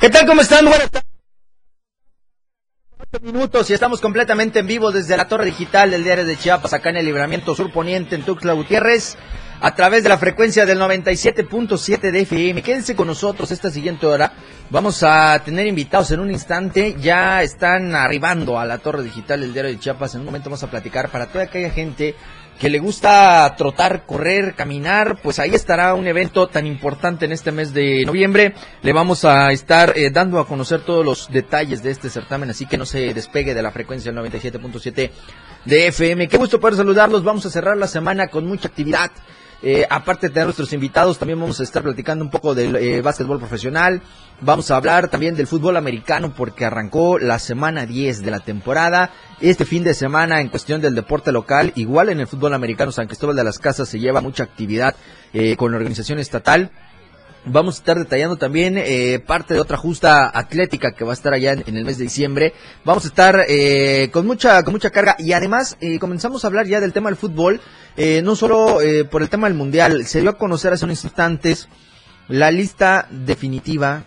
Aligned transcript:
¿Qué 0.00 0.10
tal? 0.10 0.26
¿Cómo 0.26 0.42
están? 0.42 0.64
Buenas 0.64 0.90
tardes. 0.92 1.08
minutos 3.20 3.68
y 3.68 3.74
estamos 3.74 4.00
completamente 4.00 4.60
en 4.60 4.68
vivo 4.68 4.92
desde 4.92 5.16
la 5.16 5.26
torre 5.26 5.46
digital 5.46 5.90
del 5.90 6.04
diario 6.04 6.24
de 6.24 6.36
Chiapas, 6.36 6.72
acá 6.72 6.90
en 6.90 6.98
el 6.98 7.06
libramiento 7.06 7.52
sur 7.52 7.72
poniente 7.72 8.14
en 8.14 8.22
Tuxtla 8.22 8.52
Gutiérrez, 8.52 9.16
a 9.60 9.74
través 9.74 10.04
de 10.04 10.10
la 10.10 10.18
frecuencia 10.18 10.64
del 10.66 10.78
97.7 10.78 12.12
de 12.12 12.20
FM. 12.20 12.62
Quédense 12.62 12.94
con 12.94 13.08
nosotros 13.08 13.50
esta 13.50 13.72
siguiente 13.72 14.06
hora. 14.06 14.32
Vamos 14.70 15.02
a 15.02 15.42
tener 15.44 15.66
invitados 15.66 16.12
en 16.12 16.20
un 16.20 16.30
instante. 16.30 16.94
Ya 17.00 17.42
están 17.42 17.96
arribando 17.96 18.56
a 18.56 18.64
la 18.64 18.78
torre 18.78 19.02
digital 19.02 19.40
del 19.40 19.52
diario 19.52 19.72
de 19.72 19.80
Chiapas. 19.80 20.14
En 20.14 20.20
un 20.20 20.26
momento 20.26 20.48
vamos 20.48 20.62
a 20.62 20.70
platicar 20.70 21.08
para 21.08 21.26
toda 21.26 21.44
aquella 21.44 21.70
gente 21.70 22.14
que 22.58 22.68
le 22.68 22.80
gusta 22.80 23.54
trotar, 23.56 24.04
correr, 24.04 24.54
caminar, 24.54 25.20
pues 25.22 25.38
ahí 25.38 25.54
estará 25.54 25.94
un 25.94 26.06
evento 26.06 26.48
tan 26.48 26.66
importante 26.66 27.24
en 27.24 27.32
este 27.32 27.52
mes 27.52 27.72
de 27.72 28.04
noviembre. 28.04 28.54
Le 28.82 28.92
vamos 28.92 29.24
a 29.24 29.52
estar 29.52 29.96
eh, 29.96 30.10
dando 30.10 30.40
a 30.40 30.46
conocer 30.46 30.80
todos 30.80 31.04
los 31.04 31.30
detalles 31.30 31.82
de 31.82 31.92
este 31.92 32.10
certamen, 32.10 32.50
así 32.50 32.66
que 32.66 32.76
no 32.76 32.84
se 32.84 33.14
despegue 33.14 33.54
de 33.54 33.62
la 33.62 33.70
frecuencia 33.70 34.10
del 34.10 34.22
97.7 34.24 35.10
de 35.64 35.86
FM. 35.86 36.28
Qué 36.28 36.36
gusto 36.36 36.58
poder 36.58 36.76
saludarlos. 36.76 37.22
Vamos 37.22 37.46
a 37.46 37.50
cerrar 37.50 37.76
la 37.76 37.86
semana 37.86 38.26
con 38.26 38.46
mucha 38.46 38.68
actividad. 38.68 39.12
Eh, 39.60 39.84
aparte 39.90 40.28
de 40.28 40.34
tener 40.34 40.46
nuestros 40.46 40.72
invitados, 40.72 41.18
también 41.18 41.40
vamos 41.40 41.58
a 41.58 41.64
estar 41.64 41.82
platicando 41.82 42.24
un 42.24 42.30
poco 42.30 42.54
del 42.54 42.76
eh, 42.76 43.02
básquetbol 43.02 43.38
profesional. 43.38 44.02
Vamos 44.40 44.70
a 44.70 44.76
hablar 44.76 45.08
también 45.08 45.34
del 45.34 45.48
fútbol 45.48 45.76
americano 45.76 46.32
porque 46.36 46.64
arrancó 46.64 47.18
la 47.18 47.40
semana 47.40 47.84
10 47.84 48.22
de 48.22 48.30
la 48.30 48.38
temporada. 48.38 49.10
Este 49.40 49.64
fin 49.64 49.82
de 49.82 49.94
semana 49.94 50.40
en 50.40 50.48
cuestión 50.48 50.80
del 50.80 50.94
deporte 50.94 51.32
local, 51.32 51.72
igual 51.74 52.08
en 52.08 52.20
el 52.20 52.28
fútbol 52.28 52.54
americano 52.54 52.92
San 52.92 53.08
Cristóbal 53.08 53.34
de 53.34 53.44
las 53.44 53.58
Casas 53.58 53.88
se 53.88 53.98
lleva 53.98 54.20
mucha 54.20 54.44
actividad 54.44 54.94
eh, 55.32 55.56
con 55.56 55.72
la 55.72 55.78
organización 55.78 56.20
estatal. 56.20 56.70
Vamos 57.44 57.76
a 57.76 57.78
estar 57.78 57.96
detallando 57.96 58.36
también 58.36 58.76
eh, 58.76 59.22
parte 59.24 59.54
de 59.54 59.60
otra 59.60 59.76
justa 59.76 60.30
atlética 60.32 60.92
que 60.92 61.04
va 61.04 61.12
a 61.12 61.14
estar 61.14 61.32
allá 61.32 61.52
en, 61.52 61.76
el 61.76 61.84
mes 61.84 61.96
de 61.96 62.04
diciembre. 62.04 62.52
Vamos 62.84 63.04
a 63.04 63.08
estar 63.08 63.44
eh, 63.48 64.10
con 64.12 64.26
mucha 64.26 64.62
con 64.64 64.74
mucha 64.74 64.90
carga 64.90 65.16
y 65.18 65.32
además 65.32 65.76
eh, 65.80 65.98
comenzamos 65.98 66.44
a 66.44 66.48
hablar 66.48 66.66
ya 66.66 66.80
del 66.80 66.92
tema 66.92 67.08
del 67.08 67.16
fútbol, 67.16 67.60
eh, 67.96 68.20
no 68.22 68.36
solo 68.36 68.82
eh, 68.82 69.04
por 69.04 69.22
el 69.22 69.30
tema 69.30 69.48
del 69.48 69.56
mundial. 69.56 70.04
Se 70.04 70.20
dio 70.20 70.30
a 70.30 70.38
conocer 70.38 70.72
hace 70.72 70.84
unos 70.84 71.04
instantes 71.04 71.68
la 72.28 72.50
lista 72.50 73.06
definitiva 73.10 74.04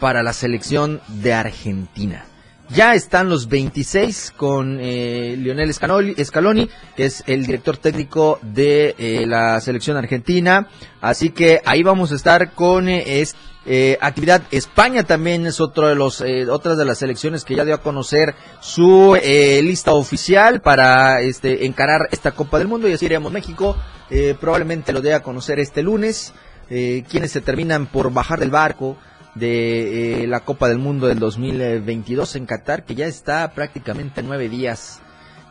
para 0.00 0.22
la 0.22 0.32
selección 0.32 1.00
de 1.08 1.34
Argentina. 1.34 2.24
Ya 2.70 2.94
están 2.94 3.28
los 3.28 3.48
26 3.48 4.32
con 4.36 4.78
eh, 4.80 5.36
Lionel 5.38 5.72
Scaloni, 5.74 6.68
que 6.96 7.04
es 7.04 7.22
el 7.26 7.44
director 7.44 7.76
técnico 7.76 8.38
de 8.42 8.94
eh, 8.98 9.26
la 9.26 9.60
selección 9.60 9.96
argentina. 9.98 10.68
Así 11.00 11.30
que 11.30 11.60
ahí 11.66 11.82
vamos 11.82 12.10
a 12.10 12.14
estar 12.14 12.52
con 12.52 12.88
eh, 12.88 13.20
es, 13.20 13.36
eh, 13.66 13.98
actividad. 14.00 14.42
España 14.50 15.04
también 15.04 15.46
es 15.46 15.60
otro 15.60 15.88
de 15.88 15.94
los 15.94 16.22
eh, 16.22 16.48
otras 16.48 16.78
de 16.78 16.86
las 16.86 16.98
selecciones 16.98 17.44
que 17.44 17.54
ya 17.54 17.66
dio 17.66 17.74
a 17.74 17.82
conocer 17.82 18.34
su 18.60 19.14
lista 19.14 19.92
oficial 19.92 20.62
para 20.62 21.20
este 21.20 21.66
encarar 21.66 22.08
esta 22.12 22.32
Copa 22.32 22.58
del 22.58 22.68
Mundo 22.68 22.88
y 22.88 22.94
así 22.94 23.04
iremos 23.04 23.30
México. 23.30 23.76
Probablemente 24.40 24.92
lo 24.92 25.02
dé 25.02 25.12
a 25.12 25.22
conocer 25.22 25.58
este 25.58 25.82
lunes. 25.82 26.32
Quienes 26.68 27.30
se 27.30 27.42
terminan 27.42 27.86
por 27.86 28.10
bajar 28.12 28.40
del 28.40 28.50
barco 28.50 28.96
de 29.34 30.22
eh, 30.22 30.26
la 30.26 30.40
Copa 30.40 30.68
del 30.68 30.78
Mundo 30.78 31.06
del 31.06 31.18
2022 31.18 32.36
en 32.36 32.46
Qatar, 32.46 32.84
que 32.84 32.94
ya 32.94 33.06
está 33.06 33.52
prácticamente 33.52 34.22
nueve 34.22 34.48
días 34.48 35.00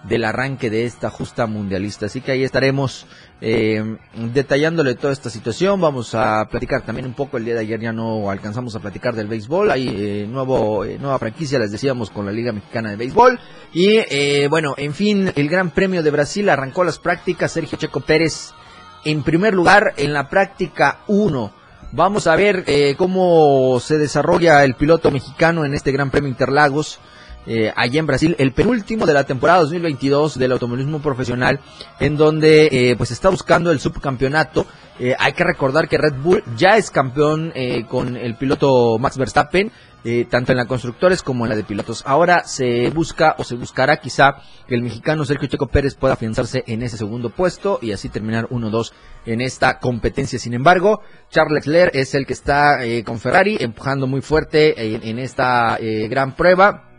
del 0.03 0.25
arranque 0.25 0.69
de 0.69 0.85
esta 0.85 1.09
justa 1.09 1.47
mundialista. 1.47 2.07
Así 2.07 2.19
que 2.19 2.33
ahí 2.33 2.43
estaremos 2.43 3.05
eh, 3.39 3.97
detallándole 4.33 4.95
toda 4.95 5.13
esta 5.13 5.29
situación. 5.29 5.79
Vamos 5.79 6.13
a 6.13 6.45
platicar 6.49 6.81
también 6.81 7.07
un 7.07 7.13
poco. 7.13 7.37
El 7.37 7.45
día 7.45 7.53
de 7.53 7.61
ayer 7.61 7.79
ya 7.79 7.93
no 7.93 8.29
alcanzamos 8.29 8.75
a 8.75 8.79
platicar 8.79 9.15
del 9.15 9.27
béisbol. 9.27 9.71
Hay 9.71 9.87
eh, 9.87 10.27
nuevo, 10.29 10.83
nueva 10.99 11.19
franquicia, 11.19 11.57
les 11.57 11.71
decíamos, 11.71 12.09
con 12.09 12.25
la 12.25 12.33
Liga 12.33 12.51
Mexicana 12.51 12.89
de 12.89 12.97
Béisbol. 12.97 13.39
Y 13.73 14.47
bueno, 14.47 14.75
en 14.77 14.93
fin, 14.93 15.31
el 15.35 15.49
Gran 15.49 15.71
Premio 15.71 16.03
de 16.03 16.11
Brasil 16.11 16.49
arrancó 16.49 16.83
las 16.83 16.99
prácticas. 16.99 17.53
Sergio 17.53 17.77
Checo 17.77 18.01
Pérez 18.01 18.51
en 19.05 19.23
primer 19.23 19.53
lugar 19.53 19.93
en 19.97 20.13
la 20.13 20.29
práctica 20.29 20.99
1 21.07 21.62
Vamos 21.95 22.25
a 22.25 22.35
ver 22.35 22.63
eh, 22.65 22.95
cómo 22.97 23.79
se 23.79 23.99
desarrolla 23.99 24.63
el 24.63 24.73
piloto 24.73 25.11
mexicano 25.11 25.63
en 25.63 25.75
este 25.75 25.91
Gran 25.91 26.09
Premio 26.09 26.27
Interlagos. 26.27 26.99
Eh, 27.45 27.71
allá 27.75 27.99
en 27.99 28.07
Brasil, 28.07 28.35
el 28.39 28.51
penúltimo 28.51 29.05
de 29.05 29.13
la 29.13 29.25
temporada 29.25 29.59
2022 29.59 30.39
del 30.39 30.53
automovilismo 30.53 31.03
profesional, 31.03 31.59
en 31.99 32.17
donde 32.17 32.69
eh, 32.71 32.95
pues 32.97 33.11
está 33.11 33.29
buscando 33.29 33.69
el 33.69 33.79
subcampeonato. 33.79 34.65
Eh, 34.97 35.15
hay 35.19 35.33
que 35.33 35.43
recordar 35.43 35.87
que 35.87 35.99
Red 35.99 36.15
Bull 36.15 36.43
ya 36.57 36.77
es 36.77 36.89
campeón 36.89 37.51
eh, 37.53 37.85
con 37.87 38.17
el 38.17 38.37
piloto 38.37 38.97
Max 38.97 39.19
Verstappen, 39.19 39.71
eh, 40.03 40.25
tanto 40.29 40.51
en 40.51 40.57
la 40.57 40.65
constructores 40.65 41.23
como 41.23 41.45
en 41.45 41.49
la 41.49 41.55
de 41.55 41.63
pilotos. 41.63 42.03
Ahora 42.05 42.43
se 42.43 42.89
busca 42.89 43.35
o 43.37 43.43
se 43.43 43.55
buscará 43.55 43.97
quizá 43.97 44.35
que 44.67 44.75
el 44.75 44.81
mexicano 44.81 45.23
Sergio 45.25 45.47
Checo 45.47 45.67
Pérez 45.67 45.95
pueda 45.95 46.15
afianzarse 46.15 46.63
en 46.67 46.81
ese 46.81 46.97
segundo 46.97 47.29
puesto 47.29 47.79
y 47.81 47.91
así 47.91 48.09
terminar 48.09 48.49
1-2 48.49 48.91
en 49.25 49.41
esta 49.41 49.79
competencia. 49.79 50.39
Sin 50.39 50.53
embargo, 50.53 51.01
Charles 51.29 51.65
Leclerc 51.65 51.95
es 51.95 52.15
el 52.15 52.25
que 52.25 52.33
está 52.33 52.83
eh, 52.83 53.03
con 53.03 53.19
Ferrari 53.19 53.57
empujando 53.59 54.07
muy 54.07 54.21
fuerte 54.21 54.95
en, 54.95 55.03
en 55.03 55.19
esta 55.19 55.77
eh, 55.79 56.07
gran 56.09 56.35
prueba 56.35 56.89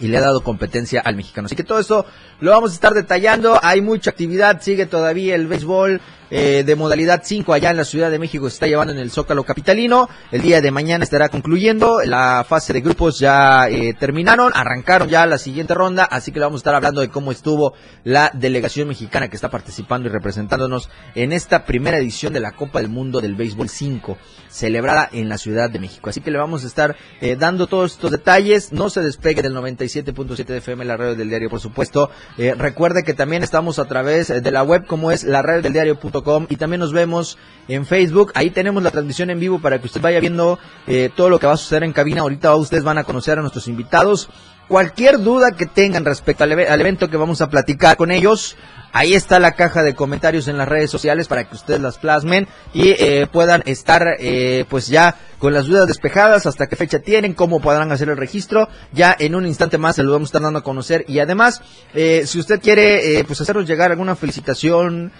y 0.00 0.08
le 0.08 0.16
ha 0.16 0.22
dado 0.22 0.42
competencia 0.42 1.00
al 1.00 1.16
mexicano. 1.16 1.46
Así 1.46 1.56
que 1.56 1.64
todo 1.64 1.78
eso 1.78 2.06
lo 2.40 2.52
vamos 2.52 2.70
a 2.70 2.74
estar 2.74 2.94
detallando. 2.94 3.60
Hay 3.62 3.82
mucha 3.82 4.10
actividad, 4.10 4.60
sigue 4.62 4.86
todavía 4.86 5.34
el 5.34 5.46
béisbol 5.46 6.00
eh, 6.30 6.62
de 6.64 6.76
modalidad 6.76 7.22
5 7.24 7.52
allá 7.52 7.70
en 7.70 7.76
la 7.76 7.84
Ciudad 7.84 8.10
de 8.10 8.20
México 8.20 8.48
se 8.48 8.54
está 8.54 8.66
llevando 8.68 8.92
en 8.92 9.00
el 9.00 9.10
Zócalo 9.10 9.42
Capitalino. 9.42 10.08
El 10.30 10.42
día 10.42 10.60
de 10.60 10.70
mañana 10.70 11.02
estará 11.02 11.28
concluyendo. 11.28 12.02
La 12.04 12.44
fase 12.48 12.72
de 12.72 12.80
grupos 12.80 13.18
ya 13.18 13.68
eh, 13.68 13.94
terminaron, 13.98 14.52
arrancaron 14.54 15.08
ya 15.08 15.26
la 15.26 15.38
siguiente 15.38 15.74
ronda, 15.74 16.04
así 16.04 16.30
que 16.30 16.38
le 16.38 16.46
vamos 16.46 16.60
a 16.60 16.62
estar 16.62 16.74
hablando 16.76 17.00
de 17.00 17.08
cómo 17.08 17.32
estuvo 17.32 17.74
la 18.04 18.30
delegación 18.32 18.86
mexicana 18.86 19.28
que 19.28 19.34
está 19.34 19.50
participando 19.50 20.08
y 20.08 20.12
representándonos 20.12 20.88
en 21.16 21.32
esta 21.32 21.64
primera 21.64 21.98
edición 21.98 22.32
de 22.32 22.40
la 22.40 22.52
Copa 22.52 22.80
del 22.80 22.90
Mundo 22.90 23.20
del 23.20 23.34
Béisbol 23.34 23.68
5, 23.68 24.16
celebrada 24.48 25.08
en 25.12 25.28
la 25.28 25.36
Ciudad 25.36 25.68
de 25.68 25.80
México. 25.80 26.10
Así 26.10 26.20
que 26.20 26.30
le 26.30 26.38
vamos 26.38 26.62
a 26.62 26.68
estar 26.68 26.96
eh, 27.20 27.34
dando 27.36 27.66
todos 27.66 27.92
estos 27.92 28.12
detalles. 28.12 28.72
No 28.72 28.88
se 28.88 29.00
despegue 29.00 29.42
del 29.42 29.54
97.7 29.54 30.44
de 30.44 30.58
FM, 30.58 30.84
la 30.84 30.96
radio 30.96 31.16
del 31.16 31.28
diario, 31.28 31.50
por 31.50 31.60
supuesto. 31.60 32.10
Eh, 32.38 32.54
recuerde 32.56 33.02
que 33.02 33.14
también 33.14 33.42
estamos 33.42 33.80
a 33.80 33.86
través 33.86 34.28
de 34.28 34.50
la 34.50 34.62
web 34.62 34.86
como 34.86 35.10
es 35.10 35.24
la 35.24 35.42
radio 35.42 35.62
del 35.62 35.72
diario.com 35.72 36.19
y 36.48 36.56
también 36.56 36.80
nos 36.80 36.92
vemos 36.92 37.38
en 37.68 37.86
Facebook. 37.86 38.32
Ahí 38.34 38.50
tenemos 38.50 38.82
la 38.82 38.90
transmisión 38.90 39.30
en 39.30 39.40
vivo 39.40 39.60
para 39.60 39.78
que 39.80 39.86
usted 39.86 40.00
vaya 40.00 40.20
viendo 40.20 40.58
eh, 40.86 41.10
todo 41.14 41.28
lo 41.28 41.38
que 41.38 41.46
va 41.46 41.54
a 41.54 41.56
suceder 41.56 41.84
en 41.84 41.92
cabina. 41.92 42.22
Ahorita 42.22 42.54
ustedes 42.56 42.84
van 42.84 42.98
a 42.98 43.04
conocer 43.04 43.38
a 43.38 43.42
nuestros 43.42 43.68
invitados. 43.68 44.28
Cualquier 44.70 45.18
duda 45.18 45.50
que 45.50 45.66
tengan 45.66 46.04
respecto 46.04 46.44
al, 46.44 46.52
al 46.52 46.80
evento 46.80 47.10
que 47.10 47.16
vamos 47.16 47.40
a 47.40 47.50
platicar 47.50 47.96
con 47.96 48.12
ellos, 48.12 48.56
Ahí 48.92 49.14
está 49.14 49.38
la 49.38 49.52
caja 49.52 49.82
de 49.82 49.94
comentarios 49.94 50.48
en 50.48 50.58
las 50.58 50.68
redes 50.68 50.90
sociales 50.90 51.28
para 51.28 51.44
que 51.44 51.54
ustedes 51.54 51.80
las 51.80 51.98
plasmen 51.98 52.48
y 52.74 52.90
eh, 52.90 53.28
puedan 53.30 53.62
estar 53.66 54.16
eh, 54.18 54.64
pues 54.68 54.88
ya 54.88 55.14
con 55.38 55.54
las 55.54 55.66
dudas 55.66 55.86
despejadas, 55.86 56.46
hasta 56.46 56.66
qué 56.66 56.74
fecha 56.74 56.98
tienen, 56.98 57.34
cómo 57.34 57.60
podrán 57.60 57.92
hacer 57.92 58.08
el 58.08 58.16
registro. 58.16 58.68
Ya 58.92 59.14
en 59.16 59.36
un 59.36 59.46
instante 59.46 59.78
más 59.78 59.94
se 59.96 60.02
lo 60.02 60.10
vamos 60.10 60.26
a 60.26 60.30
estar 60.30 60.42
dando 60.42 60.58
a 60.58 60.64
conocer. 60.64 61.04
Y 61.06 61.20
además, 61.20 61.62
eh, 61.94 62.24
si 62.26 62.40
usted 62.40 62.60
quiere 62.60 63.24
pues 63.26 63.40
hacernos 63.40 63.66
llegar 63.66 63.92
alguna 63.92 64.16
felicitación, 64.16 65.12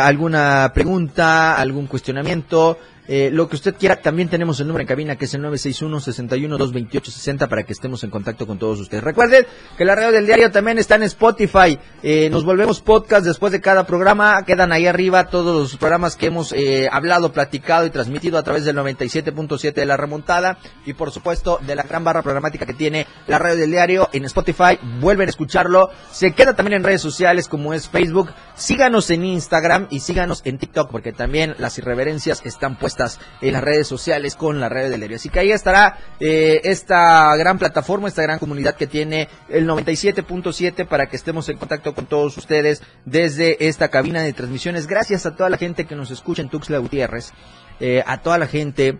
alguna 0.00 0.70
pregunta, 0.72 1.56
algún 1.56 1.88
cuestionamiento, 1.88 2.78
eh, 3.12 3.28
lo 3.32 3.48
que 3.48 3.56
usted 3.56 3.74
quiera, 3.74 3.96
también 3.96 4.28
tenemos 4.28 4.60
el 4.60 4.68
número 4.68 4.82
en 4.82 4.86
cabina 4.86 5.16
que 5.16 5.24
es 5.24 5.34
el 5.34 5.42
961-61-228-60 5.42 7.48
para 7.48 7.64
que 7.64 7.72
estemos 7.72 8.04
en 8.04 8.10
contacto 8.10 8.46
con 8.46 8.56
todos 8.56 8.78
ustedes. 8.78 9.02
Recuerden 9.02 9.46
que 9.76 9.84
la 9.84 9.96
radio 9.96 10.12
del 10.12 10.26
diario 10.26 10.52
también 10.52 10.78
está 10.78 10.94
en 10.94 11.02
Spotify. 11.02 11.76
Eh, 12.04 12.30
nos 12.30 12.44
volvemos 12.44 12.80
podcast 12.80 13.26
después 13.26 13.50
de 13.50 13.60
cada 13.60 13.84
programa. 13.84 14.44
Quedan 14.44 14.70
ahí 14.70 14.86
arriba 14.86 15.28
todos 15.28 15.60
los 15.60 15.76
programas 15.76 16.14
que 16.14 16.26
hemos 16.26 16.52
eh, 16.52 16.88
hablado, 16.92 17.32
platicado 17.32 17.84
y 17.84 17.90
transmitido 17.90 18.38
a 18.38 18.44
través 18.44 18.64
del 18.64 18.76
97.7 18.76 19.72
de 19.72 19.86
la 19.86 19.96
remontada 19.96 20.58
y 20.86 20.92
por 20.92 21.10
supuesto 21.10 21.58
de 21.66 21.74
la 21.74 21.82
gran 21.82 22.04
barra 22.04 22.22
programática 22.22 22.64
que 22.64 22.74
tiene 22.74 23.08
la 23.26 23.40
radio 23.40 23.56
del 23.56 23.72
diario 23.72 24.08
en 24.12 24.24
Spotify. 24.26 24.78
Vuelven 25.00 25.26
a 25.26 25.30
escucharlo. 25.30 25.90
Se 26.12 26.30
queda 26.30 26.54
también 26.54 26.76
en 26.76 26.84
redes 26.84 27.02
sociales 27.02 27.48
como 27.48 27.74
es 27.74 27.88
Facebook. 27.88 28.30
Síganos 28.54 29.10
en 29.10 29.24
Instagram 29.24 29.88
y 29.90 29.98
síganos 29.98 30.42
en 30.44 30.58
TikTok 30.58 30.92
porque 30.92 31.12
también 31.12 31.56
las 31.58 31.76
irreverencias 31.76 32.42
están 32.44 32.78
puestas 32.78 32.99
en 33.40 33.52
las 33.52 33.62
redes 33.62 33.86
sociales 33.86 34.36
con 34.36 34.60
la 34.60 34.68
radio 34.68 34.90
del 34.90 35.00
diario. 35.00 35.16
Así 35.16 35.28
que 35.28 35.40
ahí 35.40 35.52
estará 35.52 35.98
eh, 36.18 36.60
esta 36.64 37.34
gran 37.36 37.58
plataforma, 37.58 38.08
esta 38.08 38.22
gran 38.22 38.38
comunidad 38.38 38.74
que 38.74 38.86
tiene 38.86 39.28
el 39.48 39.68
97.7 39.68 40.86
para 40.86 41.06
que 41.06 41.16
estemos 41.16 41.48
en 41.48 41.58
contacto 41.58 41.94
con 41.94 42.06
todos 42.06 42.36
ustedes 42.36 42.82
desde 43.04 43.68
esta 43.68 43.88
cabina 43.88 44.22
de 44.22 44.32
transmisiones. 44.32 44.86
Gracias 44.86 45.26
a 45.26 45.36
toda 45.36 45.50
la 45.50 45.56
gente 45.56 45.86
que 45.86 45.96
nos 45.96 46.10
escucha 46.10 46.42
en 46.42 46.48
Tuxtla 46.48 46.78
Gutiérrez, 46.78 47.32
eh, 47.80 48.02
a 48.06 48.18
toda 48.18 48.38
la 48.38 48.46
gente 48.46 48.98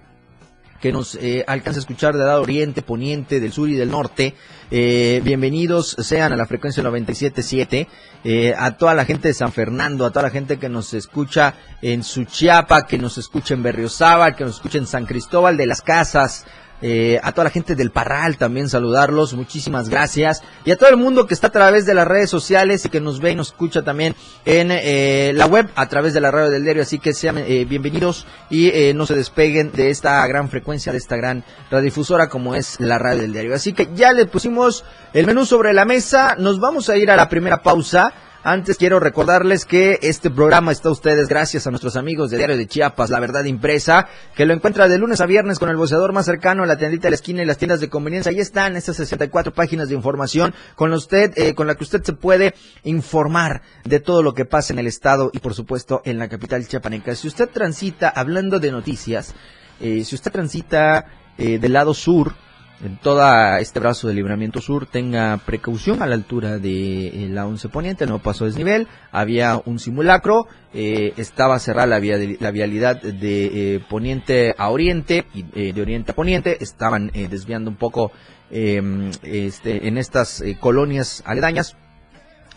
que 0.81 0.93
nos 0.93 1.15
eh, 1.17 1.45
alcanza 1.47 1.79
a 1.79 1.83
escuchar 1.83 2.15
de 2.15 2.25
lado 2.25 2.43
oriente, 2.43 2.83
poniente, 2.83 3.39
del 3.39 3.53
sur 3.53 3.69
y 3.69 3.75
del 3.75 3.91
norte. 3.91 4.35
Eh, 4.71 5.21
bienvenidos 5.23 5.97
sean 5.99 6.33
a 6.33 6.37
la 6.37 6.47
frecuencia 6.47 6.83
97.7, 6.83 7.87
eh, 8.25 8.55
a 8.57 8.77
toda 8.77 8.95
la 8.95 9.05
gente 9.05 9.29
de 9.29 9.35
San 9.35 9.53
Fernando, 9.53 10.07
a 10.07 10.11
toda 10.11 10.25
la 10.25 10.31
gente 10.31 10.59
que 10.59 10.69
nos 10.69 10.95
escucha 10.95 11.55
en 11.83 12.03
Suchiapa, 12.03 12.87
que 12.87 12.99
nos 12.99 13.19
escucha 13.19 13.55
en 13.55 13.63
Berriozábal, 13.63 14.35
que 14.35 14.45
nos 14.45 14.57
escucha 14.57 14.79
en 14.79 14.87
San 14.87 15.07
Cristóbal 15.07 15.57
de 15.57 15.67
las 15.67 15.83
Casas, 15.83 16.47
eh, 16.83 17.21
a 17.23 17.33
toda 17.33 17.45
la 17.45 17.51
gente 17.51 17.75
del 17.75 17.91
Parral 17.91 18.37
también 18.37 18.69
saludarlos, 18.69 19.35
muchísimas 19.35 19.89
gracias. 19.89 20.43
Y 20.65 20.71
a 20.71 20.77
todo 20.77 20.89
el 20.89 20.97
mundo 20.97 21.27
que 21.27 21.35
está 21.35 21.49
a 21.49 21.53
través 21.53 21.87
de 21.87 21.95
las 21.95 22.07
redes 22.07 22.31
sociales 22.31 22.85
y 22.85 22.89
que 22.89 23.01
nos 23.01 23.21
ve 23.21 23.33
y 23.33 23.35
nos 23.35 23.49
escucha 23.49 23.83
también 23.83 24.15
en 24.45 24.71
eh, 24.71 25.33
la 25.35 25.47
web 25.47 25.69
a 25.75 25.89
través 25.89 26.15
de 26.15 26.21
la 26.21 26.31
radio 26.31 26.51
del 26.51 26.65
diario. 26.65 26.83
Así 26.83 26.99
que 26.99 27.13
sean 27.13 27.39
eh, 27.39 27.65
bienvenidos 27.69 28.27
y 28.49 28.69
eh, 28.69 28.93
no 28.95 29.07
se 29.07 29.15
despeguen 29.15 29.73
de 29.73 29.91
esta 29.91 30.27
gran 30.27 30.49
frecuencia, 30.49 30.93
de 30.93 30.99
esta 30.99 31.17
gran 31.17 31.45
radiodifusora 31.71 32.29
como 32.29 32.55
es 32.55 32.81
la 32.81 32.99
radio 32.99 33.23
del 33.23 33.33
diario. 33.33 33.55
Así 33.55 33.73
que 33.73 33.91
ya 33.95 34.13
le 34.13 34.27
pusimos 34.27 34.85
el 35.13 35.27
menú 35.27 35.45
sobre 35.45 35.73
la 35.73 35.85
mesa, 35.85 36.37
nos 36.39 36.61
vamos 36.61 36.89
a 36.89 36.97
ir 36.97 37.11
a 37.11 37.17
la 37.17 37.29
primera 37.29 37.63
pausa. 37.63 38.13
Antes 38.43 38.79
quiero 38.79 39.01
recordarles 39.01 39.67
que 39.67 39.99
este 40.01 40.31
programa 40.31 40.73
está 40.73 40.89
a 40.89 40.93
ustedes 40.93 41.29
gracias 41.29 41.67
a 41.67 41.71
nuestros 41.71 41.97
amigos 41.97 42.31
de 42.31 42.39
Diario 42.39 42.57
de 42.57 42.67
Chiapas, 42.67 43.11
La 43.11 43.21
Verdad 43.21 43.45
Impresa, 43.45 44.09
que 44.35 44.47
lo 44.47 44.55
encuentra 44.55 44.89
de 44.89 44.97
lunes 44.97 45.21
a 45.21 45.27
viernes 45.27 45.59
con 45.59 45.69
el 45.69 45.77
boceador 45.77 46.15
más 46.15 46.25
cercano, 46.25 46.65
la 46.65 46.79
tiendita 46.79 47.03
de 47.03 47.11
la 47.11 47.17
esquina 47.17 47.43
y 47.43 47.45
las 47.45 47.59
tiendas 47.59 47.81
de 47.81 47.91
conveniencia. 47.91 48.33
Ahí 48.33 48.41
están 48.41 48.77
estas 48.77 48.97
64 48.97 49.53
páginas 49.53 49.91
de 49.91 49.95
información 49.95 50.55
con 50.75 50.91
usted, 50.95 51.37
eh, 51.37 51.55
con 51.55 51.67
la 51.67 51.75
que 51.75 51.85
usted 51.85 52.03
se 52.03 52.15
puede 52.15 52.55
informar 52.83 53.61
de 53.85 54.01
todo 54.01 54.23
lo 54.23 54.33
que 54.33 54.47
pasa 54.47 54.73
en 54.73 54.79
el 54.79 54.87
estado 54.87 55.31
y 55.35 55.41
por 55.41 55.53
supuesto 55.53 56.01
en 56.07 56.19
la 56.19 56.31
capital 56.31 56.67
chiapaneca. 56.67 57.15
Si 57.17 57.29
usted 57.29 57.51
transita, 57.51 58.09
hablando 58.09 58.59
de 58.59 58.73
noticias, 58.73 59.35
eh, 59.81 60.03
si 60.03 60.15
usted 60.15 60.33
transita 60.33 61.05
eh, 61.37 61.59
del 61.59 61.75
lado 61.75 61.93
sur, 61.93 62.35
en 62.83 62.97
todo 62.97 63.23
este 63.59 63.79
brazo 63.81 64.09
de 64.09 64.15
libramiento 64.15 64.61
sur 64.61 64.87
tenga 64.87 65.37
precaución 65.45 66.03
a 66.03 66.07
la 66.07 66.15
altura 66.15 66.59
de 66.59 67.09
eh, 67.09 67.29
la 67.29 67.47
11 67.47 67.69
poniente, 67.69 68.07
no 68.07 68.21
pasó 68.21 68.47
desnivel, 68.47 68.89
había 69.13 69.61
un 69.65 69.79
simulacro, 69.79 70.47
eh, 70.73 71.13
estaba 71.17 71.59
cerrada 71.59 71.87
la, 71.87 71.99
via- 72.01 72.19
la 72.41 72.51
vialidad 72.51 73.01
de 73.03 73.75
eh, 73.75 73.81
poniente 73.89 74.55
a 74.57 74.71
oriente 74.71 75.27
y 75.35 75.45
eh, 75.55 75.73
de 75.75 75.83
oriente 75.83 76.13
a 76.13 76.15
poniente, 76.15 76.57
estaban 76.63 77.11
eh, 77.13 77.29
desviando 77.29 77.71
un 77.71 77.77
poco 77.77 78.13
eh, 78.51 78.81
este, 79.23 79.87
en 79.87 79.99
estas 79.99 80.43
colonias 80.59 81.23
aledañas, 81.27 81.77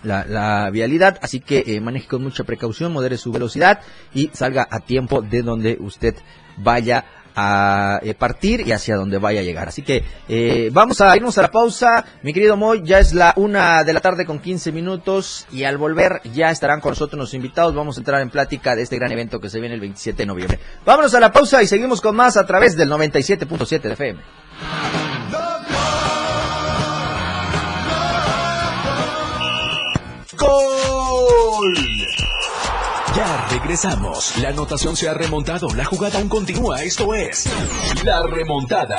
la, 0.04 0.26
la 0.26 0.70
vialidad, 0.70 1.18
así 1.22 1.40
que 1.40 1.80
maneje 1.82 2.08
con 2.08 2.24
mucha 2.24 2.44
precaución, 2.44 2.92
modere 2.92 3.16
su 3.18 3.32
velocidad 3.32 3.80
y 4.14 4.30
salga 4.34 4.68
a 4.70 4.80
tiempo 4.82 5.22
de 5.22 5.42
donde 5.44 5.78
usted 5.80 6.16
vaya 6.58 7.06
a 7.36 8.00
eh, 8.04 8.14
partir 8.14 8.68
y 8.68 8.72
hacia 8.72 8.96
donde 8.96 9.18
vaya 9.18 9.42
a 9.42 9.44
llegar. 9.44 9.68
Así 9.68 9.82
que 9.82 10.04
eh, 10.28 10.70
vamos 10.72 11.02
a 11.02 11.16
irnos 11.16 11.38
a 11.38 11.44
la 11.44 11.52
pausa. 11.52 12.06
Mi 12.22 12.34
querido 12.34 12.58
Moy, 12.58 12.82
ya 12.84 13.00
es 13.00 13.14
la 13.14 13.34
una 13.36 13.84
de 13.84 13.94
la 13.94 14.00
tarde 14.00 14.26
con 14.26 14.40
15 14.40 14.72
minutos 14.72 15.48
y 15.52 15.64
al 15.64 15.78
volver 15.78 16.22
ya 16.34 16.52
estarán 16.52 16.80
con 16.80 16.92
nosotros 16.92 17.20
los 17.20 17.34
invitados. 17.34 17.76
Vamos 17.76 17.98
a 17.98 18.02
entrar 18.02 18.22
en 18.22 18.30
plática 18.30 18.76
de 18.76 18.84
este 18.84 18.98
gran 18.98 19.12
evento 19.12 19.40
que 19.40 19.50
se 19.50 19.60
viene 19.60 19.76
el 19.76 19.82
27 19.82 20.18
de 20.18 20.26
noviembre. 20.26 20.60
Vámonos 20.86 21.14
a 21.14 21.20
la 21.20 21.32
pausa 21.32 21.62
y 21.64 21.68
seguimos 21.68 22.02
con 22.02 22.16
más 22.16 22.38
a 22.38 22.46
través 22.46 22.76
del 22.76 22.90
97.7 22.90 23.82
de 23.82 23.94
FM. 23.94 24.20
¡Gol! 30.38 32.03
Ya 33.16 33.48
regresamos. 33.48 34.38
La 34.40 34.50
anotación 34.50 34.96
se 34.96 35.08
ha 35.08 35.14
remontado. 35.14 35.68
La 35.76 35.86
jugada 35.86 36.18
aún 36.18 36.30
continúa. 36.30 36.82
Esto 36.82 37.14
es 37.14 37.46
La 38.04 38.26
Remontada. 38.26 38.98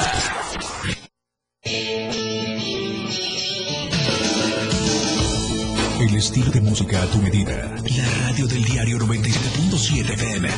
El 6.01 6.15
estilo 6.15 6.51
de 6.53 6.61
música 6.61 7.03
a 7.03 7.07
tu 7.07 7.19
medida. 7.19 7.75
La 7.97 8.29
radio 8.29 8.47
del 8.47 8.65
diario 8.65 8.99
97.7 8.99 10.13
FM. 10.13 10.49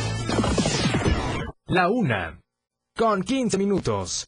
La 1.69 1.89
una. 1.89 2.39
Con 2.95 3.23
15 3.23 3.57
minutos. 3.57 4.27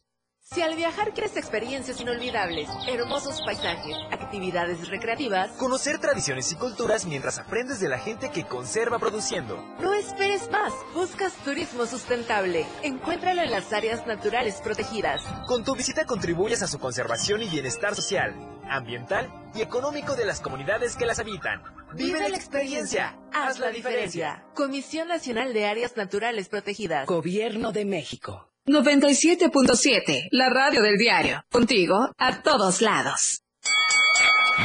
Si 0.54 0.62
al 0.62 0.76
viajar 0.76 1.12
quieres 1.12 1.36
experiencias 1.36 2.00
inolvidables, 2.00 2.70
hermosos 2.88 3.42
paisajes, 3.42 3.94
actividades 4.10 4.88
recreativas, 4.88 5.50
Conocer 5.58 5.98
tradiciones 5.98 6.50
y 6.52 6.54
culturas 6.56 7.04
mientras 7.04 7.38
aprendes 7.38 7.80
de 7.80 7.88
la 7.90 7.98
gente 7.98 8.30
que 8.30 8.44
conserva 8.44 8.98
produciendo. 8.98 9.62
no 9.78 9.92
esperes 9.92 10.50
más. 10.50 10.72
Buscas 10.94 11.34
turismo 11.44 11.84
sustentable. 11.84 12.64
Encuéntralo 12.82 13.42
en 13.42 13.50
las 13.50 13.74
áreas 13.74 14.06
naturales 14.06 14.54
protegidas. 14.62 15.22
Con 15.46 15.64
tu 15.64 15.74
visita 15.76 16.06
contribuyes 16.06 16.62
a 16.62 16.66
su 16.66 16.78
conservación 16.78 17.42
y 17.42 17.48
bienestar 17.48 17.94
social, 17.94 18.34
ambiental 18.70 19.30
y 19.54 19.60
económico 19.60 20.16
de 20.16 20.24
las 20.24 20.40
comunidades 20.40 20.96
que 20.96 21.04
las 21.04 21.18
habitan. 21.18 21.62
Vive 21.94 22.26
la 22.26 22.36
experiencia. 22.36 23.18
Haz 23.34 23.58
la 23.58 23.68
diferencia. 23.68 24.46
Comisión 24.54 25.08
Nacional 25.08 25.52
de 25.52 25.66
Áreas 25.66 25.94
Naturales 25.98 26.48
Protegidas. 26.48 27.06
Gobierno 27.06 27.70
de 27.72 27.84
México. 27.84 28.47
97.7, 28.68 30.28
la 30.30 30.48
radio 30.50 30.82
del 30.82 30.96
diario. 30.96 31.42
Contigo 31.50 32.10
a 32.18 32.42
todos 32.42 32.82
lados. 32.82 33.42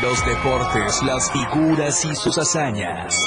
Los 0.01 0.25
deportes, 0.25 1.01
las 1.03 1.31
figuras 1.31 2.03
y 2.03 2.15
sus 2.15 2.37
hazañas. 2.37 3.25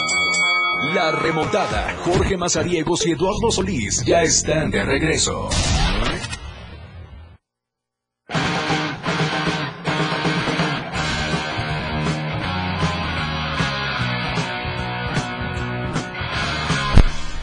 La 0.94 1.12
remontada. 1.12 1.96
Jorge 2.04 2.36
Mazariegos 2.36 3.06
y 3.06 3.12
Eduardo 3.12 3.50
Solís 3.50 4.04
ya 4.04 4.22
están 4.22 4.70
de 4.70 4.84
regreso. 4.84 5.48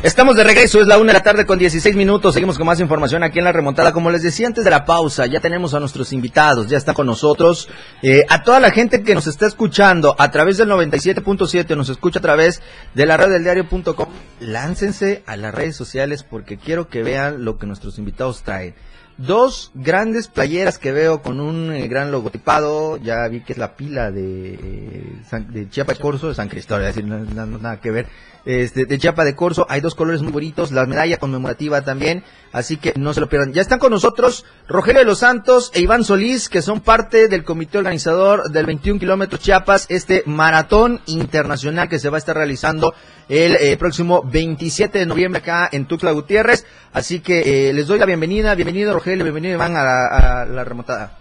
Estamos 0.03 0.35
de 0.35 0.44
regreso, 0.44 0.81
es 0.81 0.88
la 0.88 0.97
una 0.97 1.13
de 1.13 1.19
la 1.19 1.23
tarde 1.23 1.45
con 1.45 1.57
16 1.57 1.95
minutos. 1.95 2.33
Seguimos 2.33 2.57
con 2.57 2.67
más 2.67 2.81
información 2.81 3.23
aquí 3.23 3.39
en 3.39 3.45
la 3.45 3.53
remontada. 3.53 3.94
Como 3.94 4.11
les 4.11 4.21
decía 4.21 4.47
antes 4.47 4.65
de 4.65 4.69
la 4.69 4.83
pausa, 4.83 5.27
ya 5.27 5.39
tenemos 5.39 5.73
a 5.73 5.80
nuestros 5.80 6.11
invitados, 6.11 6.68
ya 6.68 6.78
está 6.78 6.94
con 6.94 7.06
nosotros. 7.06 7.69
Eh, 8.01 8.25
a 8.28 8.44
toda 8.44 8.59
la 8.59 8.71
gente 8.71 9.01
que 9.01 9.16
nos 9.16 9.28
está 9.28 9.47
escuchando 9.47 10.13
a 10.19 10.30
través 10.30 10.57
del 10.57 10.68
97.7, 10.68 11.78
nos 11.78 11.87
escucha 11.87 12.19
a 12.19 12.21
través 12.21 12.61
de 12.94 13.06
la 13.06 13.16
red 13.16 13.30
del 13.30 13.45
diario.com, 13.45 14.09
láncense 14.42 15.23
a 15.25 15.37
las 15.37 15.56
redes 15.56 15.78
sociales 15.78 16.23
porque 16.30 16.57
quiero 16.57 16.89
que 16.89 17.01
vean 17.01 17.45
lo 17.45 17.57
que 17.57 17.66
nuestros 17.66 17.97
invitados 17.97 18.44
traen. 18.44 18.75
Dos 19.18 19.71
grandes 19.73 20.28
playeras 20.28 20.80
que 20.80 20.92
veo 20.92 21.21
con 21.21 21.39
un 21.39 21.71
eh, 21.71 21.87
gran 21.87 22.11
logotipado. 22.11 22.97
Ya 22.97 23.25
vi 23.30 23.39
que 23.39 23.54
es 23.54 23.59
la 23.59 23.78
pila 23.78 24.11
de, 24.11 24.56
eh, 24.56 25.03
San- 25.27 25.51
de 25.53 25.69
Chiapa 25.69 25.93
de 25.93 25.99
Corso, 25.99 26.29
de 26.29 26.35
San 26.35 26.49
Cristóbal, 26.49 26.83
es 26.85 26.95
decir, 26.95 27.05
no, 27.09 27.19
no- 27.19 27.45
no- 27.45 27.57
nada 27.57 27.79
que 27.79 27.91
ver. 27.91 28.07
Este, 28.45 28.85
de 28.85 28.97
Chiapa 28.97 29.23
de 29.23 29.35
Corso, 29.35 29.65
hay 29.69 29.79
dos 29.79 29.95
colores 29.95 30.21
muy 30.21 30.33
bonitos, 30.33 30.71
la 30.73 30.85
medalla 30.85 31.15
conmemorativa 31.17 31.81
también, 31.81 32.25
así 32.51 32.75
que 32.75 32.91
no 32.97 33.13
se 33.13 33.21
lo 33.21 33.29
pierdan. 33.29 33.53
Ya 33.53 33.61
están 33.61 33.79
con 33.79 33.91
nosotros 33.91 34.43
Rogelio 34.67 34.99
de 34.99 35.05
los 35.05 35.19
Santos 35.19 35.71
e 35.73 35.79
Iván 35.79 36.03
Solís, 36.03 36.49
que 36.49 36.61
son 36.61 36.81
parte 36.81 37.29
del 37.29 37.45
comité 37.45 37.77
organizador 37.77 38.51
del 38.51 38.65
21 38.65 38.99
kilómetros 38.99 39.39
Chiapas, 39.39 39.85
este 39.89 40.23
maratón 40.25 40.99
internacional 41.05 41.87
que 41.87 41.99
se 41.99 42.09
va 42.09 42.17
a 42.17 42.19
estar 42.19 42.35
realizando 42.35 42.93
el 43.29 43.55
eh, 43.55 43.77
próximo 43.77 44.23
27 44.23 44.99
de 44.99 45.05
noviembre 45.05 45.39
acá 45.39 45.69
en 45.71 45.85
Tuxtla 45.85 46.11
Gutiérrez. 46.11 46.65
Así 46.91 47.21
que 47.21 47.69
eh, 47.69 47.73
les 47.73 47.87
doy 47.87 47.97
la 47.97 48.05
bienvenida, 48.05 48.55
bienvenido 48.55 48.91
Rogelio, 48.93 49.23
bienvenido 49.23 49.53
Iván 49.53 49.77
a 49.77 49.83
la, 49.83 50.07
a 50.41 50.45
la 50.45 50.63
remontada. 50.65 51.17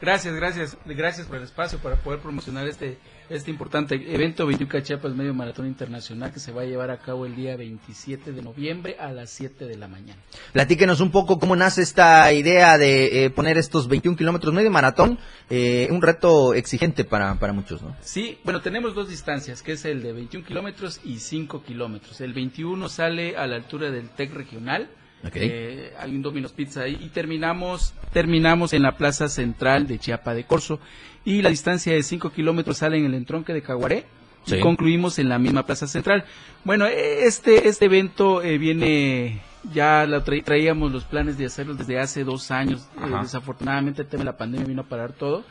Gracias, 0.00 0.34
gracias, 0.34 0.76
gracias 0.84 1.26
por 1.28 1.36
el 1.36 1.44
espacio 1.44 1.78
para 1.78 1.94
poder 1.94 2.18
promocionar 2.18 2.66
este 2.66 2.98
este 3.28 3.50
importante 3.50 3.94
evento 3.94 4.46
21 4.46 4.80
Chiapas 4.80 5.14
Medio 5.14 5.34
Maratón 5.34 5.66
Internacional 5.66 6.32
que 6.32 6.40
se 6.40 6.52
va 6.52 6.62
a 6.62 6.64
llevar 6.64 6.90
a 6.90 6.98
cabo 6.98 7.26
el 7.26 7.34
día 7.34 7.56
27 7.56 8.32
de 8.32 8.42
noviembre 8.42 8.96
a 8.98 9.12
las 9.12 9.30
7 9.30 9.66
de 9.66 9.76
la 9.76 9.88
mañana. 9.88 10.20
Platíquenos 10.52 11.00
un 11.00 11.10
poco 11.10 11.38
cómo 11.38 11.56
nace 11.56 11.82
esta 11.82 12.32
idea 12.32 12.78
de 12.78 13.24
eh, 13.24 13.30
poner 13.30 13.58
estos 13.58 13.88
21 13.88 14.16
kilómetros 14.16 14.52
medio 14.52 14.70
maratón, 14.70 15.18
eh, 15.50 15.88
un 15.90 16.02
reto 16.02 16.54
exigente 16.54 17.04
para, 17.04 17.34
para 17.36 17.52
muchos, 17.52 17.82
¿no? 17.82 17.96
Sí, 18.00 18.38
bueno, 18.44 18.60
tenemos 18.60 18.94
dos 18.94 19.08
distancias, 19.08 19.62
que 19.62 19.72
es 19.72 19.84
el 19.84 20.02
de 20.02 20.12
21 20.12 20.46
kilómetros 20.46 21.00
y 21.04 21.18
5 21.18 21.62
kilómetros. 21.64 22.20
El 22.20 22.32
21 22.32 22.88
sale 22.88 23.36
a 23.36 23.46
la 23.46 23.56
altura 23.56 23.90
del 23.90 24.10
TEC 24.10 24.32
regional. 24.32 24.88
Eh, 25.32 25.94
hay 25.98 26.10
un 26.10 26.20
Domino's 26.20 26.52
Pizza 26.52 26.82
ahí 26.82 26.98
y 27.00 27.08
terminamos 27.08 27.94
terminamos 28.12 28.74
en 28.74 28.82
la 28.82 28.98
plaza 28.98 29.30
central 29.30 29.86
de 29.86 29.98
Chiapa 29.98 30.34
de 30.34 30.44
Corzo 30.44 30.80
y 31.24 31.42
la 31.42 31.50
distancia 31.50 31.92
de 31.92 32.02
5 32.02 32.30
kilómetros 32.30 32.78
sale 32.78 32.98
en 32.98 33.06
el 33.06 33.14
entronque 33.14 33.52
de 33.52 33.62
Caguaré 33.62 34.04
Sí. 34.46 34.56
y 34.56 34.60
concluimos 34.60 35.18
en 35.18 35.30
la 35.30 35.38
misma 35.38 35.64
plaza 35.64 35.86
central. 35.86 36.24
Bueno, 36.64 36.86
eh, 36.86 37.24
este 37.24 37.66
este 37.68 37.86
evento 37.86 38.42
eh, 38.42 38.58
viene 38.58 39.40
ya 39.72 40.06
la 40.06 40.22
tra- 40.22 40.44
traíamos 40.44 40.92
los 40.92 41.04
planes 41.04 41.38
de 41.38 41.46
hacerlo 41.46 41.74
desde 41.74 41.98
hace 41.98 42.24
dos 42.24 42.50
años. 42.50 42.86
Eh, 43.02 43.08
desafortunadamente 43.22 44.02
el 44.02 44.08
tema 44.08 44.20
de 44.20 44.26
la 44.26 44.36
pandemia 44.36 44.66
vino 44.66 44.82
a 44.82 44.86
parar 44.86 45.12
todo. 45.12 45.44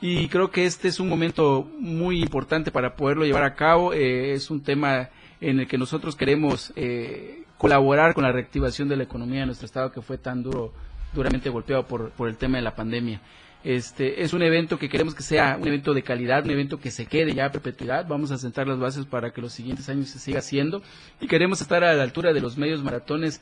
Y 0.00 0.28
creo 0.28 0.50
que 0.52 0.66
este 0.66 0.86
es 0.88 1.00
un 1.00 1.08
momento 1.08 1.68
muy 1.80 2.20
importante 2.22 2.70
para 2.70 2.94
poderlo 2.96 3.24
llevar 3.24 3.42
a 3.44 3.54
cabo. 3.54 3.92
Eh, 3.92 4.34
es 4.34 4.50
un 4.50 4.60
tema 4.62 5.10
en 5.40 5.58
el 5.60 5.66
que 5.66 5.76
nosotros 5.78 6.14
queremos 6.14 6.72
eh, 6.76 7.42
colaborar 7.58 8.14
con 8.14 8.22
la 8.22 8.30
reactivación 8.32 8.88
de 8.88 8.96
la 8.96 9.02
economía 9.04 9.40
de 9.40 9.46
nuestro 9.46 9.66
estado 9.66 9.90
que 9.90 10.00
fue 10.02 10.18
tan 10.18 10.42
duro, 10.44 10.72
duramente 11.12 11.50
golpeado 11.50 11.86
por, 11.86 12.10
por 12.10 12.28
el 12.28 12.36
tema 12.36 12.58
de 12.58 12.62
la 12.62 12.74
pandemia. 12.76 13.20
Este 13.64 14.22
es 14.24 14.32
un 14.32 14.42
evento 14.42 14.76
que 14.78 14.88
queremos 14.88 15.14
que 15.14 15.22
sea 15.22 15.56
un 15.60 15.68
evento 15.68 15.94
de 15.94 16.02
calidad, 16.02 16.44
un 16.44 16.50
evento 16.50 16.80
que 16.80 16.90
se 16.90 17.06
quede 17.06 17.32
ya 17.34 17.46
a 17.46 17.52
perpetuidad. 17.52 18.06
Vamos 18.08 18.32
a 18.32 18.38
sentar 18.38 18.66
las 18.66 18.78
bases 18.78 19.06
para 19.06 19.30
que 19.32 19.40
los 19.40 19.52
siguientes 19.52 19.88
años 19.88 20.08
se 20.08 20.18
siga 20.18 20.40
haciendo 20.40 20.82
y 21.20 21.28
queremos 21.28 21.60
estar 21.60 21.84
a 21.84 21.94
la 21.94 22.02
altura 22.02 22.32
de 22.32 22.40
los 22.40 22.56
medios 22.58 22.82
maratones 22.82 23.40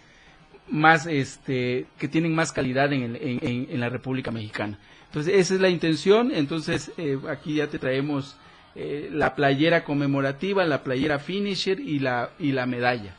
más 0.68 1.06
este 1.06 1.86
que 1.98 2.06
tienen 2.08 2.34
más 2.34 2.52
calidad 2.52 2.92
en, 2.92 3.02
el- 3.02 3.16
en- 3.16 3.66
en- 3.70 3.80
la 3.80 3.88
República 3.88 4.30
Mexicana. 4.30 4.78
Entonces 5.06 5.34
esa 5.36 5.54
es 5.54 5.60
la 5.60 5.70
intención. 5.70 6.30
Entonces 6.32 6.92
eh, 6.98 7.18
aquí 7.28 7.54
ya 7.54 7.68
te 7.68 7.78
traemos 7.78 8.36
eh, 8.76 9.08
la 9.12 9.34
playera 9.34 9.84
conmemorativa, 9.84 10.64
la 10.66 10.82
playera 10.84 11.18
finisher 11.18 11.80
y 11.80 11.98
la 11.98 12.30
y 12.38 12.52
la 12.52 12.66
medalla. 12.66 13.16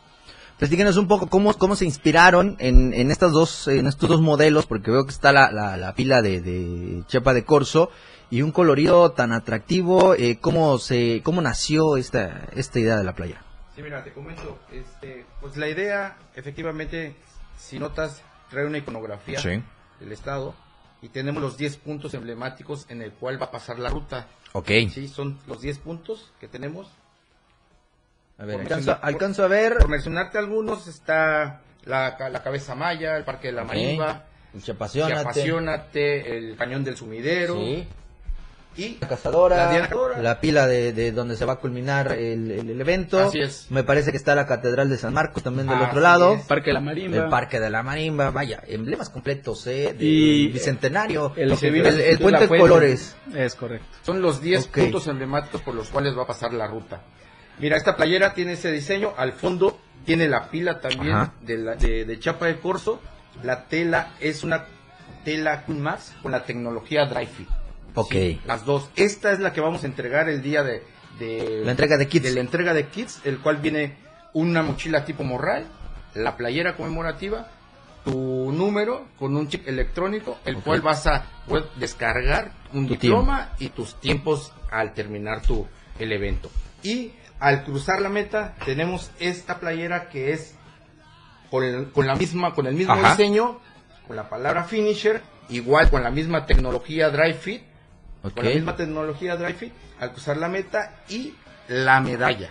Platíquenos 0.61 0.97
un 0.97 1.07
poco 1.07 1.25
cómo, 1.25 1.51
cómo 1.55 1.75
se 1.75 1.85
inspiraron 1.85 2.55
en, 2.59 2.93
en 2.93 3.09
estas 3.09 3.31
dos, 3.31 3.67
en 3.67 3.87
estos 3.87 4.07
dos 4.07 4.21
modelos, 4.21 4.67
porque 4.67 4.91
veo 4.91 5.05
que 5.05 5.09
está 5.09 5.31
la, 5.31 5.51
la, 5.51 5.75
la 5.75 5.95
pila 5.95 6.21
de, 6.21 6.39
de 6.39 7.03
Chepa 7.07 7.33
de 7.33 7.43
Corso 7.43 7.89
y 8.29 8.43
un 8.43 8.51
colorido 8.51 9.11
tan 9.11 9.31
atractivo. 9.33 10.13
Eh, 10.13 10.37
¿Cómo 10.39 10.77
se, 10.77 11.23
cómo 11.23 11.41
nació 11.41 11.97
esta, 11.97 12.47
esta 12.55 12.79
idea 12.79 12.95
de 12.95 13.03
la 13.03 13.15
playera? 13.15 13.43
Sí, 13.75 13.81
mira, 13.81 14.03
te 14.03 14.13
comento, 14.13 14.59
este, 14.71 15.25
pues 15.41 15.57
la 15.57 15.67
idea, 15.67 16.19
efectivamente, 16.35 17.15
si 17.57 17.79
notas, 17.79 18.21
trae 18.51 18.67
una 18.67 18.77
iconografía 18.77 19.41
del 19.41 20.11
Estado 20.11 20.53
y 21.01 21.09
tenemos 21.09 21.41
los 21.41 21.57
10 21.57 21.77
puntos 21.77 22.13
emblemáticos 22.13 22.85
en 22.89 23.01
el 23.01 23.13
cual 23.13 23.41
va 23.41 23.47
a 23.47 23.51
pasar 23.51 23.79
la 23.79 23.89
ruta. 23.89 24.27
Ok. 24.53 24.69
Sí, 24.93 25.07
son 25.07 25.39
los 25.47 25.59
10 25.59 25.79
puntos 25.79 26.31
que 26.39 26.47
tenemos. 26.47 26.87
A 28.41 28.45
ver, 28.45 28.55
Por 28.55 28.61
alcanzo, 28.63 28.97
alcanzo 29.01 29.43
a 29.43 29.47
ver 29.47 29.77
Por 29.77 29.87
mencionarte 29.89 30.37
algunos, 30.39 30.87
está 30.87 31.61
la, 31.85 32.17
la 32.31 32.41
Cabeza 32.43 32.73
Maya, 32.75 33.15
el 33.17 33.23
Parque 33.23 33.47
de 33.49 33.53
la. 33.53 33.63
Marimba, 33.63 34.25
el 34.53 34.63
Chapacionate, 34.63 35.13
Apasionate, 35.19 36.37
el 36.37 36.55
Cañón 36.57 36.83
del 36.83 36.95
Sumidero 36.97 37.55
sí, 37.55 37.87
y 38.77 38.97
la 39.01 39.07
cazadora, 39.09 39.57
La 39.57 39.69
Diana 39.69 39.87
Cazadora. 39.89 40.17
la 40.19 40.39
pila 40.39 40.65
de, 40.65 40.93
de 40.93 41.11
donde 41.11 41.35
se 41.35 41.43
va 41.45 41.53
a 41.53 41.55
culminar 41.57 42.13
el, 42.13 42.49
el- 42.51 42.69
el 42.69 42.81
evento. 42.81 43.19
Así 43.19 43.39
es. 43.39 43.67
Me 43.69 43.83
parece 43.83 44.11
que 44.11 44.17
está 44.17 44.33
la 44.33 44.45
Catedral 44.47 44.89
de 44.89 44.97
San 44.97 45.13
Marcos 45.13 45.43
también 45.43 45.67
del 45.67 45.75
Así 45.77 45.85
otro 45.89 45.99
lado. 46.01 46.35
es. 46.35 46.45
Parque 46.45 46.69
de 46.69 46.73
la 46.75 46.79
Marimba. 46.81 47.17
El 47.17 47.29
Parque 47.29 47.59
de 47.59 47.69
la 47.69 47.83
Marimba, 47.83 48.31
vaya, 48.31 48.63
emblemas 48.67 49.09
completos, 49.09 49.67
¿eh? 49.67 49.93
De 49.97 50.03
Y- 50.05 50.47
Bicentenario. 50.47 51.33
El, 51.35 51.51
el, 51.51 51.57
se 51.57 51.69
puente 52.19 52.47
de 52.47 52.59
colores. 52.59 53.15
Es 53.35 53.55
correcto. 53.55 53.87
Son 54.03 54.21
los 54.21 54.41
10 54.41 54.67
Ok. 54.67 54.77
puntos 54.79 55.07
emblemáticos 55.07 55.61
por 55.61 55.75
los 55.75 55.89
cuales 55.89 56.17
va 56.17 56.23
a 56.23 56.27
pasar 56.27 56.53
la 56.53 56.65
ruta. 56.67 57.01
Mira, 57.61 57.77
esta 57.77 57.95
playera 57.95 58.33
tiene 58.33 58.53
ese 58.53 58.71
diseño. 58.71 59.13
Al 59.17 59.33
fondo 59.33 59.79
tiene 60.05 60.27
la 60.27 60.49
pila 60.49 60.81
también 60.81 61.13
Ajá. 61.15 61.33
de, 61.41 61.57
la, 61.57 61.75
de, 61.75 62.05
de 62.05 62.19
chapa 62.19 62.47
de 62.47 62.59
corso. 62.59 62.99
La 63.43 63.65
tela 63.67 64.13
es 64.19 64.43
una 64.43 64.65
tela 65.23 65.63
Max 65.67 66.13
con 66.21 66.31
la 66.31 66.43
tecnología 66.43 67.05
Dry 67.05 67.27
Fit. 67.27 67.47
Ok. 67.95 68.11
Sí, 68.11 68.41
las 68.45 68.65
dos. 68.65 68.89
Esta 68.95 69.31
es 69.31 69.39
la 69.39 69.53
que 69.53 69.61
vamos 69.61 69.83
a 69.83 69.87
entregar 69.87 70.27
el 70.29 70.41
día 70.41 70.63
de, 70.63 70.83
de- 71.19 71.61
La 71.63 71.71
entrega 71.71 71.97
de 71.97 72.07
kits. 72.07 72.23
de 72.25 72.31
la 72.31 72.41
entrega 72.41 72.73
de 72.73 72.87
kits, 72.87 73.21
el 73.25 73.39
cual 73.39 73.57
viene 73.57 73.95
una 74.33 74.63
mochila 74.63 75.05
tipo 75.05 75.23
morral, 75.23 75.67
la 76.15 76.37
playera 76.37 76.75
conmemorativa, 76.75 77.47
tu 78.05 78.51
número 78.51 79.05
con 79.19 79.35
un 79.35 79.47
chip 79.49 79.67
electrónico, 79.67 80.39
el 80.45 80.57
cual 80.57 80.81
vas 80.81 81.05
a 81.05 81.25
descargar 81.75 82.53
un 82.73 82.87
Tu 82.87 82.93
diploma 82.95 83.51
y 83.59 83.69
tus 83.69 83.99
tiempos 83.99 84.51
al 84.71 84.93
terminar 84.93 85.41
tu 85.41 85.67
el 85.99 86.11
evento. 86.11 86.49
Y 86.83 87.11
al 87.41 87.63
cruzar 87.65 88.01
la 88.01 88.07
meta 88.09 88.55
tenemos 88.65 89.11
esta 89.19 89.59
playera 89.59 90.07
que 90.09 90.31
es 90.31 90.55
con, 91.49 92.07
la 92.07 92.15
misma 92.15 92.53
con 92.53 92.65
el 92.67 92.75
mismo 92.75 92.93
Ajá. 92.93 93.11
diseño, 93.11 93.59
con 94.07 94.15
la 94.15 94.29
palabra 94.29 94.63
finisher, 94.63 95.21
igual 95.49 95.89
con 95.89 96.01
la 96.03 96.09
misma 96.11 96.45
tecnología 96.45 97.09
Dry 97.09 97.33
Fit 97.33 97.63
con 98.21 98.45
la 98.45 98.51
misma 98.51 98.75
tecnología 98.75 99.35
Dry 99.35 99.53
Fit 99.53 99.73
al 99.99 100.11
cruzar 100.11 100.37
la 100.37 100.47
meta 100.47 100.95
y 101.09 101.33
la 101.67 101.99
medalla. 101.99 102.49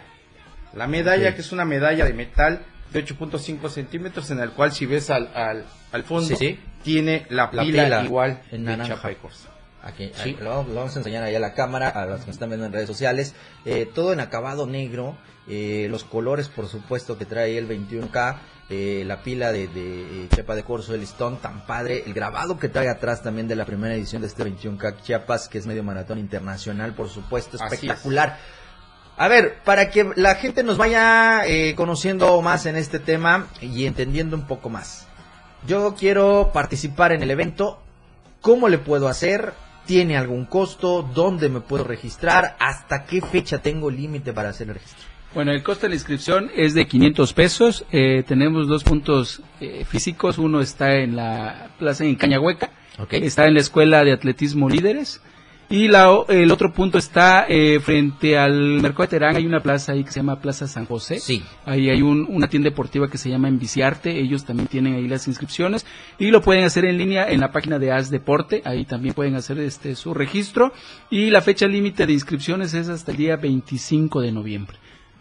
La 0.74 0.86
medalla 0.86 1.34
que 1.34 1.40
es 1.40 1.52
una 1.52 1.64
medalla 1.64 2.04
de 2.04 2.12
metal 2.12 2.62
de 2.92 3.04
8.5 3.04 3.68
centímetros 3.68 4.30
en 4.32 4.40
el 4.40 4.50
cual 4.50 4.72
si 4.72 4.86
ves 4.86 5.10
al, 5.10 5.30
al, 5.34 5.64
al 5.92 6.02
fondo 6.02 6.26
Sí, 6.28 6.36
sí. 6.36 6.60
tiene 6.82 7.26
la 7.30 7.48
La 7.52 7.62
pila, 7.62 7.84
pila 7.84 8.04
igual 8.04 8.42
en 8.50 8.64
de 8.64 8.76
naranja. 8.76 9.14
corzo. 9.22 9.48
Aquí, 9.82 10.10
Sí. 10.14 10.30
ahí, 10.30 10.36
lo, 10.40 10.62
lo 10.64 10.74
vamos 10.74 10.94
a 10.94 10.98
enseñar 10.98 11.22
ahí 11.24 11.34
a 11.34 11.40
la 11.40 11.54
cámara, 11.54 11.88
a 11.88 12.04
los 12.04 12.20
que 12.20 12.26
nos 12.26 12.34
están 12.36 12.50
viendo 12.50 12.66
en 12.66 12.72
redes 12.72 12.86
sociales. 12.86 13.34
Eh, 13.64 13.90
todo 13.94 14.12
en 14.12 14.20
acabado 14.20 14.66
negro, 14.66 15.16
eh, 15.48 15.86
los 15.90 16.04
colores, 16.04 16.48
por 16.48 16.66
supuesto, 16.68 17.16
que 17.16 17.24
trae 17.24 17.56
el 17.56 17.66
21K, 17.66 18.36
eh, 18.68 19.04
la 19.06 19.22
pila 19.22 19.52
de, 19.52 19.68
de 19.68 20.28
Chepa 20.34 20.54
de 20.54 20.64
Corso, 20.64 20.94
el 20.94 21.00
listón 21.00 21.38
tan 21.38 21.66
padre, 21.66 22.04
el 22.06 22.12
grabado 22.12 22.58
que 22.58 22.68
trae 22.68 22.88
atrás 22.88 23.22
también 23.22 23.48
de 23.48 23.56
la 23.56 23.64
primera 23.64 23.94
edición 23.94 24.20
de 24.22 24.28
este 24.28 24.44
21K 24.44 25.02
Chiapas, 25.02 25.48
que 25.48 25.58
es 25.58 25.66
medio 25.66 25.82
maratón 25.82 26.18
internacional, 26.18 26.94
por 26.94 27.08
supuesto, 27.08 27.56
es. 27.56 27.62
espectacular. 27.62 28.38
A 29.16 29.28
ver, 29.28 29.58
para 29.64 29.90
que 29.90 30.10
la 30.16 30.34
gente 30.36 30.62
nos 30.62 30.78
vaya 30.78 31.42
conociendo 31.74 32.40
más 32.42 32.64
en 32.66 32.76
este 32.76 32.98
tema 32.98 33.48
y 33.60 33.86
entendiendo 33.86 34.36
un 34.36 34.46
poco 34.46 34.68
más. 34.70 35.06
Yo 35.66 35.94
quiero 35.98 36.50
participar 36.54 37.12
en 37.12 37.22
el 37.22 37.30
evento. 37.30 37.82
¿Cómo 38.40 38.68
le 38.70 38.78
puedo 38.78 39.08
hacer? 39.08 39.52
¿Tiene 39.90 40.16
algún 40.16 40.44
costo? 40.44 41.02
¿Dónde 41.02 41.48
me 41.48 41.62
puedo 41.62 41.82
registrar? 41.82 42.54
¿Hasta 42.60 43.06
qué 43.06 43.20
fecha 43.20 43.58
tengo 43.58 43.90
límite 43.90 44.32
para 44.32 44.50
hacer 44.50 44.68
el 44.68 44.74
registro? 44.74 45.04
Bueno, 45.34 45.50
el 45.50 45.64
costo 45.64 45.86
de 45.86 45.88
la 45.88 45.94
inscripción 45.96 46.48
es 46.54 46.74
de 46.74 46.86
500 46.86 47.32
pesos. 47.32 47.84
Eh, 47.90 48.22
tenemos 48.22 48.68
dos 48.68 48.84
puntos 48.84 49.42
eh, 49.60 49.84
físicos. 49.84 50.38
Uno 50.38 50.60
está 50.60 50.94
en 50.94 51.16
la 51.16 51.70
plaza 51.76 52.04
en 52.04 52.14
Cañahueca, 52.14 52.70
está 53.10 53.46
en 53.46 53.54
la 53.54 53.58
Escuela 53.58 54.04
de 54.04 54.12
Atletismo 54.12 54.68
Líderes. 54.68 55.20
Y 55.70 55.86
la, 55.86 56.10
el 56.28 56.50
otro 56.50 56.72
punto 56.72 56.98
está 56.98 57.46
eh, 57.48 57.78
frente 57.78 58.36
al 58.36 58.80
Mercado 58.82 59.04
de 59.04 59.08
Terán. 59.08 59.36
Hay 59.36 59.46
una 59.46 59.60
plaza 59.60 59.92
ahí 59.92 60.02
que 60.02 60.10
se 60.10 60.18
llama 60.18 60.40
Plaza 60.40 60.66
San 60.66 60.84
José. 60.84 61.20
Sí. 61.20 61.44
Ahí 61.64 61.88
hay 61.88 62.02
un- 62.02 62.26
una 62.28 62.48
tienda 62.48 62.68
deportiva 62.68 63.08
que 63.08 63.18
se 63.18 63.30
llama 63.30 63.46
Enviciarte. 63.46 64.18
Ellos 64.18 64.44
también 64.44 64.66
tienen 64.66 64.94
ahí 64.96 65.06
las 65.06 65.28
inscripciones. 65.28 65.86
Y 66.18 66.32
lo 66.32 66.42
pueden 66.42 66.64
hacer 66.64 66.84
en 66.86 66.98
línea 66.98 67.30
en 67.30 67.38
la 67.38 67.52
página 67.52 67.78
de 67.78 67.92
As 67.92 68.10
Deporte. 68.10 68.62
Ahí 68.64 68.84
también 68.84 69.14
pueden 69.14 69.36
hacer 69.36 69.60
este 69.60 69.94
su 69.94 70.12
registro. 70.12 70.72
Y 71.08 71.30
la 71.30 71.40
fecha 71.40 71.68
límite 71.68 72.04
de 72.04 72.14
inscripciones 72.14 72.74
es 72.74 72.88
hasta 72.88 73.12
el 73.12 73.16
día 73.18 73.36
25 73.36 74.20
de 74.22 74.32
noviembre. 74.32 74.76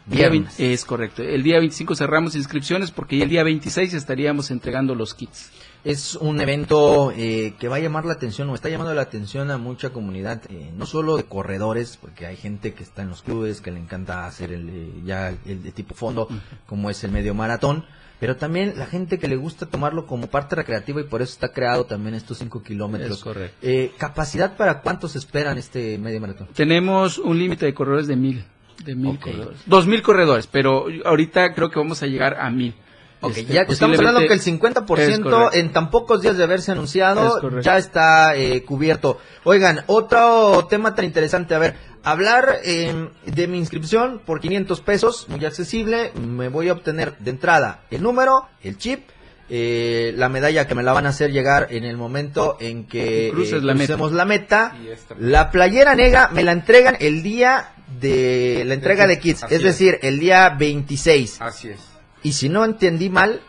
Día 0.08 0.30
Viernes. 0.30 0.58
20 0.58 0.74
es 0.74 0.84
correcto. 0.86 1.22
El 1.22 1.44
día 1.44 1.60
25 1.60 1.96
cerramos 1.96 2.36
inscripciones 2.36 2.90
porque 2.90 3.18
ya 3.18 3.26
el 3.26 3.30
día 3.30 3.44
26 3.44 3.94
estaríamos 3.94 4.50
entregando 4.50 4.96
los 4.96 5.14
kits. 5.14 5.52
Es 5.84 6.16
un 6.16 6.42
evento 6.42 7.12
eh, 7.16 7.54
que 7.58 7.68
va 7.70 7.78
a 7.78 7.80
llamar 7.80 8.06
la 8.06 8.14
atención 8.14 8.50
o 8.50 8.56
está 8.56 8.70
llamando 8.70 8.94
la 8.94 9.02
atención 9.02 9.50
a 9.50 9.58
mucha 9.58 9.92
comunidad, 9.92 10.42
eh, 10.50 10.72
no 10.76 10.86
solo 10.86 11.16
de 11.16 11.24
corredores, 11.24 11.98
porque 11.98 12.26
hay 12.26 12.36
gente 12.36 12.74
que 12.74 12.84
está 12.84 13.02
en 13.02 13.10
los 13.10 13.22
clubes 13.22 13.62
que 13.62 13.72
le 13.72 13.80
encanta 13.80 14.26
hacer 14.26 14.52
el, 14.52 14.70
eh, 14.70 14.92
ya 15.06 15.30
el 15.46 15.64
de 15.64 15.72
tipo 15.72 15.96
fondo, 15.96 16.28
como 16.66 16.90
es 16.90 17.04
el 17.04 17.12
medio 17.12 17.34
maratón, 17.34 17.86
pero 18.20 18.36
también 18.36 18.74
la 18.78 18.86
gente 18.86 19.18
que 19.18 19.28
le 19.28 19.38
gusta 19.38 19.66
tomarlo 19.66 20.06
como 20.06 20.28
parte 20.28 20.56
recreativa 20.56 21.00
y 21.00 21.06
por 21.06 21.22
eso 21.22 21.32
está 21.34 21.54
creado 21.54 21.86
también 21.86 22.16
estos 22.16 22.40
5 22.40 22.62
kilómetros. 22.62 23.18
Es 23.18 23.24
correcto. 23.24 23.58
Eh, 23.62 23.94
¿Capacidad 23.98 24.58
para 24.58 24.82
cuántos 24.82 25.16
esperan 25.16 25.58
este 25.58 25.98
medio 25.98 26.20
maratón? 26.20 26.48
Tenemos 26.54 27.18
un 27.18 27.40
límite 27.40 27.66
de 27.66 27.74
corredores 27.74 28.08
de 28.08 28.18
mil. 28.18 28.44
De 28.84 28.96
mil 28.96 29.20
corredores. 29.20 29.62
Dos 29.66 29.88
mil 29.88 30.02
corredores, 30.02 30.48
pero 30.48 30.88
ahorita 31.06 31.54
creo 31.54 31.70
que 31.70 31.80
vamos 31.80 32.04
a 32.04 32.08
llegar 32.08 32.38
a 32.40 32.50
mil. 32.50 32.74
Ok, 33.22 33.38
Este, 33.38 33.54
ya 33.54 33.62
estamos 33.64 33.98
hablando 33.98 34.20
que 34.22 34.26
el 34.34 34.40
posiblemente- 34.40 34.80
50% 34.80 35.00
Es 35.12 35.20
correcto. 35.20 35.54
en 35.54 35.74
tan 35.74 35.90
pocos 35.92 36.22
días 36.22 36.38
de 36.38 36.44
haberse 36.44 36.72
anunciado 36.72 37.60
ya 37.62 37.78
está 37.78 38.36
eh, 38.38 38.64
cubierto. 38.64 39.20
Oigan, 39.44 39.82
otro 39.88 40.66
tema 40.70 40.96
tan 40.96 41.04
interesante, 41.06 41.54
a 41.54 41.60
ver, 41.60 41.76
hablar 42.04 42.60
eh, 42.64 43.10
de 43.26 43.48
mi 43.48 43.58
inscripción 43.58 44.22
por 44.26 44.40
500 44.40 44.80
pesos, 44.82 45.28
muy 45.28 45.44
accesible, 45.44 46.12
me 46.16 46.48
voy 46.48 46.70
a 46.70 46.74
obtener 46.74 47.18
de 47.20 47.32
entrada 47.32 47.82
el 47.92 48.02
número, 48.04 48.48
el 48.64 48.78
chip, 48.78 49.10
eh, 49.50 50.14
la 50.16 50.30
medalla 50.30 50.66
que 50.68 50.76
me 50.76 50.84
la 50.84 50.94
van 50.94 51.06
a 51.06 51.10
hacer 51.10 51.32
llegar 51.32 51.68
en 51.72 51.84
el 51.84 51.98
momento 51.98 52.56
en 52.62 52.86
que 52.86 53.28
eh, 53.28 53.32
Cruces 53.32 53.64
la 53.64 53.74
meta. 53.74 53.88
crucemos 53.88 54.12
la 54.14 54.24
meta, 54.26 54.78
Y 54.82 54.88
esta- 54.90 55.16
la 55.20 55.52
playera 55.52 55.94
negra 55.96 56.30
me 56.32 56.44
la 56.44 56.54
entregan 56.54 56.96
el 57.02 57.22
día 57.24 57.74
de 58.00 58.64
la 58.66 58.76
entrega 58.76 59.08
de 59.08 59.20
kits, 59.20 59.44
Así 59.44 59.56
es. 59.56 59.64
decir, 59.64 60.00
el 60.04 60.20
día 60.20 60.50
26. 60.58 61.42
Así 61.42 61.70
es. 61.70 61.80
Y 62.24 62.34
si 62.34 62.50
no 62.50 62.66
entendí 62.66 63.10
mal, 63.10 63.42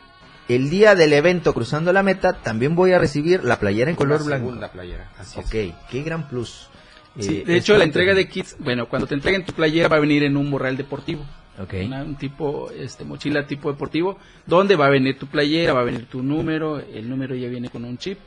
el 0.49 0.71
día 0.71 0.95
del 0.95 1.13
evento 1.13 1.53
cruzando 1.55 1.93
la 1.93 2.03
meta 2.03 2.35
también 2.43 2.75
voy 2.75 2.93
a 2.93 2.99
recibir 2.99 3.45
la 3.45 3.59
playera 3.59 3.91
en 3.91 3.97
color 3.97 4.21
la 4.21 4.27
blanco. 4.27 4.47
segunda 4.47 4.73
playera. 4.73 5.11
Así 5.19 5.39
Ok, 5.39 5.55
es. 5.55 5.75
qué 5.91 6.03
gran 6.03 6.29
plus. 6.29 6.69
Sí, 7.19 7.39
Eh, 7.39 7.45
de 7.45 7.57
hecho, 7.57 7.77
la 7.77 7.85
entrega 7.85 8.15
de 8.15 8.29
kits, 8.29 8.57
bueno, 8.61 8.89
cuando 8.89 9.07
te 9.09 9.15
entreguen 9.15 9.45
tu 9.45 9.53
playera 9.53 9.89
va 9.89 9.97
a 9.97 10.01
venir 10.01 10.23
en 10.23 10.37
un 10.37 10.49
morral 10.49 10.77
deportivo. 10.77 11.25
un 11.59 12.17
tipo, 12.17 12.71
este, 12.71 13.05
mochila 13.05 13.47
tipo 13.47 13.71
deportivo, 13.71 14.17
donde 14.47 14.77
va 14.77 14.87
a 14.87 14.91
venir 14.91 15.19
tu 15.19 15.27
playera, 15.27 15.73
va 15.75 15.81
a 15.81 15.85
venir 15.85 16.07
tu 16.07 16.23
número, 16.23 16.79
el 16.79 17.09
número 17.09 17.35
ya 17.35 17.49
viene 17.49 17.69
con 17.69 17.85
un 17.85 17.99
chip. 17.99 18.19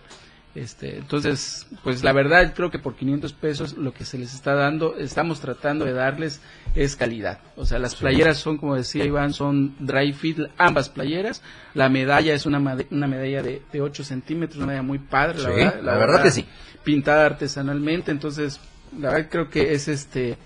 Este, 0.55 0.97
entonces, 0.97 1.65
pues 1.83 2.03
la 2.03 2.13
verdad 2.13 2.53
creo 2.55 2.69
que 2.69 2.77
por 2.77 2.95
500 2.95 3.33
pesos 3.33 3.75
lo 3.75 3.91
que 3.91 4.05
se 4.05 4.19
les 4.19 4.35
está 4.35 4.53
dando, 4.53 4.95
estamos 4.97 5.39
tratando 5.39 5.83
de 5.83 5.93
darles 5.93 6.41
es 6.75 6.95
calidad. 6.95 7.39
O 7.55 7.65
sea, 7.65 7.79
las 7.79 7.95
playeras 7.95 8.37
son, 8.37 8.57
como 8.57 8.75
decía 8.75 9.03
Iván, 9.03 9.33
son 9.33 9.75
dry 9.79 10.13
fit, 10.13 10.37
ambas 10.57 10.89
playeras. 10.89 11.41
La 11.73 11.89
medalla 11.89 12.35
es 12.35 12.45
una, 12.45 12.59
una 12.91 13.07
medalla 13.07 13.41
de, 13.41 13.63
de 13.71 13.81
8 13.81 14.03
centímetros, 14.03 14.57
una 14.57 14.67
medalla 14.67 14.83
muy 14.83 14.99
padre, 14.99 15.41
la, 15.41 15.49
verdad, 15.49 15.81
la, 15.81 15.97
verdad, 15.97 16.23
que 16.23 16.31
sí. 16.31 16.45
Pintada 16.83 17.25
artesanalmente, 17.25 18.11
entonces, 18.11 18.59
la 18.99 19.09
verdad 19.09 19.29
creo 19.31 19.49
que 19.49 19.73
es 19.73 19.87
este, 19.87 20.37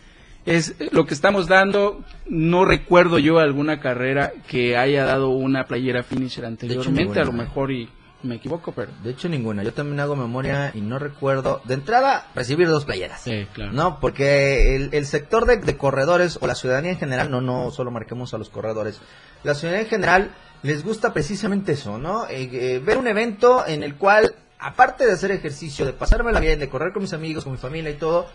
es 0.46 0.76
lo 0.94 1.06
que 1.06 1.16
estamos 1.16 1.48
dando. 1.48 2.06
No 2.28 2.64
recuerdo 2.64 3.20
yo 3.20 3.40
alguna 3.40 3.82
carrera 3.82 4.32
que 4.48 4.78
haya 4.78 5.04
dado 5.04 5.32
una 5.32 5.66
playera 5.66 6.04
finisher 6.04 6.46
anteriormente, 6.46 7.20
a 7.20 7.26
lo 7.26 7.34
mejor 7.34 7.74
y 7.74 7.90
me 8.24 8.36
equivoco, 8.36 8.72
pero... 8.72 8.92
De 9.04 9.12
hecho, 9.12 9.30
ninguna. 9.30 9.64
Yo 9.64 9.74
también 9.74 10.00
hago 10.00 10.16
memoria 10.16 10.72
y 10.74 10.82
no 10.82 11.00
recuerdo. 11.00 11.62
De 11.66 11.76
entrada, 11.76 12.28
recibir 12.36 12.68
dos 12.68 12.86
playeras. 12.86 13.22
Sí, 13.22 13.48
claro. 13.54 13.72
No, 13.74 14.00
porque 14.00 14.76
el, 14.76 15.06
sector 15.06 15.46
de, 15.46 15.78
corredores 15.78 16.40
o 16.42 16.48
la 16.48 16.56
ciudadanía 16.56 16.92
en 16.92 16.98
general, 16.98 17.30
no, 17.30 17.42
no 17.42 17.72
solo 17.72 17.92
marquemos 17.92 18.34
a 18.34 18.38
los 18.38 18.50
corredores. 18.50 19.00
La 19.44 19.54
ciudadanía 19.54 19.84
en 19.84 19.90
general 19.90 20.32
les 20.64 20.84
gusta 20.84 21.14
precisamente 21.14 21.74
eso, 21.74 21.98
¿no? 21.98 22.28
Eh, 22.28 22.50
eh, 22.52 22.82
ver 22.84 22.98
un 22.98 23.08
evento 23.08 23.66
en 23.68 23.84
el 23.84 23.96
cual, 23.96 24.36
aparte 24.60 25.06
de 25.06 25.14
hacer 25.14 25.32
ejercicio, 25.32 25.86
de 25.86 25.94
pasármela 25.94 26.40
bien, 26.40 26.60
de 26.60 26.70
correr 26.70 26.94
con 26.94 27.04
mis 27.04 27.14
amigos, 27.14 27.44
con 27.44 27.54
mi 27.54 27.60
familia 27.60 27.92
y 27.92 27.96
todo, 27.96 28.28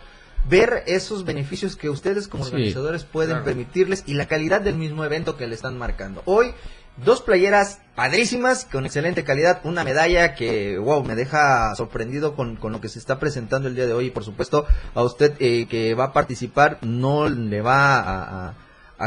ver 0.48 0.82
esos 0.86 1.24
beneficios 1.24 1.76
que 1.76 1.88
ustedes 1.88 2.28
como 2.28 2.44
organizadores 2.44 3.04
pueden 3.04 3.44
permitirles 3.44 4.04
y 4.06 4.14
la 4.14 4.26
calidad 4.26 4.60
del 4.60 4.76
mismo 4.76 5.04
evento 5.04 5.36
que 5.36 5.46
le 5.46 5.54
están 5.54 5.78
marcando. 5.78 6.22
Hoy 6.24 6.52
Dos 6.96 7.22
playeras 7.22 7.80
padrísimas, 7.94 8.66
con 8.66 8.84
excelente 8.84 9.25
calidad, 9.25 9.61
una 9.64 9.82
medalla 9.82 10.34
que, 10.34 10.78
wow, 10.78 11.02
me 11.02 11.14
deja 11.14 11.75
sorprendido 11.75 12.37
con, 12.37 12.56
con 12.56 12.72
lo 12.72 12.80
que 12.80 12.88
se 12.88 12.99
está 12.99 13.18
presentando 13.18 13.68
el 13.68 13.75
día 13.75 13.87
de 13.87 13.94
hoy. 13.94 14.06
Y 14.06 14.11
por 14.11 14.25
supuesto, 14.25 14.66
a 14.94 15.02
usted 15.02 15.34
eh, 15.40 15.66
que 15.68 15.94
va 15.94 16.04
a 16.04 16.12
participar, 16.12 16.78
no 16.82 17.28
le 17.28 17.62
va 17.62 17.99
a 17.99 18.49
a 18.49 18.54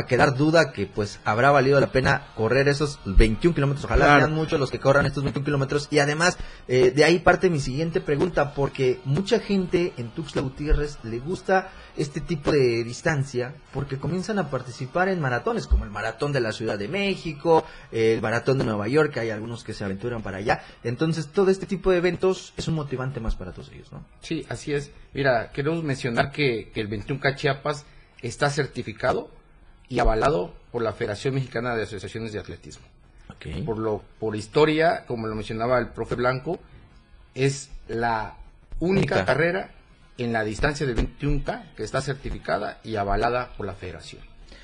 quedar 0.03 0.35
duda 0.35 0.71
que 0.73 0.87
pues 0.87 1.19
habrá 1.23 1.51
valido 1.51 1.79
la 1.79 1.91
pena 1.91 2.27
correr 2.35 2.67
esos 2.67 2.99
21 3.05 3.55
kilómetros. 3.55 3.85
Ojalá 3.85 4.19
sean 4.19 4.33
muchos 4.33 4.59
los 4.59 4.69
que 4.69 4.79
corran 4.79 5.05
estos 5.05 5.23
21 5.23 5.45
kilómetros. 5.45 5.87
Y 5.89 5.99
además, 5.99 6.37
eh, 6.67 6.91
de 6.91 7.03
ahí 7.03 7.19
parte 7.19 7.49
mi 7.49 7.59
siguiente 7.59 8.01
pregunta, 8.01 8.53
porque 8.53 8.99
mucha 9.05 9.39
gente 9.39 9.93
en 9.97 10.09
Tuxtla 10.09 10.41
Gutiérrez 10.41 10.97
le 11.03 11.19
gusta 11.19 11.69
este 11.97 12.19
tipo 12.19 12.51
de 12.51 12.83
distancia 12.83 13.55
porque 13.73 13.97
comienzan 13.97 14.37
a 14.39 14.49
participar 14.49 15.07
en 15.07 15.21
maratones, 15.21 15.65
como 15.65 15.85
el 15.85 15.91
maratón 15.91 16.33
de 16.33 16.41
la 16.41 16.51
Ciudad 16.51 16.77
de 16.77 16.89
México, 16.89 17.63
el 17.91 18.21
maratón 18.21 18.57
de 18.57 18.65
Nueva 18.65 18.87
York, 18.87 19.15
hay 19.17 19.29
algunos 19.29 19.63
que 19.63 19.73
se 19.73 19.85
aventuran 19.85 20.21
para 20.21 20.37
allá. 20.37 20.61
Entonces, 20.83 21.27
todo 21.27 21.51
este 21.51 21.65
tipo 21.65 21.91
de 21.91 21.97
eventos 21.97 22.53
es 22.57 22.67
un 22.67 22.75
motivante 22.75 23.19
más 23.19 23.35
para 23.35 23.53
todos 23.53 23.71
ellos, 23.71 23.91
¿no? 23.91 24.05
Sí, 24.21 24.45
así 24.49 24.73
es. 24.73 24.91
Mira, 25.13 25.51
queremos 25.51 25.83
mencionar 25.83 26.31
que, 26.31 26.69
que 26.73 26.81
el 26.81 26.89
21K 26.89 27.35
Chiapas 27.35 27.85
está 28.21 28.49
certificado 28.49 29.29
y 29.89 29.99
avalado 29.99 30.53
por 30.71 30.81
la 30.81 30.93
Federación 30.93 31.35
Mexicana 31.35 31.75
de 31.75 31.83
Asociaciones 31.83 32.33
de 32.33 32.39
Atletismo. 32.39 32.85
Por, 33.65 33.77
lo, 33.77 34.01
por 34.19 34.35
historia, 34.35 35.05
como 35.05 35.27
lo 35.27 35.35
mencionaba 35.35 35.77
el 35.77 35.89
profe 35.89 36.15
Blanco, 36.15 36.59
es 37.35 37.69
la 37.87 38.37
única 38.79 39.25
carrera 39.25 39.71
en 40.17 40.33
la 40.33 40.43
distancia 40.43 40.85
de 40.85 40.95
21K 40.95 41.75
que 41.75 41.83
está 41.83 42.01
certificada 42.01 42.79
y 42.83 42.95
avalada 42.95 43.53
por 43.55 43.65
la 43.65 43.73
federación. 43.73 44.21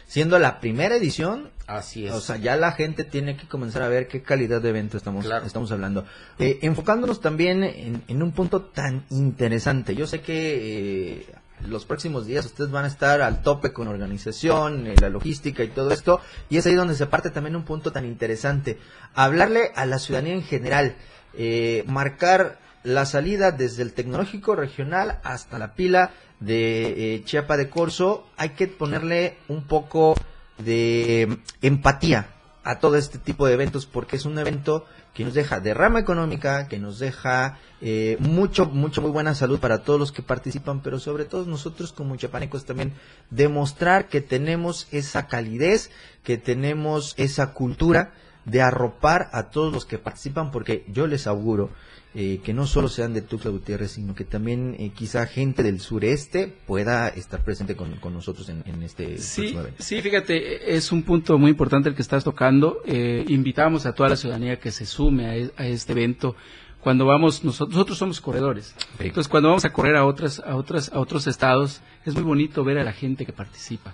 Siendo 0.07 0.39
la 0.39 0.59
primera 0.59 0.95
edición, 0.95 1.51
así 1.67 2.05
es. 2.05 2.11
O 2.11 2.19
sea, 2.19 2.35
ya 2.35 2.57
la 2.57 2.73
gente 2.73 3.05
tiene 3.05 3.37
que 3.37 3.47
comenzar 3.47 3.81
a 3.83 3.87
ver 3.87 4.09
qué 4.09 4.21
calidad 4.21 4.61
de 4.61 4.69
evento 4.69 4.97
estamos, 4.97 5.25
estamos 5.45 5.71
hablando. 5.71 6.05
Eh, 6.37 6.59
enfocándonos 6.63 7.21
también 7.21 7.63
en, 7.63 8.21
un 8.21 8.31
punto 8.33 8.61
tan 8.61 9.05
interesante. 9.09 9.95
Yo 9.95 10.07
sé 10.07 10.19
que 10.19 11.19
eh, 11.19 11.25
los 11.67 11.85
próximos 11.85 12.25
días 12.25 12.45
ustedes 12.45 12.71
van 12.71 12.85
a 12.85 12.87
estar 12.87 13.21
al 13.21 13.41
tope 13.41 13.73
con 13.73 13.87
organización, 13.87 14.87
eh, 14.87 14.95
la 14.99 15.09
logística 15.09 15.63
y 15.63 15.69
todo 15.69 15.91
esto. 15.91 16.21
Y 16.49 16.57
es 16.57 16.65
ahí 16.65 16.75
donde 16.75 16.95
se 16.95 17.05
parte 17.07 17.29
también 17.29 17.55
un 17.55 17.63
punto 17.63 17.91
tan 17.91 18.05
interesante. 18.05 18.77
Hablarle 19.13 19.71
a 19.75 19.85
la 19.85 19.99
ciudadanía 19.99 20.33
en 20.33 20.43
general, 20.43 20.95
eh, 21.33 21.83
marcar 21.87 22.59
la 22.83 23.05
salida 23.05 23.51
desde 23.51 23.83
el 23.83 23.93
tecnológico 23.93 24.55
regional 24.55 25.19
hasta 25.23 25.59
la 25.59 25.75
pila 25.75 26.11
de 26.39 27.15
eh, 27.15 27.23
Chiapa 27.23 27.57
de 27.57 27.69
Corso. 27.69 28.27
Hay 28.37 28.49
que 28.49 28.67
ponerle 28.67 29.37
un 29.47 29.63
poco 29.63 30.15
de 30.57 31.39
empatía 31.61 32.27
a 32.63 32.79
todo 32.79 32.95
este 32.95 33.17
tipo 33.17 33.47
de 33.47 33.53
eventos 33.53 33.85
porque 33.85 34.15
es 34.15 34.25
un 34.25 34.37
evento 34.37 34.85
que 35.13 35.25
nos 35.25 35.33
deja 35.33 35.59
derrama 35.59 35.99
económica, 35.99 36.67
que 36.67 36.79
nos 36.79 36.99
deja 36.99 37.59
eh, 37.81 38.17
mucho, 38.19 38.65
mucho, 38.65 39.01
muy 39.01 39.11
buena 39.11 39.35
salud 39.35 39.59
para 39.59 39.83
todos 39.83 39.99
los 39.99 40.11
que 40.11 40.21
participan, 40.21 40.81
pero 40.81 40.99
sobre 40.99 41.25
todo 41.25 41.45
nosotros 41.45 41.91
como 41.91 42.15
chapanecos 42.15 42.65
también 42.65 42.93
demostrar 43.29 44.07
que 44.07 44.21
tenemos 44.21 44.87
esa 44.91 45.27
calidez, 45.27 45.91
que 46.23 46.37
tenemos 46.37 47.13
esa 47.17 47.53
cultura 47.53 48.13
de 48.45 48.61
arropar 48.61 49.29
a 49.33 49.49
todos 49.49 49.71
los 49.73 49.85
que 49.85 49.97
participan, 49.97 50.51
porque 50.51 50.85
yo 50.91 51.07
les 51.07 51.27
auguro 51.27 51.69
eh, 52.13 52.41
que 52.43 52.53
no 52.53 52.67
solo 52.67 52.89
sean 52.89 53.13
de 53.13 53.21
Tuxtla 53.21 53.51
Gutiérrez, 53.51 53.91
sino 53.91 54.13
que 54.13 54.25
también 54.25 54.75
eh, 54.77 54.91
quizá 54.93 55.25
gente 55.27 55.63
del 55.63 55.79
sureste 55.79 56.53
pueda 56.67 57.07
estar 57.07 57.41
presente 57.41 57.77
con, 57.77 57.97
nosotros 58.13 58.49
en, 58.49 58.83
este 58.83 59.17
sí, 59.17 59.55
Sí, 59.79 60.01
fíjate, 60.01 60.75
es 60.75 60.91
un 60.91 61.03
punto 61.03 61.37
muy 61.37 61.51
importante 61.51 61.87
el 61.87 61.95
que 61.95 62.01
estás 62.01 62.25
tocando. 62.25 62.81
Eh, 62.85 63.23
invitamos 63.29 63.85
a 63.85 63.93
toda 63.93 64.09
la 64.09 64.17
ciudadanía 64.17 64.59
que 64.59 64.71
se 64.71 64.85
sume 64.85 65.25
a, 65.27 65.37
e, 65.37 65.51
a 65.55 65.67
este 65.67 65.93
evento 65.93 66.35
cuando 66.81 67.05
vamos 67.05 67.43
nosotros, 67.43 67.75
nosotros 67.75 67.97
somos 67.97 68.19
corredores. 68.19 68.75
Entonces, 68.99 69.27
cuando 69.29 69.49
vamos 69.49 69.65
a 69.65 69.71
correr 69.71 69.95
a 69.95 70.05
otras 70.05 70.39
a 70.39 70.55
otras 70.55 70.91
a 70.91 70.99
otros 70.99 71.27
estados, 71.27 71.81
es 72.05 72.15
muy 72.15 72.23
bonito 72.23 72.63
ver 72.63 72.79
a 72.79 72.83
la 72.83 72.91
gente 72.91 73.25
que 73.25 73.33
participa, 73.33 73.93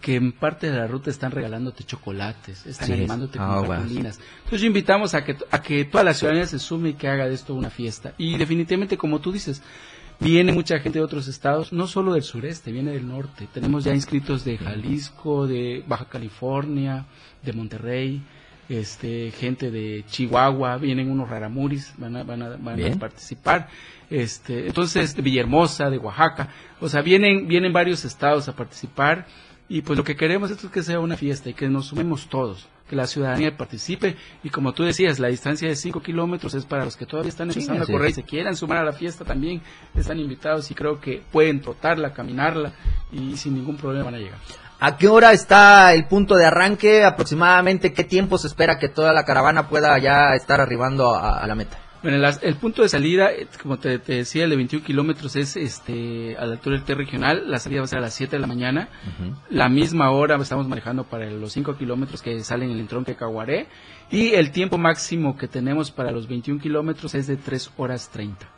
que 0.00 0.16
en 0.16 0.32
parte 0.32 0.70
de 0.70 0.78
la 0.78 0.86
ruta 0.86 1.10
están 1.10 1.32
regalándote 1.32 1.84
chocolates, 1.84 2.64
están 2.66 2.92
animándote 2.92 3.38
con 3.38 3.66
Entonces, 3.68 4.62
invitamos 4.62 5.14
a 5.14 5.24
que 5.24 5.36
a 5.50 5.62
que 5.62 5.84
toda 5.84 6.04
la 6.04 6.14
ciudadanía 6.14 6.46
se 6.46 6.58
sume 6.58 6.90
y 6.90 6.94
que 6.94 7.08
haga 7.08 7.26
de 7.26 7.34
esto 7.34 7.54
una 7.54 7.70
fiesta. 7.70 8.14
Y 8.18 8.36
definitivamente 8.36 8.96
como 8.96 9.20
tú 9.20 9.32
dices, 9.32 9.62
Viene 10.20 10.52
mucha 10.52 10.80
gente 10.80 10.98
de 10.98 11.04
otros 11.04 11.28
estados, 11.28 11.72
no 11.72 11.86
solo 11.86 12.14
del 12.14 12.24
sureste, 12.24 12.72
viene 12.72 12.90
del 12.90 13.06
norte. 13.06 13.46
Tenemos 13.54 13.84
ya 13.84 13.94
inscritos 13.94 14.44
de 14.44 14.58
Jalisco, 14.58 15.46
de 15.46 15.84
Baja 15.86 16.06
California, 16.06 17.06
de 17.40 17.52
Monterrey, 17.52 18.20
este, 18.68 19.30
gente 19.30 19.70
de 19.70 20.04
Chihuahua, 20.08 20.76
vienen 20.76 21.10
unos 21.10 21.28
raramuris, 21.28 21.94
van 21.96 22.16
a, 22.16 22.22
van 22.22 22.42
a, 22.42 22.48
van 22.56 22.82
a 22.82 22.98
participar, 22.98 23.68
este, 24.10 24.66
entonces 24.66 25.16
de 25.16 25.22
Villahermosa, 25.22 25.90
de 25.90 25.98
Oaxaca, 25.98 26.48
o 26.80 26.88
sea, 26.88 27.00
vienen, 27.02 27.48
vienen 27.48 27.72
varios 27.72 28.04
estados 28.04 28.48
a 28.48 28.54
participar 28.54 29.26
y 29.68 29.82
pues 29.82 29.96
lo 29.96 30.04
que 30.04 30.16
queremos 30.16 30.50
es 30.50 30.58
que 30.66 30.82
sea 30.82 31.00
una 31.00 31.16
fiesta 31.16 31.50
y 31.50 31.54
que 31.54 31.68
nos 31.68 31.86
sumemos 31.86 32.28
todos, 32.28 32.68
que 32.88 32.96
la 32.96 33.06
ciudadanía 33.06 33.56
participe 33.56 34.16
y 34.42 34.50
como 34.50 34.72
tú 34.72 34.82
decías, 34.84 35.18
la 35.18 35.28
distancia 35.28 35.68
de 35.68 35.76
5 35.76 36.02
kilómetros 36.02 36.54
es 36.54 36.64
para 36.64 36.84
los 36.84 36.96
que 36.96 37.06
todavía 37.06 37.30
están 37.30 37.48
empezando 37.48 37.84
a 37.84 37.86
correr 37.86 38.10
y 38.10 38.14
se 38.14 38.22
quieran 38.22 38.56
sumar 38.56 38.78
a 38.78 38.84
la 38.84 38.92
fiesta 38.92 39.24
también, 39.24 39.62
están 39.94 40.18
invitados 40.18 40.70
y 40.70 40.74
creo 40.74 41.00
que 41.00 41.22
pueden 41.32 41.60
trotarla, 41.60 42.12
caminarla 42.12 42.72
y 43.12 43.36
sin 43.36 43.54
ningún 43.54 43.76
problema 43.76 44.06
van 44.06 44.14
a 44.14 44.18
llegar. 44.18 44.67
¿A 44.80 44.96
qué 44.96 45.08
hora 45.08 45.32
está 45.32 45.92
el 45.92 46.06
punto 46.06 46.36
de 46.36 46.46
arranque? 46.46 47.04
Aproximadamente, 47.04 47.92
¿qué 47.92 48.04
tiempo 48.04 48.38
se 48.38 48.46
espera 48.46 48.78
que 48.78 48.88
toda 48.88 49.12
la 49.12 49.24
caravana 49.24 49.68
pueda 49.68 49.98
ya 49.98 50.34
estar 50.36 50.60
arribando 50.60 51.16
a, 51.16 51.44
la 51.48 51.56
meta? 51.56 51.78
Bueno, 52.00 52.24
el, 52.42 52.54
punto 52.54 52.82
de 52.82 52.88
salida, 52.88 53.32
eh, 53.32 53.48
como 53.60 53.78
te, 53.78 53.98
decía, 53.98 54.44
el 54.44 54.50
de 54.50 54.56
21 54.56 54.86
kilómetros 54.86 55.34
es 55.34 55.56
este, 55.56 56.36
a 56.36 56.46
la 56.46 56.52
altura 56.52 56.76
del 56.76 56.84
T 56.84 56.94
regional. 56.94 57.50
La 57.50 57.58
salida 57.58 57.80
va 57.80 57.86
a 57.86 57.88
ser 57.88 57.98
a 57.98 58.02
las 58.02 58.14
7 58.14 58.36
de 58.36 58.40
la 58.40 58.46
mañana. 58.46 58.88
La 59.50 59.68
misma 59.68 60.12
hora 60.12 60.36
estamos 60.36 60.68
manejando 60.68 61.02
para 61.02 61.28
los 61.28 61.52
5 61.54 61.76
kilómetros 61.76 62.22
que 62.22 62.38
salen 62.44 62.68
en 62.68 62.76
el 62.76 62.82
entronque 62.82 63.16
Caguaré. 63.16 63.66
Y 64.12 64.34
el 64.34 64.52
tiempo 64.52 64.78
máximo 64.78 65.36
que 65.36 65.48
tenemos 65.48 65.90
para 65.90 66.12
los 66.12 66.28
21 66.28 66.60
kilómetros 66.60 67.16
es 67.16 67.26
de 67.26 67.36
3 67.36 67.72
horas 67.78 68.10
30. 68.10 68.57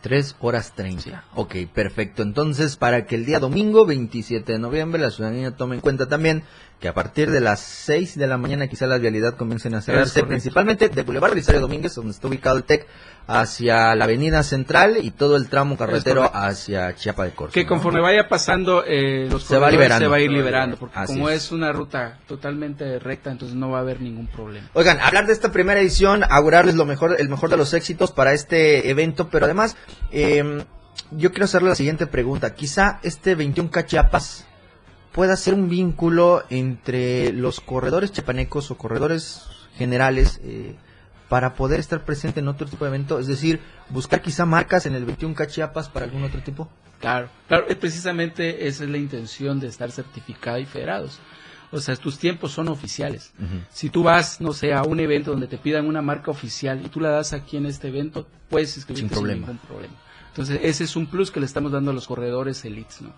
3 0.00 0.36
horas 0.40 0.72
30. 0.74 1.24
Ok, 1.34 1.56
perfecto. 1.72 2.22
Entonces, 2.22 2.76
para 2.76 3.06
que 3.06 3.16
el 3.16 3.26
día 3.26 3.40
domingo, 3.40 3.86
27 3.86 4.52
de 4.52 4.58
noviembre, 4.58 5.00
la 5.02 5.10
ciudadanía 5.10 5.56
tome 5.56 5.76
en 5.76 5.80
cuenta 5.80 6.08
también 6.08 6.44
que 6.80 6.86
a 6.86 6.94
partir 6.94 7.30
de 7.30 7.40
las 7.40 7.60
6 7.60 8.16
de 8.16 8.26
la 8.28 8.38
mañana 8.38 8.68
quizá 8.68 8.86
la 8.86 8.98
vialidad 8.98 9.36
comiencen 9.36 9.74
a 9.74 9.82
cerrarse, 9.82 10.22
principalmente 10.22 10.88
de 10.88 11.02
Boulevard 11.02 11.30
Belisario 11.30 11.60
Domínguez, 11.60 11.94
donde 11.94 12.12
está 12.12 12.28
ubicado 12.28 12.56
el 12.56 12.64
TEC, 12.64 12.86
hacia 13.26 13.94
la 13.96 14.04
avenida 14.04 14.42
central 14.44 14.96
y 15.02 15.10
todo 15.10 15.36
el 15.36 15.48
tramo 15.48 15.76
carretero 15.76 16.30
hacia 16.32 16.94
Chiapa 16.94 17.24
de 17.24 17.32
Corzo. 17.32 17.52
Que 17.52 17.66
conforme 17.66 18.00
vaya 18.00 18.28
pasando 18.28 18.84
eh, 18.86 19.26
los 19.28 19.42
se 19.42 19.58
va, 19.58 19.70
liberando. 19.70 20.04
se 20.04 20.08
va 20.08 20.16
a 20.16 20.20
ir 20.20 20.30
liberando, 20.30 20.76
porque 20.76 20.98
como 21.06 21.28
es. 21.28 21.50
una 21.50 21.72
ruta 21.72 22.20
totalmente 22.28 22.98
recta, 23.00 23.30
entonces 23.30 23.56
no 23.56 23.70
va 23.70 23.78
a 23.78 23.80
haber 23.80 24.00
ningún 24.00 24.28
problema. 24.28 24.68
Oigan, 24.74 25.00
hablar 25.00 25.26
de 25.26 25.32
esta 25.32 25.50
primera 25.50 25.80
edición, 25.80 26.22
augurarles 26.30 26.76
lo 26.76 26.84
mejor, 26.84 27.16
el 27.18 27.28
mejor 27.28 27.50
de 27.50 27.56
los 27.56 27.74
éxitos 27.74 28.12
para 28.12 28.32
este 28.32 28.88
evento, 28.88 29.28
pero 29.28 29.46
además, 29.46 29.76
eh, 30.12 30.64
yo 31.10 31.30
quiero 31.30 31.46
hacerle 31.46 31.70
la 31.70 31.74
siguiente 31.74 32.06
pregunta. 32.06 32.54
Quizá 32.54 33.00
este 33.02 33.36
21K 33.36 33.84
Chiapas 33.84 34.46
pueda 35.12 35.36
ser 35.36 35.54
un 35.54 35.68
vínculo 35.68 36.44
entre 36.50 37.32
los 37.32 37.60
corredores 37.60 38.12
chapanecos 38.12 38.70
o 38.70 38.78
corredores 38.78 39.46
generales 39.76 40.40
eh, 40.42 40.76
para 41.28 41.54
poder 41.54 41.80
estar 41.80 42.04
presente 42.04 42.40
en 42.40 42.48
otro 42.48 42.66
tipo 42.66 42.84
de 42.84 42.90
evento? 42.90 43.18
Es 43.18 43.26
decir, 43.26 43.60
buscar 43.90 44.22
quizá 44.22 44.46
marcas 44.46 44.86
en 44.86 44.94
el 44.94 45.06
21K 45.06 45.46
Chiapas 45.48 45.88
para 45.88 46.06
algún 46.06 46.24
otro 46.24 46.42
tipo. 46.42 46.68
Claro, 47.00 47.28
claro, 47.46 47.66
es 47.68 47.76
precisamente 47.76 48.66
esa 48.66 48.84
es 48.84 48.90
la 48.90 48.98
intención 48.98 49.60
de 49.60 49.68
estar 49.68 49.90
certificado 49.90 50.58
y 50.58 50.66
federados. 50.66 51.20
O 51.70 51.80
sea, 51.80 51.94
tus 51.96 52.18
tiempos 52.18 52.52
son 52.52 52.68
oficiales. 52.68 53.32
Si 53.70 53.90
tú 53.90 54.02
vas, 54.02 54.40
no 54.40 54.52
sé, 54.52 54.72
a 54.72 54.82
un 54.82 55.00
evento 55.00 55.32
donde 55.32 55.48
te 55.48 55.58
pidan 55.58 55.86
una 55.86 56.00
marca 56.00 56.30
oficial 56.30 56.80
y 56.84 56.88
tú 56.88 56.98
la 56.98 57.10
das 57.10 57.34
aquí 57.34 57.58
en 57.58 57.66
este 57.66 57.88
evento, 57.88 58.26
puedes 58.48 58.76
escribirte 58.78 59.14
sin, 59.14 59.26
ningún 59.26 59.58
problema. 59.58 59.92
Entonces, 60.28 60.60
ese 60.62 60.84
es 60.84 60.96
un 60.96 61.06
plus 61.06 61.30
que 61.30 61.40
le 61.40 61.46
estamos 61.46 61.72
dando 61.72 61.90
a 61.90 61.94
los 61.94 62.06
corredores 62.06 62.64
elites, 62.64 63.02
¿no? 63.02 63.12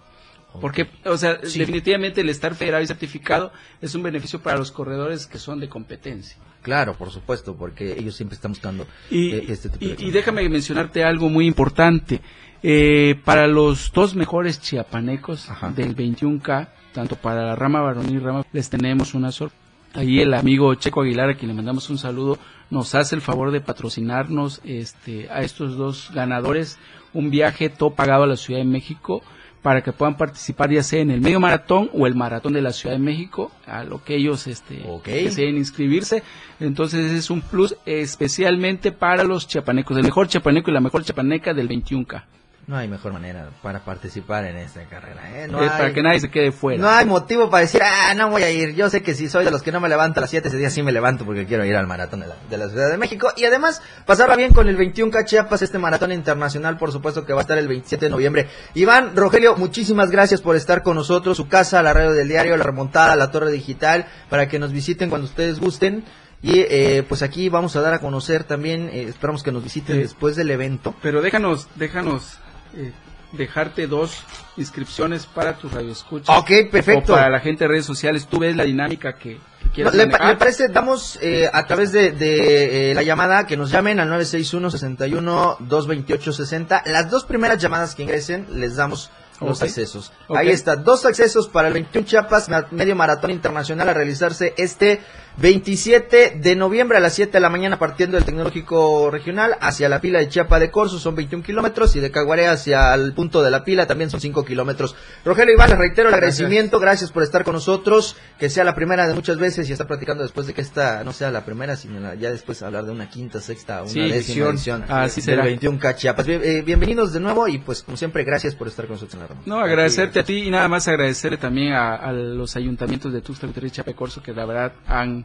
Porque, 0.60 0.88
o 1.04 1.16
sea, 1.16 1.34
definitivamente 1.34 2.22
el 2.22 2.28
estar 2.28 2.54
federado 2.54 2.82
y 2.82 2.86
certificado 2.86 3.52
es 3.80 3.94
un 3.94 4.02
beneficio 4.02 4.40
para 4.40 4.58
los 4.58 4.72
corredores 4.72 5.26
que 5.26 5.38
son 5.38 5.60
de 5.60 5.68
competencia. 5.68 6.36
Claro, 6.62 6.94
por 6.94 7.10
supuesto, 7.10 7.56
porque 7.56 7.92
ellos 7.98 8.16
siempre 8.16 8.34
están 8.34 8.52
buscando 8.52 8.86
y, 9.10 9.32
eh, 9.32 9.44
este 9.48 9.70
tipo 9.70 9.94
de 9.94 10.02
y, 10.02 10.08
y 10.08 10.10
déjame 10.10 10.48
mencionarte 10.48 11.04
algo 11.04 11.28
muy 11.28 11.46
importante. 11.46 12.20
Eh, 12.62 13.18
para 13.24 13.46
los 13.46 13.90
dos 13.92 14.14
mejores 14.14 14.60
chiapanecos 14.60 15.48
del 15.74 15.96
21K, 15.96 16.68
tanto 16.92 17.16
para 17.16 17.46
la 17.46 17.56
rama 17.56 17.80
varonil 17.80 18.16
y 18.16 18.18
rama, 18.18 18.44
les 18.52 18.68
tenemos 18.68 19.14
una 19.14 19.32
sorpresa. 19.32 19.58
Ahí 19.94 20.20
el 20.20 20.34
amigo 20.34 20.72
Checo 20.74 21.00
Aguilar, 21.00 21.30
a 21.30 21.34
quien 21.34 21.48
le 21.48 21.54
mandamos 21.54 21.90
un 21.90 21.98
saludo, 21.98 22.38
nos 22.68 22.94
hace 22.94 23.16
el 23.16 23.22
favor 23.22 23.50
de 23.50 23.60
patrocinarnos 23.60 24.60
este, 24.62 25.28
a 25.30 25.40
estos 25.42 25.76
dos 25.76 26.10
ganadores 26.14 26.78
un 27.12 27.30
viaje 27.30 27.70
todo 27.70 27.90
pagado 27.90 28.22
a 28.22 28.26
la 28.26 28.36
Ciudad 28.36 28.60
de 28.60 28.66
México 28.66 29.22
para 29.62 29.82
que 29.82 29.92
puedan 29.92 30.16
participar 30.16 30.70
ya 30.70 30.82
sea 30.82 31.00
en 31.00 31.10
el 31.10 31.20
medio 31.20 31.40
maratón 31.40 31.90
o 31.92 32.06
el 32.06 32.14
maratón 32.14 32.54
de 32.54 32.62
la 32.62 32.72
Ciudad 32.72 32.94
de 32.94 33.00
México, 33.00 33.52
a 33.66 33.84
lo 33.84 34.02
que 34.02 34.16
ellos 34.16 34.46
este, 34.46 34.82
deseen 35.04 35.56
inscribirse. 35.56 36.22
Entonces 36.60 37.10
es 37.12 37.30
un 37.30 37.42
plus 37.42 37.76
especialmente 37.84 38.92
para 38.92 39.24
los 39.24 39.46
chiapanecos, 39.46 39.96
el 39.96 40.04
mejor 40.04 40.28
chiapaneco 40.28 40.70
y 40.70 40.74
la 40.74 40.80
mejor 40.80 41.04
chiapaneca 41.04 41.52
del 41.52 41.68
21K. 41.68 42.22
No 42.70 42.76
hay 42.76 42.86
mejor 42.86 43.12
manera 43.12 43.50
para 43.64 43.80
participar 43.80 44.44
en 44.44 44.56
esta 44.56 44.84
carrera. 44.84 45.22
¿eh? 45.34 45.48
No 45.48 45.58
para 45.58 45.92
que 45.92 46.04
nadie 46.04 46.20
se 46.20 46.30
quede 46.30 46.52
fuera. 46.52 46.80
No 46.80 46.88
hay 46.88 47.04
motivo 47.04 47.50
para 47.50 47.62
decir, 47.62 47.82
ah, 47.84 48.14
no 48.14 48.30
voy 48.30 48.44
a 48.44 48.50
ir. 48.52 48.76
Yo 48.76 48.88
sé 48.88 49.02
que 49.02 49.12
si 49.12 49.28
soy 49.28 49.44
de 49.44 49.50
los 49.50 49.60
que 49.60 49.72
no 49.72 49.80
me 49.80 49.88
levanto 49.88 50.20
a 50.20 50.22
las 50.22 50.30
7, 50.30 50.46
ese 50.46 50.56
día 50.56 50.70
sí 50.70 50.80
me 50.80 50.92
levanto 50.92 51.24
porque 51.24 51.46
quiero 51.46 51.64
ir 51.64 51.74
al 51.74 51.88
maratón 51.88 52.20
de 52.20 52.28
la, 52.28 52.36
de 52.48 52.56
la 52.56 52.68
Ciudad 52.68 52.88
de 52.88 52.96
México. 52.96 53.32
Y 53.36 53.44
además, 53.44 53.82
pasarla 54.06 54.36
bien 54.36 54.52
con 54.52 54.68
el 54.68 54.78
21K 54.78 55.24
Chiapas, 55.24 55.62
este 55.62 55.78
maratón 55.78 56.12
internacional, 56.12 56.78
por 56.78 56.92
supuesto 56.92 57.26
que 57.26 57.32
va 57.32 57.40
a 57.40 57.42
estar 57.42 57.58
el 57.58 57.66
27 57.66 58.04
de 58.04 58.10
noviembre. 58.10 58.46
Iván, 58.74 59.16
Rogelio, 59.16 59.56
muchísimas 59.56 60.12
gracias 60.12 60.40
por 60.40 60.54
estar 60.54 60.84
con 60.84 60.94
nosotros. 60.94 61.36
Su 61.36 61.48
casa, 61.48 61.82
la 61.82 61.92
radio 61.92 62.12
del 62.12 62.28
diario, 62.28 62.56
la 62.56 62.62
remontada, 62.62 63.16
la 63.16 63.32
torre 63.32 63.50
digital, 63.50 64.06
para 64.28 64.48
que 64.48 64.60
nos 64.60 64.70
visiten 64.70 65.08
cuando 65.08 65.26
ustedes 65.26 65.58
gusten. 65.58 66.04
Y 66.40 66.60
eh, 66.60 67.04
pues 67.08 67.22
aquí 67.22 67.48
vamos 67.48 67.74
a 67.74 67.80
dar 67.80 67.94
a 67.94 67.98
conocer 67.98 68.44
también, 68.44 68.90
eh, 68.92 69.06
esperamos 69.08 69.42
que 69.42 69.50
nos 69.50 69.64
visiten 69.64 69.98
después 69.98 70.36
del 70.36 70.52
evento. 70.52 70.94
Pero 71.02 71.20
déjanos, 71.20 71.66
déjanos 71.74 72.38
eh, 72.74 72.92
dejarte 73.32 73.86
dos 73.86 74.24
inscripciones 74.56 75.26
para 75.26 75.56
tus 75.56 75.72
radioescuchas. 75.72 76.36
Ok, 76.36 76.50
perfecto. 76.70 77.12
O 77.12 77.16
para 77.16 77.30
la 77.30 77.40
gente 77.40 77.64
de 77.64 77.68
redes 77.68 77.86
sociales. 77.86 78.26
Tú 78.26 78.40
ves 78.40 78.56
la 78.56 78.64
dinámica 78.64 79.14
que, 79.14 79.38
quieras 79.72 79.94
le, 79.94 80.08
parece, 80.08 80.68
damos 80.68 81.18
eh, 81.22 81.48
a 81.52 81.66
través 81.66 81.92
de, 81.92 82.12
de 82.12 82.90
eh, 82.90 82.94
la 82.94 83.02
llamada 83.02 83.46
que 83.46 83.56
nos 83.56 83.70
llamen 83.70 84.00
al 84.00 84.10
961-61-228-60. 84.10 86.82
Las 86.86 87.10
dos 87.10 87.24
primeras 87.24 87.58
llamadas 87.58 87.94
que 87.94 88.02
ingresen 88.02 88.46
les 88.54 88.76
damos 88.76 89.10
los 89.40 89.62
accesos. 89.62 90.12
Ahí 90.28 90.50
está, 90.50 90.76
dos 90.76 91.04
accesos 91.04 91.48
para 91.48 91.68
el 91.68 91.74
21 91.74 92.06
Chiapas 92.06 92.48
Medio 92.70 92.96
Maratón 92.96 93.30
Internacional 93.30 93.88
a 93.88 93.94
realizarse 93.94 94.54
este 94.56 95.00
27 95.36 96.34
de 96.36 96.56
noviembre 96.56 96.98
a 96.98 97.00
las 97.00 97.14
7 97.14 97.32
de 97.32 97.40
la 97.40 97.48
mañana 97.48 97.78
partiendo 97.78 98.16
del 98.16 98.24
Tecnológico 98.24 99.10
Regional 99.10 99.56
hacia 99.60 99.88
la 99.88 100.00
pila 100.00 100.18
de 100.18 100.28
Chiapa 100.28 100.58
de 100.58 100.70
Corzo 100.70 100.98
son 100.98 101.14
21 101.14 101.44
kilómetros 101.44 101.96
y 101.96 102.00
de 102.00 102.10
Caguaré 102.10 102.46
hacia 102.46 102.92
el 102.94 103.14
punto 103.14 103.42
de 103.42 103.50
la 103.50 103.64
pila 103.64 103.86
también 103.86 104.10
son 104.10 104.20
5 104.20 104.44
kilómetros. 104.44 104.94
Rogelio 105.24 105.54
Iván, 105.54 105.70
les 105.70 105.78
reitero 105.78 106.08
el 106.08 106.14
agradecimiento, 106.14 106.78
gracias 106.78 107.10
por 107.10 107.22
estar 107.22 107.44
con 107.44 107.54
nosotros, 107.54 108.16
que 108.38 108.50
sea 108.50 108.64
la 108.64 108.74
primera 108.74 109.08
de 109.08 109.14
muchas 109.14 109.38
veces 109.38 109.68
y 109.68 109.72
estar 109.72 109.86
platicando 109.86 110.22
después 110.22 110.46
de 110.46 110.52
que 110.52 110.60
esta 110.60 111.04
no 111.04 111.12
sea 111.12 111.30
la 111.30 111.44
primera, 111.44 111.76
sino 111.76 112.12
ya 112.14 112.30
después 112.30 112.62
hablar 112.62 112.84
de 112.84 112.92
una 112.92 113.08
quinta, 113.08 113.40
sexta, 113.40 113.82
una 113.82 114.04
décima 114.08 114.50
edición 114.50 114.84
Así 114.88 115.22
será. 115.22 115.44
del 115.44 115.58
21 115.58 115.92
Chiapas. 115.94 116.26
Eh, 116.28 116.62
bienvenidos 116.64 117.12
de 117.12 117.20
nuevo 117.20 117.48
y 117.48 117.58
pues 117.58 117.82
como 117.82 117.96
siempre 117.96 118.24
gracias 118.24 118.54
por 118.54 118.68
estar 118.68 118.86
con 118.86 118.94
nosotros 118.94 119.14
en 119.14 119.20
la 119.20 119.28
No, 119.46 119.58
agradecerte 119.58 120.20
a 120.20 120.24
ti 120.24 120.44
y 120.44 120.50
nada 120.50 120.68
más 120.68 120.88
agradecerle 120.88 121.36
también 121.36 121.72
a, 121.72 122.12
los 122.12 122.56
ayuntamientos 122.56 123.12
de 123.12 123.20
Tuxtla 123.20 123.48
Gutiérrez 123.48 123.72
y 123.72 123.76
Chapecorso 123.76 124.22
que 124.22 124.32
la 124.32 124.44
verdad 124.44 124.72
han 124.86 125.24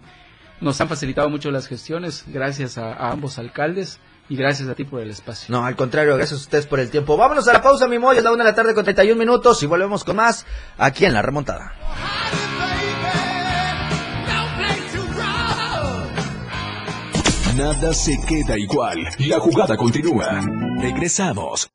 nos 0.61 0.79
han 0.79 0.87
facilitado 0.87 1.29
mucho 1.29 1.51
las 1.51 1.67
gestiones, 1.67 2.23
gracias 2.27 2.77
a, 2.77 3.11
ambos 3.11 3.37
alcaldes 3.37 3.99
y 4.29 4.35
gracias 4.35 4.69
a 4.69 4.75
ti 4.75 4.83
por 4.83 5.01
el 5.01 5.09
espacio. 5.09 5.53
No, 5.55 5.65
al 5.65 5.75
contrario, 5.75 6.15
gracias 6.15 6.39
a 6.39 6.43
ustedes 6.43 6.65
por 6.65 6.79
el 6.79 6.89
tiempo. 6.89 7.17
Vámonos 7.17 7.47
a 7.47 7.53
la 7.53 7.61
pausa, 7.61 7.87
mi 7.87 7.99
mollo, 7.99 8.19
es 8.19 8.23
la 8.23 8.31
una 8.31 8.43
de 8.43 8.51
la 8.51 8.55
tarde 8.55 8.73
con 8.73 8.83
31 8.83 9.19
minutos 9.19 9.61
y 9.63 9.65
volvemos 9.65 10.03
con 10.03 10.15
más 10.15 10.45
aquí 10.77 11.05
en 11.05 11.13
La 11.13 11.21
Remontada. 11.21 11.73
Nada 17.55 17.93
se 17.93 18.17
queda 18.27 18.57
igual, 18.57 18.97
la 19.19 19.39
jugada 19.39 19.77
continúa. 19.77 20.41
Regresamos. 20.81 21.74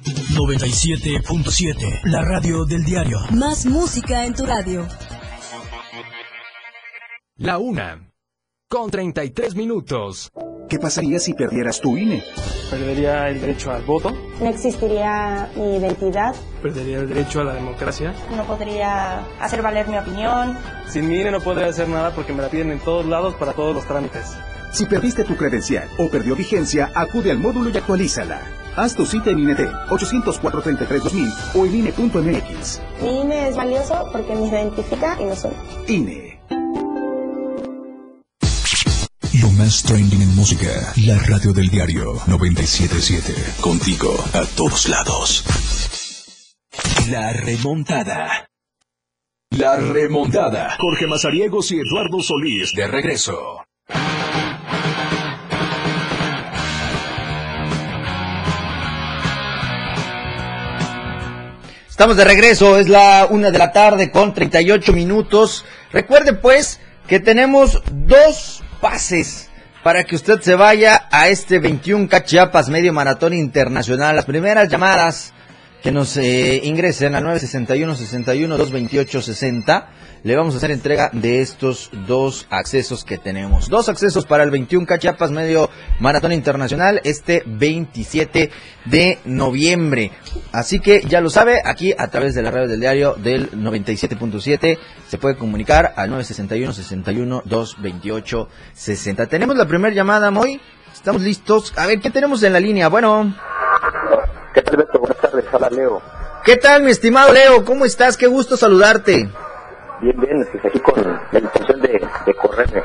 97.7, 0.41 2.01
la 2.05 2.23
radio 2.23 2.65
del 2.65 2.83
diario. 2.83 3.19
Más 3.29 3.67
música 3.67 4.25
en 4.25 4.33
tu 4.33 4.43
radio. 4.43 4.87
La 7.35 7.59
una, 7.59 8.09
con 8.67 8.89
33 8.89 9.53
minutos. 9.55 10.31
¿Qué 10.67 10.79
pasaría 10.79 11.19
si 11.19 11.33
perdieras 11.35 11.79
tu 11.79 11.95
INE? 11.95 12.23
Perdería 12.71 13.29
el 13.29 13.39
derecho 13.39 13.71
al 13.71 13.83
voto. 13.83 14.17
No 14.39 14.47
existiría 14.47 15.47
mi 15.55 15.77
identidad. 15.77 16.33
Perdería 16.63 17.01
el 17.01 17.09
derecho 17.09 17.41
a 17.41 17.43
la 17.43 17.53
democracia. 17.53 18.11
No 18.35 18.43
podría 18.45 19.19
hacer 19.39 19.61
valer 19.61 19.87
mi 19.89 19.97
opinión. 19.99 20.57
Sin 20.87 21.07
mi 21.07 21.19
INE 21.19 21.29
no 21.29 21.41
podría 21.41 21.67
hacer 21.67 21.87
nada 21.87 22.15
porque 22.15 22.33
me 22.33 22.41
la 22.41 22.49
piden 22.49 22.71
en 22.71 22.79
todos 22.79 23.05
lados 23.05 23.35
para 23.35 23.53
todos 23.53 23.75
los 23.75 23.85
trámites. 23.85 24.35
Si 24.71 24.87
perdiste 24.87 25.23
tu 25.23 25.35
credencial 25.35 25.87
o 25.99 26.09
perdió 26.09 26.35
vigencia, 26.35 26.89
acude 26.95 27.29
al 27.29 27.37
módulo 27.37 27.69
y 27.69 27.77
actualízala. 27.77 28.60
Haz 28.75 28.95
tu 28.95 29.05
cita 29.05 29.31
en 29.31 29.39
INET 29.39 29.59
804-33-2000 29.89 31.55
o 31.55 31.65
en 31.65 31.75
INE.mx. 31.75 32.81
Mi 33.01 33.21
INE 33.21 33.49
es 33.49 33.55
valioso 33.55 34.07
porque 34.11 34.33
me 34.35 34.47
identifica 34.47 35.17
y 35.19 35.25
no 35.25 35.35
soy. 35.35 35.51
INE. 35.87 36.39
Lo 39.41 39.49
más 39.51 39.83
trending 39.83 40.21
en 40.21 40.35
música, 40.35 40.67
la 41.05 41.17
radio 41.17 41.53
del 41.53 41.67
diario 41.69 42.13
977. 42.27 43.33
Contigo 43.61 44.13
a 44.33 44.45
todos 44.55 44.87
lados. 44.87 45.43
La 47.09 47.33
remontada. 47.33 48.47
La 49.49 49.77
remontada. 49.77 50.77
Jorge 50.79 51.07
Mazariegos 51.07 51.71
y 51.71 51.79
Eduardo 51.79 52.21
Solís 52.21 52.71
de 52.73 52.87
regreso. 52.87 53.65
Estamos 62.01 62.17
de 62.17 62.23
regreso, 62.23 62.79
es 62.79 62.89
la 62.89 63.27
una 63.29 63.51
de 63.51 63.59
la 63.59 63.71
tarde 63.71 64.09
con 64.09 64.33
38 64.33 64.91
minutos. 64.91 65.65
Recuerde 65.91 66.33
pues 66.33 66.79
que 67.05 67.19
tenemos 67.19 67.79
dos 67.91 68.63
pases 68.81 69.51
para 69.83 70.03
que 70.03 70.15
usted 70.15 70.41
se 70.41 70.55
vaya 70.55 71.07
a 71.11 71.27
este 71.27 71.59
21 71.59 72.09
Cachiapas 72.09 72.69
Medio 72.69 72.91
Maratón 72.91 73.35
Internacional. 73.35 74.15
Las 74.15 74.25
primeras 74.25 74.67
llamadas 74.67 75.31
que 75.81 75.91
nos 75.91 76.15
eh, 76.17 76.61
ingresen 76.63 77.15
a 77.15 77.21
961 77.21 77.95
61 77.95 78.57
228 78.57 79.21
60 79.21 79.89
le 80.23 80.35
vamos 80.35 80.53
a 80.53 80.57
hacer 80.57 80.71
entrega 80.71 81.09
de 81.13 81.41
estos 81.41 81.89
dos 82.05 82.45
accesos 82.51 83.03
que 83.03 83.17
tenemos. 83.17 83.69
Dos 83.69 83.89
accesos 83.89 84.25
para 84.25 84.43
el 84.43 84.51
21 84.51 84.85
Cachiapas 84.85 85.31
Medio 85.31 85.69
Maratón 85.99 86.31
Internacional 86.31 87.01
este 87.03 87.43
27 87.45 88.51
de 88.85 89.19
noviembre. 89.25 90.11
Así 90.51 90.79
que 90.79 91.01
ya 91.07 91.21
lo 91.21 91.29
sabe, 91.29 91.61
aquí 91.63 91.93
a 91.97 92.07
través 92.09 92.35
de 92.35 92.43
la 92.43 92.51
radio 92.51 92.67
del 92.67 92.79
diario 92.79 93.15
del 93.15 93.51
97.7 93.51 94.77
se 95.07 95.17
puede 95.17 95.35
comunicar 95.37 95.93
al 95.95 96.09
961 96.11 96.73
61 96.73 97.43
228 97.45 98.49
60. 98.73 99.25
Tenemos 99.25 99.57
la 99.57 99.67
primera 99.67 99.93
llamada, 99.93 100.29
Moy. 100.29 100.61
Estamos 100.93 101.21
listos. 101.23 101.73
A 101.77 101.87
ver, 101.87 101.99
¿qué 101.99 102.11
tenemos 102.11 102.43
en 102.43 102.53
la 102.53 102.59
línea? 102.59 102.89
Bueno. 102.89 103.33
¿Qué 104.53 104.61
tal, 104.61 104.77
Beto? 104.77 104.99
Buenas 104.99 105.17
tardes. 105.17 105.45
Hola, 105.51 105.69
Leo. 105.69 106.01
¿Qué 106.43 106.57
tal, 106.57 106.83
mi 106.83 106.91
estimado 106.91 107.31
Leo? 107.33 107.63
¿Cómo 107.63 107.85
estás? 107.85 108.17
Qué 108.17 108.27
gusto 108.27 108.57
saludarte. 108.57 109.29
Bien, 110.01 110.19
bien, 110.19 110.47
pues 110.51 110.65
aquí 110.65 110.79
con 110.79 111.21
la 111.31 111.39
intención 111.39 111.81
de, 111.81 112.07
de 112.25 112.33
correr. 112.33 112.83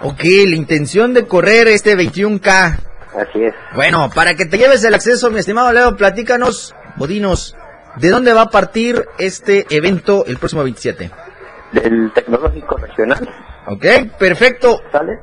Ok, 0.00 0.22
la 0.24 0.56
intención 0.56 1.14
de 1.14 1.26
correr 1.26 1.68
este 1.68 1.96
21K. 1.96 2.78
Así 3.16 3.44
es. 3.44 3.54
Bueno, 3.74 4.10
para 4.14 4.34
que 4.34 4.46
te 4.46 4.58
lleves 4.58 4.82
el 4.84 4.94
acceso, 4.94 5.30
mi 5.30 5.38
estimado 5.38 5.72
Leo, 5.72 5.96
platícanos, 5.96 6.74
o 6.98 7.06
dinos, 7.06 7.56
¿de 7.96 8.10
dónde 8.10 8.32
va 8.32 8.42
a 8.42 8.50
partir 8.50 9.06
este 9.18 9.66
evento 9.70 10.24
el 10.26 10.38
próximo 10.38 10.62
27? 10.64 11.10
Del 11.72 12.12
Tecnológico 12.14 12.76
Regional. 12.76 13.28
Ok, 13.66 13.84
perfecto. 14.18 14.80
¿Sale? 14.90 15.20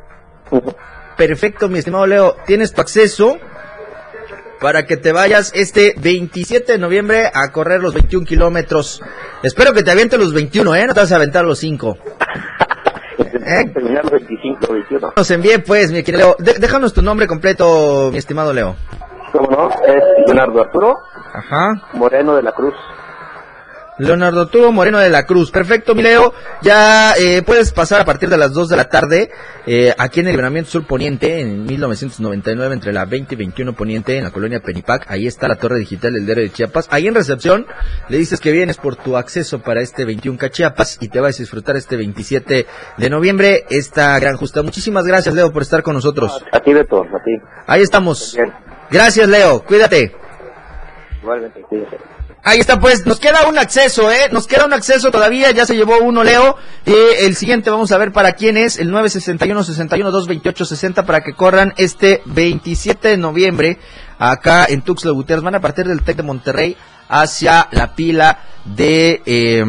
Perfecto, 1.18 1.70
mi 1.70 1.80
estimado 1.80 2.06
Leo. 2.08 2.36
Tienes 2.46 2.74
tu 2.74 2.82
acceso 2.82 3.38
para 4.64 4.86
que 4.86 4.96
te 4.96 5.12
vayas 5.12 5.52
este 5.54 5.94
27 6.02 6.72
de 6.72 6.80
noviembre 6.80 7.30
a 7.34 7.52
correr 7.52 7.82
los 7.82 7.94
21 7.94 8.26
kilómetros. 8.26 9.02
Espero 9.44 9.74
que 9.74 9.84
te 9.84 9.92
aviente 9.92 10.18
los 10.18 10.34
21, 10.34 10.74
¿eh? 10.76 10.88
No 10.88 10.94
te 10.94 11.02
vas 11.02 11.12
a 11.12 11.18
aventar 11.18 11.44
los 11.44 11.60
5. 11.60 11.98
¿Eh? 13.20 13.66
Terminar 13.74 14.04
los 14.06 14.12
25, 14.12 14.72
21. 14.72 15.14
Nos 15.18 15.32
envíe 15.32 15.58
pues, 15.68 15.92
mi 15.92 16.02
querido 16.02 16.38
Leo. 16.40 16.56
déjanos 16.58 16.94
tu 16.94 17.02
nombre 17.02 17.28
completo, 17.28 18.08
mi 18.10 18.18
estimado 18.18 18.54
Leo. 18.54 18.78
¿Cómo 19.34 19.52
no? 19.52 19.70
Es 19.70 20.02
Leonardo 20.28 20.62
Arturo. 20.62 20.98
Ajá. 21.34 21.74
Moreno 21.92 22.38
de 22.38 22.44
la 22.44 22.54
Cruz. 22.54 22.74
Leonardo 23.98 24.42
Arturo 24.42 24.72
Moreno 24.72 25.00
de 25.00 25.10
la 25.10 25.26
Cruz. 25.26 25.52
Perfecto, 25.52 25.96
mi 25.96 26.04
Leo. 26.04 26.34
Ya 26.62 27.14
eh, 27.14 27.42
puedes 27.44 27.72
pasar 27.72 28.02
a 28.02 28.06
partir 28.06 28.30
de 28.30 28.38
las 28.38 28.54
2 28.54 28.70
de 28.70 28.76
la 28.76 28.90
tarde 28.90 29.32
eh, 29.66 29.94
aquí 29.98 30.20
en 30.20 30.28
el 30.28 30.34
Libramiento 30.34 30.72
Sur 30.72 30.88
Poniente 30.88 31.42
en 31.42 31.66
1999 31.66 32.74
entre 32.74 32.94
la 32.94 33.06
20 33.06 33.34
y 33.34 33.38
21 33.38 33.74
Poniente 33.74 34.18
en 34.18 34.24
la 34.24 34.32
colonia 34.32 34.60
Penipac. 34.60 35.10
Ahí 35.10 35.28
está 35.28 35.48
la 35.48 35.56
torre 35.56 35.78
digital 35.80 36.14
del 36.14 36.26
diario 36.26 36.44
de 36.44 36.50
Chiapas. 36.52 36.88
Ahí 36.92 37.08
en 37.08 37.16
recepción 37.16 37.66
le 38.10 38.18
dices 38.18 38.40
que 38.40 38.52
vienes 38.52 38.78
por 38.78 38.96
tu 38.96 39.18
acceso 39.18 39.60
para 39.60 39.82
este 39.82 40.06
21 40.06 40.38
Chiapas 40.50 40.98
y 41.02 41.10
te 41.10 41.20
vas 41.20 41.36
a 41.36 41.44
disfrutar 41.44 41.76
este 41.76 41.96
27 41.96 42.66
de 42.98 43.10
noviembre 43.10 43.66
esta 43.70 44.18
gran 44.20 44.38
justa. 44.38 44.64
Muchísimas 44.64 45.06
gracias, 45.06 45.36
Leo, 45.36 45.52
por 45.52 45.62
estar 45.62 45.84
con 45.84 45.94
nosotros. 45.96 46.44
A 46.52 46.60
ti, 46.60 46.74
Beto, 46.74 47.02
a 47.02 47.24
ti. 47.24 47.38
Ahí 47.68 47.82
estamos. 47.82 48.38
Gracias, 48.90 49.28
Leo. 49.28 49.64
Cuídate. 49.64 50.16
Igualmente, 51.22 51.62
cuídate. 51.62 51.98
Ahí 52.46 52.60
está, 52.60 52.78
pues, 52.78 53.06
nos 53.06 53.22
queda 53.22 53.48
un 53.48 53.58
acceso, 53.58 54.12
¿eh? 54.12 54.28
Nos 54.30 54.48
queda 54.48 54.66
un 54.66 54.74
acceso 54.74 55.12
todavía, 55.12 55.52
ya 55.52 55.66
se 55.66 55.78
llevó 55.78 56.00
uno, 56.00 56.26
Leo. 56.26 56.58
Y 56.86 56.94
el 57.24 57.38
siguiente 57.38 57.70
vamos 57.70 57.94
a 57.94 57.98
ver 57.98 58.12
para 58.12 58.34
quién 58.34 58.58
es, 58.58 58.80
el 58.80 58.92
961-61-228-60 58.92 61.06
para 61.06 61.22
que 61.22 61.34
corran 61.34 61.74
este 61.78 62.22
27 62.26 63.08
de 63.08 63.18
noviembre 63.18 63.78
acá 64.20 64.66
en 64.68 64.82
Tuxtla 64.82 65.12
Gutiérrez. 65.12 65.42
Van 65.42 65.56
a 65.56 65.62
partir 65.62 65.88
del 65.88 66.02
TEC 66.02 66.18
de 66.18 66.24
Monterrey 66.24 66.76
hacia 67.08 67.70
la 67.72 67.96
pila 67.96 68.40
de, 68.66 69.22
eh, 69.26 69.64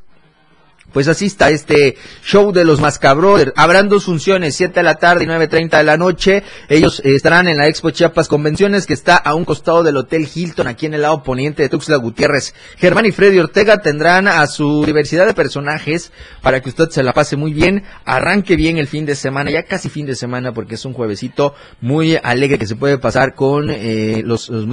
pues 0.93 1.07
asista 1.07 1.47
a 1.47 1.49
este 1.49 1.97
show 2.23 2.51
de 2.51 2.63
los 2.63 2.79
Mascabrothers. 2.79 3.51
Habrán 3.55 3.89
dos 3.89 4.05
funciones, 4.05 4.55
7 4.55 4.73
de 4.75 4.83
la 4.83 4.95
tarde 4.95 5.23
y 5.23 5.27
9.30 5.27 5.77
de 5.77 5.83
la 5.83 5.97
noche. 5.97 6.43
Ellos 6.69 7.01
eh, 7.03 7.15
estarán 7.15 7.47
en 7.47 7.57
la 7.57 7.67
Expo 7.67 7.89
Chiapas 7.89 8.27
Convenciones, 8.27 8.85
que 8.85 8.93
está 8.93 9.17
a 9.17 9.33
un 9.33 9.43
costado 9.43 9.83
del 9.83 9.97
Hotel 9.97 10.29
Hilton, 10.33 10.67
aquí 10.67 10.85
en 10.85 10.93
el 10.93 11.01
lado 11.01 11.23
poniente 11.23 11.63
de 11.63 11.69
Tuxtla 11.69 11.97
Gutiérrez. 11.97 12.53
Germán 12.77 13.05
y 13.07 13.11
Freddy 13.11 13.39
Ortega 13.39 13.81
tendrán 13.81 14.27
a 14.27 14.45
su 14.47 14.85
diversidad 14.85 15.25
de 15.25 15.33
personajes 15.33 16.11
para 16.41 16.61
que 16.61 16.69
usted 16.69 16.89
se 16.89 17.01
la 17.01 17.13
pase 17.13 17.35
muy 17.35 17.53
bien, 17.53 17.83
arranque 18.05 18.55
bien 18.55 18.77
el 18.77 18.87
fin 18.87 19.05
de 19.05 19.15
semana, 19.15 19.49
ya 19.49 19.63
casi 19.63 19.89
fin 19.89 20.05
de 20.05 20.15
semana, 20.15 20.53
porque 20.53 20.75
es 20.75 20.85
un 20.85 20.93
juevesito 20.93 21.55
muy 21.81 22.17
alegre 22.21 22.59
que 22.59 22.67
se 22.67 22.75
puede 22.75 22.99
pasar 22.99 23.33
con 23.33 23.69
eh, 23.69 24.21
los, 24.23 24.49
los. 24.49 24.67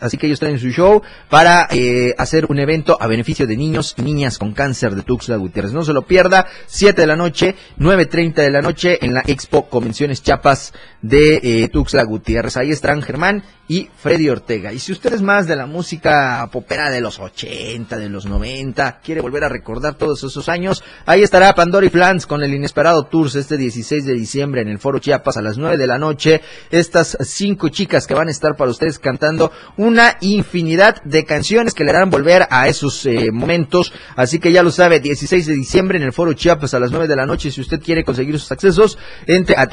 Así 0.00 0.16
que 0.16 0.26
ellos 0.26 0.40
traen 0.40 0.58
su 0.58 0.70
show 0.70 1.02
para 1.28 1.68
eh, 1.70 2.14
hacer 2.18 2.46
un 2.48 2.58
evento 2.58 2.96
a 3.00 3.06
beneficio 3.06 3.46
de 3.46 3.56
niños 3.56 3.94
y 3.96 4.02
niñas 4.02 4.38
con 4.38 4.52
cáncer 4.52 4.94
de 4.94 5.02
Tuxtla 5.02 5.36
Gutiérrez. 5.36 5.51
No 5.54 5.84
se 5.84 5.92
lo 5.92 6.02
pierda, 6.02 6.46
7 6.66 7.00
de 7.00 7.06
la 7.06 7.16
noche, 7.16 7.54
9.30 7.78 8.34
de 8.34 8.50
la 8.50 8.62
noche 8.62 8.98
en 9.04 9.14
la 9.14 9.22
Expo 9.26 9.68
Convenciones 9.68 10.22
Chapas 10.22 10.72
de 11.02 11.40
eh, 11.42 11.68
Tuxtla 11.68 12.04
Gutiérrez. 12.04 12.56
Ahí 12.56 12.70
estarán 12.70 13.02
Germán 13.02 13.42
y 13.68 13.88
Freddy 13.96 14.28
Ortega. 14.28 14.72
Y 14.72 14.78
si 14.78 14.92
usted 14.92 15.14
es 15.14 15.22
más 15.22 15.46
de 15.46 15.56
la 15.56 15.66
música 15.66 16.48
popera 16.52 16.90
de 16.90 17.00
los 17.00 17.18
80, 17.18 17.96
de 17.96 18.08
los 18.08 18.26
90, 18.26 19.00
quiere 19.02 19.20
volver 19.20 19.44
a 19.44 19.48
recordar 19.48 19.94
todos 19.94 20.22
esos 20.24 20.48
años, 20.48 20.82
ahí 21.06 21.22
estará 21.22 21.54
Pandora 21.54 21.86
y 21.86 21.88
Flans 21.90 22.26
con 22.26 22.42
el 22.42 22.54
Inesperado 22.54 23.04
Tours 23.04 23.34
este 23.34 23.56
16 23.56 24.04
de 24.04 24.14
diciembre 24.14 24.60
en 24.60 24.68
el 24.68 24.78
Foro 24.78 24.98
Chiapas 24.98 25.36
a 25.36 25.42
las 25.42 25.58
9 25.58 25.76
de 25.76 25.86
la 25.86 25.98
noche. 25.98 26.40
Estas 26.70 27.16
cinco 27.20 27.68
chicas 27.68 28.06
que 28.06 28.14
van 28.14 28.28
a 28.28 28.32
estar 28.32 28.56
para 28.56 28.70
ustedes 28.70 28.98
cantando 28.98 29.52
una 29.76 30.16
infinidad 30.20 31.02
de 31.04 31.24
canciones 31.24 31.74
que 31.74 31.84
le 31.84 31.90
harán 31.90 32.10
volver 32.10 32.46
a 32.50 32.68
esos 32.68 33.04
eh, 33.06 33.30
momentos. 33.32 33.92
Así 34.16 34.38
que 34.38 34.52
ya 34.52 34.62
lo 34.62 34.70
sabe, 34.70 35.00
16 35.00 35.46
de 35.46 35.54
diciembre 35.54 35.98
en 35.98 36.04
el 36.04 36.12
Foro 36.12 36.32
Chiapas 36.34 36.74
a 36.74 36.80
las 36.80 36.90
9 36.90 37.08
de 37.08 37.16
la 37.16 37.26
noche. 37.26 37.50
Si 37.50 37.60
usted 37.60 37.80
quiere 37.80 38.04
conseguir 38.04 38.38
sus 38.38 38.52
accesos, 38.52 38.98
entre 39.26 39.56
a 39.56 39.66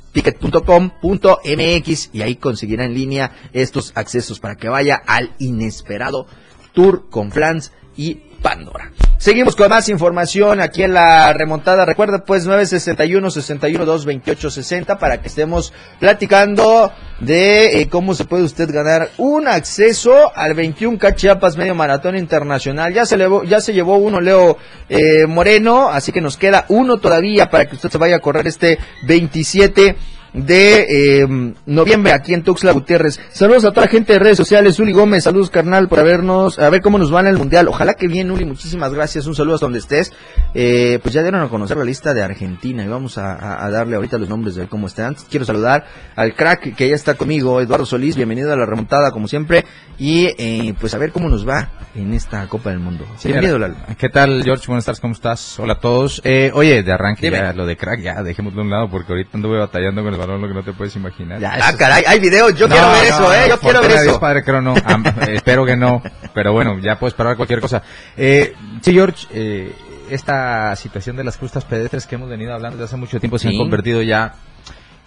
www.showbizticket.com.mx 0.00 2.10
y 2.12 2.22
ahí 2.22 2.36
conseguirá 2.36 2.84
en 2.84 2.94
línea 2.94 3.32
estos 3.52 3.92
accesos 3.94 4.40
para 4.40 4.56
que 4.56 4.68
vaya 4.68 4.94
al 4.94 5.34
inesperado 5.38 6.26
tour 6.72 7.08
con 7.10 7.32
Flans 7.32 7.72
y 7.96 8.22
Pandora. 8.42 8.92
Seguimos 9.22 9.54
con 9.54 9.68
más 9.68 9.88
información 9.88 10.60
aquí 10.60 10.82
en 10.82 10.94
la 10.94 11.32
remontada. 11.32 11.84
Recuerda 11.84 12.24
pues 12.24 12.44
961 12.44 13.30
61 13.30 13.84
2 13.84 14.04
28 14.04 14.50
60 14.50 14.98
para 14.98 15.22
que 15.22 15.28
estemos 15.28 15.72
platicando 16.00 16.90
de 17.20 17.80
eh, 17.80 17.88
cómo 17.88 18.14
se 18.14 18.24
puede 18.24 18.42
usted 18.42 18.68
ganar 18.72 19.10
un 19.18 19.46
acceso 19.46 20.32
al 20.34 20.54
21 20.54 20.98
Cachiapas 20.98 21.56
Medio 21.56 21.76
Maratón 21.76 22.16
Internacional. 22.16 22.92
Ya 22.92 23.06
se, 23.06 23.16
llevó, 23.16 23.44
ya 23.44 23.60
se 23.60 23.72
llevó 23.72 23.96
uno 23.96 24.20
Leo 24.20 24.58
eh, 24.88 25.26
Moreno, 25.28 25.88
así 25.88 26.10
que 26.10 26.20
nos 26.20 26.36
queda 26.36 26.66
uno 26.68 26.96
todavía 26.96 27.48
para 27.48 27.66
que 27.66 27.76
usted 27.76 27.90
se 27.90 27.98
vaya 27.98 28.16
a 28.16 28.20
correr 28.20 28.48
este 28.48 28.76
27 29.04 29.94
de 30.34 31.20
eh, 31.20 31.54
noviembre 31.66 32.12
aquí 32.12 32.34
en 32.34 32.42
Tuxtla 32.42 32.72
Gutiérrez. 32.72 33.20
Saludos 33.32 33.64
a 33.64 33.70
toda 33.70 33.86
la 33.86 33.90
gente 33.92 34.14
de 34.14 34.18
redes 34.18 34.36
sociales. 34.36 34.78
Uli 34.78 34.92
Gómez, 34.92 35.24
saludos 35.24 35.50
carnal 35.50 35.88
por 35.88 36.00
habernos, 36.00 36.58
a 36.58 36.70
ver 36.70 36.80
cómo 36.80 36.98
nos 36.98 37.12
va 37.12 37.20
en 37.20 37.26
el 37.26 37.38
mundial. 37.38 37.68
Ojalá 37.68 37.94
que 37.94 38.08
bien, 38.08 38.30
Uli, 38.30 38.44
muchísimas 38.44 38.94
gracias. 38.94 39.26
Un 39.26 39.34
saludo 39.34 39.54
hasta 39.54 39.66
donde 39.66 39.78
estés. 39.78 40.12
Eh, 40.54 40.98
pues 41.02 41.14
ya 41.14 41.22
dieron 41.22 41.42
a 41.42 41.48
conocer 41.48 41.76
la 41.76 41.84
lista 41.84 42.14
de 42.14 42.22
Argentina 42.22 42.84
y 42.84 42.88
vamos 42.88 43.18
a, 43.18 43.68
darle 43.70 43.96
ahorita 43.96 44.18
los 44.18 44.28
nombres 44.28 44.54
de 44.54 44.66
cómo 44.66 44.86
están. 44.86 45.16
Quiero 45.30 45.44
saludar 45.44 45.84
al 46.16 46.34
crack 46.34 46.74
que 46.74 46.88
ya 46.88 46.94
está 46.94 47.14
conmigo, 47.14 47.60
Eduardo 47.60 47.86
Solís. 47.86 48.16
Bienvenido 48.16 48.52
a 48.52 48.56
la 48.56 48.66
remontada 48.66 49.10
como 49.10 49.28
siempre. 49.28 49.64
Y 49.98 50.30
eh, 50.38 50.74
pues 50.80 50.94
a 50.94 50.98
ver 50.98 51.12
cómo 51.12 51.28
nos 51.28 51.46
va 51.46 51.70
en 51.94 52.14
esta 52.14 52.46
Copa 52.48 52.70
del 52.70 52.78
Mundo. 52.78 53.04
Bienvenido, 53.22 53.58
Lalo. 53.58 53.76
¿Qué 53.98 54.08
tal, 54.08 54.42
George? 54.42 54.64
Buenas 54.66 54.84
tardes, 54.84 55.00
¿cómo 55.00 55.12
estás? 55.12 55.58
Hola 55.60 55.74
a 55.74 55.78
todos. 55.78 56.20
Eh, 56.24 56.50
oye, 56.54 56.82
de 56.82 56.92
arranque 56.92 57.30
ya 57.30 57.52
lo 57.52 57.66
de 57.66 57.76
crack, 57.76 58.00
ya 58.00 58.22
dejémoslo 58.22 58.62
de 58.62 58.64
un 58.64 58.70
lado 58.70 58.88
porque 58.88 59.12
ahorita 59.12 59.30
anduve 59.34 59.58
batallando 59.58 60.02
con 60.02 60.12
balón, 60.22 60.40
lo 60.40 60.48
que 60.48 60.54
no 60.54 60.62
te 60.62 60.72
puedes 60.72 60.94
imaginar. 60.96 61.44
ah, 61.44 61.72
caray, 61.76 62.04
hay 62.06 62.18
videos, 62.18 62.54
yo 62.54 62.68
quiero 62.68 62.90
ver 62.90 63.04
eso, 63.04 63.32
¿eh? 63.32 63.46
Yo 63.48 63.58
quiero 63.58 63.82
ver 63.82 63.90
eso. 63.92 64.20
padre, 64.20 64.42
creo 64.42 64.60
no. 64.60 64.74
espero 65.28 65.64
que 65.64 65.76
no, 65.76 66.02
pero 66.34 66.52
bueno, 66.52 66.78
ya 66.78 66.98
puedes 66.98 67.14
parar 67.14 67.36
cualquier 67.36 67.60
cosa. 67.60 67.82
Eh, 68.16 68.54
sí, 68.80 68.92
George, 68.92 69.26
eh, 69.32 69.72
esta 70.10 70.74
situación 70.76 71.16
de 71.16 71.24
las 71.24 71.36
crustas 71.36 71.64
pedestres 71.64 72.06
que 72.06 72.14
hemos 72.16 72.28
venido 72.28 72.52
hablando 72.52 72.76
desde 72.76 72.86
hace 72.86 72.96
mucho 72.96 73.18
tiempo 73.18 73.38
se 73.38 73.48
han 73.48 73.56
convertido 73.56 74.02
ya 74.02 74.34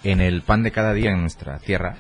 en 0.04 0.22
el 0.22 0.42
pan 0.42 0.64
de 0.64 0.72
cada 0.72 0.94
día 0.94 1.12
en 1.12 1.22
nuestra 1.22 1.58
tierra. 1.60 1.98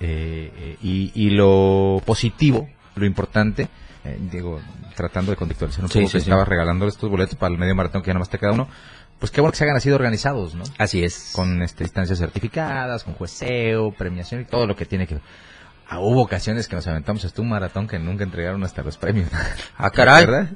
Eh, 0.00 0.52
eh 0.56 0.76
y, 0.82 1.12
y 1.14 1.30
lo 1.30 2.00
positivo, 2.04 2.68
lo 2.94 3.06
importante, 3.06 3.68
eh, 4.04 4.18
digo, 4.30 4.60
tratando 4.94 5.30
de 5.30 5.36
contextualizar 5.36 5.84
un 5.84 5.90
poco 5.90 6.10
que 6.10 6.18
estaba 6.18 6.44
regalando 6.44 6.86
estos 6.86 7.08
boletos 7.10 7.36
para 7.36 7.52
el 7.52 7.58
medio 7.58 7.74
maratón 7.74 8.02
que 8.02 8.08
ya 8.08 8.14
nomás 8.14 8.30
te 8.30 8.38
queda 8.38 8.52
uno, 8.52 8.68
pues 9.18 9.32
qué 9.32 9.40
bueno 9.40 9.52
que 9.52 9.58
se 9.58 9.64
hagan 9.64 9.76
así 9.76 9.90
organizados, 9.90 10.54
¿no? 10.54 10.64
Así 10.78 11.02
es. 11.02 11.32
Con 11.34 11.62
este, 11.62 11.84
distancias 11.84 12.18
certificadas, 12.18 13.04
con 13.04 13.14
jueceo, 13.14 13.92
premiación 13.92 14.42
y 14.42 14.44
todo 14.44 14.66
lo 14.66 14.76
que 14.76 14.84
tiene 14.84 15.06
que... 15.06 15.18
Ah, 15.90 16.00
hubo 16.00 16.20
ocasiones 16.20 16.68
que 16.68 16.76
nos 16.76 16.86
aventamos 16.86 17.24
hasta 17.24 17.40
un 17.40 17.48
maratón 17.48 17.88
que 17.88 17.98
nunca 17.98 18.22
entregaron 18.22 18.62
hasta 18.62 18.82
los 18.82 18.98
premios. 18.98 19.30
Ah, 19.80 19.90
caray. 19.90 20.26
¿Verdad? 20.26 20.48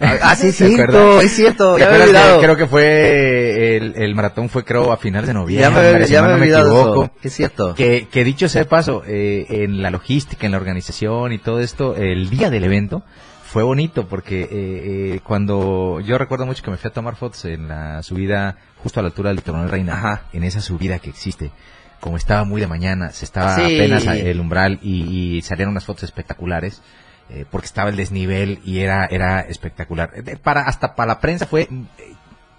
Ah, 0.00 0.16
ah 0.22 0.36
sí, 0.36 0.46
es 0.48 0.56
cierto, 0.56 1.20
es 1.20 1.32
cierto. 1.32 1.76
Ya 1.76 1.90
me 1.90 1.96
he 1.98 2.02
olvidado. 2.02 2.40
creo 2.40 2.56
que 2.56 2.66
fue, 2.66 3.76
el, 3.76 3.94
el, 3.96 4.14
maratón 4.14 4.48
fue 4.48 4.64
creo 4.64 4.92
a 4.92 4.96
finales 4.96 5.26
de 5.26 5.34
noviembre. 5.34 5.82
Ya 5.82 5.98
me, 5.98 6.06
ya 6.06 6.22
me, 6.22 6.46
he 6.46 6.60
equivoco. 6.60 7.10
Es 7.22 7.34
cierto. 7.34 7.74
Que, 7.74 8.06
que 8.10 8.24
dicho 8.24 8.48
sea 8.48 8.64
paso, 8.64 9.02
eh, 9.06 9.46
en 9.50 9.82
la 9.82 9.90
logística, 9.90 10.46
en 10.46 10.52
la 10.52 10.58
organización 10.58 11.32
y 11.32 11.38
todo 11.38 11.60
esto, 11.60 11.96
el 11.96 12.30
día 12.30 12.48
del 12.48 12.64
evento, 12.64 13.02
fue 13.50 13.64
bonito 13.64 14.06
porque 14.06 14.42
eh, 14.42 14.48
eh, 14.52 15.20
cuando 15.24 15.98
yo 16.00 16.18
recuerdo 16.18 16.46
mucho 16.46 16.62
que 16.62 16.70
me 16.70 16.76
fui 16.76 16.88
a 16.88 16.92
tomar 16.92 17.16
fotos 17.16 17.44
en 17.46 17.66
la 17.66 18.00
subida 18.04 18.56
justo 18.80 19.00
a 19.00 19.02
la 19.02 19.08
altura 19.08 19.30
del 19.30 19.42
Coronel 19.42 19.68
Reina, 19.68 19.94
Ajá. 19.94 20.22
en 20.32 20.44
esa 20.44 20.60
subida 20.60 21.00
que 21.00 21.10
existe, 21.10 21.50
como 21.98 22.16
estaba 22.16 22.44
muy 22.44 22.60
de 22.60 22.68
mañana, 22.68 23.10
se 23.10 23.24
estaba 23.24 23.56
apenas 23.56 24.06
el 24.06 24.38
umbral 24.38 24.78
y, 24.82 25.42
salieron 25.42 25.72
unas 25.72 25.84
fotos 25.84 26.04
espectaculares 26.04 26.80
eh, 27.28 27.44
porque 27.50 27.66
estaba 27.66 27.90
el 27.90 27.96
desnivel 27.96 28.60
y 28.64 28.78
era 28.78 29.06
era 29.06 29.40
espectacular. 29.40 30.12
Para 30.44 30.62
hasta 30.62 30.94
para 30.94 31.14
la 31.14 31.20
prensa 31.20 31.44
fue 31.46 31.66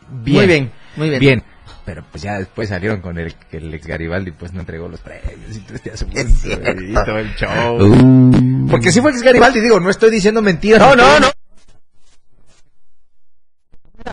bien, 0.10 0.36
muy 0.36 0.46
bien, 0.46 0.72
muy 0.98 1.10
bien. 1.10 1.20
Bien, 1.22 1.44
pero 1.86 2.04
pues 2.10 2.24
ya 2.24 2.38
después 2.38 2.70
salieron 2.70 3.02
con 3.02 3.18
el 3.18 3.36
que 3.36 3.58
el 3.58 3.74
ex 3.74 3.88
Garibaldi 3.88 4.32
pues 4.32 4.54
no 4.54 4.60
entregó 4.60 4.88
los 4.88 5.00
premios 5.00 5.56
y 5.56 5.60
todo 5.60 5.76
este 5.76 5.92
el 6.22 7.36
show. 7.36 7.78
Uh. 7.82 8.68
Porque 8.70 8.92
si 8.92 9.02
fue 9.02 9.12
ex 9.12 9.22
Garibaldi, 9.22 9.60
digo, 9.60 9.80
no 9.80 9.90
estoy 9.90 10.10
diciendo 10.12 10.42
mentiras. 10.42 10.80
No, 10.80 10.96
no, 10.96 11.20
no. 11.20 11.28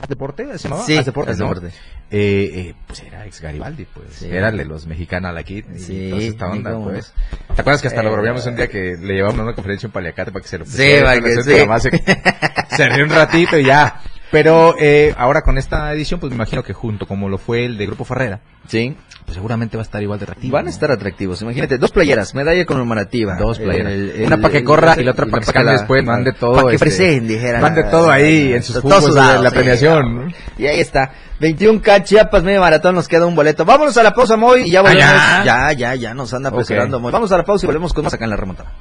¿Deporte? 0.09 0.59
¿Se 0.59 0.69
llamaba? 0.69 0.87
Sí, 0.87 1.03
deporte, 1.03 1.35
deporte. 1.35 1.67
Eh, 2.11 2.51
eh, 2.55 2.75
pues 2.87 3.03
era 3.03 3.27
ex 3.27 3.41
Garibaldi, 3.41 3.87
pues. 3.87 4.23
Era 4.23 4.51
de 4.51 4.65
los 4.65 4.87
mexicanos 4.87 5.31
a 5.31 5.33
la 5.33 5.43
kit. 5.43 5.67
Sí. 5.77 6.11
Y 6.15 6.27
esta 6.29 6.47
onda, 6.47 6.79
pues. 6.79 7.13
¿Te 7.55 7.61
acuerdas 7.61 7.83
que 7.83 7.89
hasta 7.89 8.03
lo 8.03 8.13
bromeamos 8.13 8.47
un 8.47 8.57
día 8.57 8.69
que 8.69 8.97
le 8.99 9.15
llevamos 9.15 9.39
a 9.41 9.43
una 9.43 9.55
conferencia 9.55 9.87
en 9.87 9.93
Paliacate 9.93 10.33
para 10.33 10.43
que 10.43 10.49
se 10.49 10.59
lo 10.59 10.65
pusiera? 10.65 11.15
Sí, 11.15 11.23
que 11.23 11.43
sí. 11.43 11.91
Se, 12.71 12.77
se 12.77 12.89
rió 12.89 13.05
un 13.05 13.11
ratito 13.11 13.59
y 13.59 13.65
ya. 13.65 14.01
Pero 14.31 14.75
eh, 14.79 15.15
ahora 15.17 15.43
con 15.43 15.57
esta 15.57 15.93
edición, 15.93 16.21
pues 16.21 16.31
me 16.31 16.37
imagino 16.37 16.63
que 16.63 16.75
junto 16.75 17.07
como 17.07 17.29
lo 17.29 17.39
fue 17.39 17.65
el 17.65 17.79
de 17.79 17.87
Grupo 17.87 18.05
Ferrera, 18.05 18.41
sí, 18.67 18.95
pues 19.25 19.35
seguramente 19.35 19.77
va 19.77 19.83
a 19.83 19.85
estar 19.85 20.03
igual 20.03 20.19
de 20.19 20.25
atractivo. 20.25 20.53
Van 20.53 20.67
a 20.67 20.71
estar 20.71 20.91
atractivos. 20.91 21.41
Imagínate, 21.43 21.79
dos 21.79 21.91
playeras, 21.93 22.35
medalla 22.35 22.65
conmemorativa. 22.67 23.37
Dos 23.37 23.59
playeras. 23.59 23.93
una 24.27 24.37
para 24.37 24.53
que 24.53 24.65
corra 24.65 24.95
y 24.99 25.05
la 25.05 25.13
otra 25.13 25.27
para 25.27 25.45
que 25.45 25.65
después. 25.65 26.05
Van 26.05 26.25
de 26.25 26.33
todo. 26.33 26.55
Para 26.55 26.77
que 26.77 26.77
este, 26.77 27.21
dijera. 27.21 27.61
Van 27.61 27.75
de 27.75 27.85
todo 27.85 28.11
ahí 28.11 28.53
en 28.53 28.63
sus 28.63 28.81
jugos 28.81 29.15
de 29.15 29.43
la 29.43 29.51
premiación. 29.51 30.35
Y 30.59 30.67
ahí 30.67 30.81
está. 30.81 31.11
21K 31.41 32.03
Chiapas 32.03 32.43
medio 32.43 32.61
maratón, 32.61 32.97
nos 32.97 33.07
queda 33.07 33.25
un 33.25 33.37
boleto. 33.37 33.65
Vámonos 33.65 33.97
a 33.97 34.03
la 34.03 34.13
pausa, 34.13 34.37
Moy, 34.37 34.63
y 34.63 34.71
ya 34.71 34.83
volvemos. 34.83 35.05
Ah, 35.07 35.43
ya, 35.45 35.73
ya, 35.73 35.95
ya, 35.95 36.15
nos 36.15 36.35
anda 36.35 36.49
apresurando, 36.49 36.99
Moy. 36.99 37.13
Vamos 37.13 37.31
a 37.31 37.37
la 37.37 37.45
pausa 37.45 37.65
y 37.65 37.69
volvemos 37.69 37.93
con 37.93 38.05
más 38.05 38.15
acá 38.15 38.25
en 38.25 38.31
la 38.31 38.37
remontada. 38.37 38.73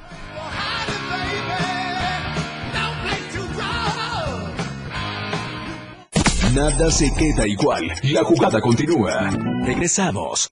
Nada 6.54 6.90
se 6.90 7.12
queda 7.12 7.46
igual. 7.46 7.92
La 8.04 8.24
jugada 8.24 8.58
continúa. 8.60 9.30
Regresamos. 9.64 10.48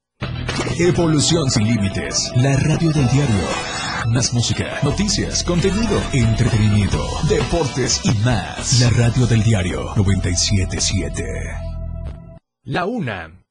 Evolución 0.78 1.50
sin 1.50 1.66
límites. 1.66 2.30
La 2.36 2.54
radio 2.56 2.92
del 2.92 3.08
diario. 3.08 3.48
Más 4.08 4.34
música, 4.34 4.78
noticias, 4.82 5.42
contenido, 5.42 5.98
entretenimiento, 6.12 7.02
deportes 7.28 8.02
y 8.04 8.12
más. 8.24 8.80
La 8.80 8.90
radio 8.90 9.26
del 9.26 9.42
diario 9.42 9.94
977. 9.96 11.24
La 12.64 12.84
una. 12.84 13.42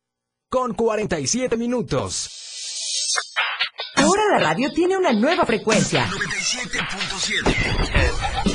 Con 0.47 0.75
47 0.75 1.57
minutos. 1.57 2.29
Ahora 3.95 4.21
la 4.33 4.39
radio 4.39 4.71
tiene 4.71 4.95
una 4.97 5.13
nueva 5.13 5.45
frecuencia. 5.45 6.05
97.7. 6.05 8.54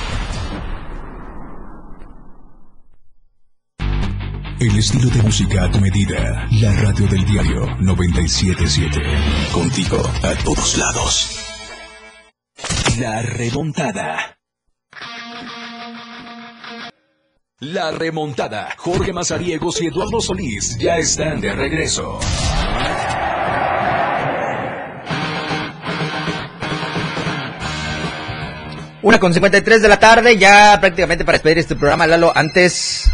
El 4.61 4.77
estilo 4.77 5.09
de 5.09 5.23
música 5.23 5.63
a 5.63 5.71
tu 5.71 5.79
medida. 5.79 6.47
La 6.51 6.71
radio 6.73 7.07
del 7.07 7.25
diario 7.25 7.65
977. 7.79 9.01
Contigo 9.51 9.97
a 10.21 10.35
todos 10.43 10.77
lados. 10.77 11.39
La 12.99 13.23
remontada. 13.23 14.37
La 17.57 17.89
remontada. 17.89 18.75
Jorge 18.77 19.11
Mazariegos 19.11 19.81
y 19.81 19.87
Eduardo 19.87 20.21
Solís 20.21 20.77
ya 20.77 20.97
están 20.99 21.41
de 21.41 21.53
regreso. 21.53 22.19
Una 29.01 29.19
con 29.19 29.33
53 29.33 29.81
de 29.81 29.87
la 29.87 29.97
tarde, 29.97 30.37
ya 30.37 30.77
prácticamente 30.79 31.25
para 31.25 31.39
despedir 31.39 31.57
este 31.57 31.75
programa, 31.75 32.05
Lalo, 32.05 32.31
antes 32.35 33.11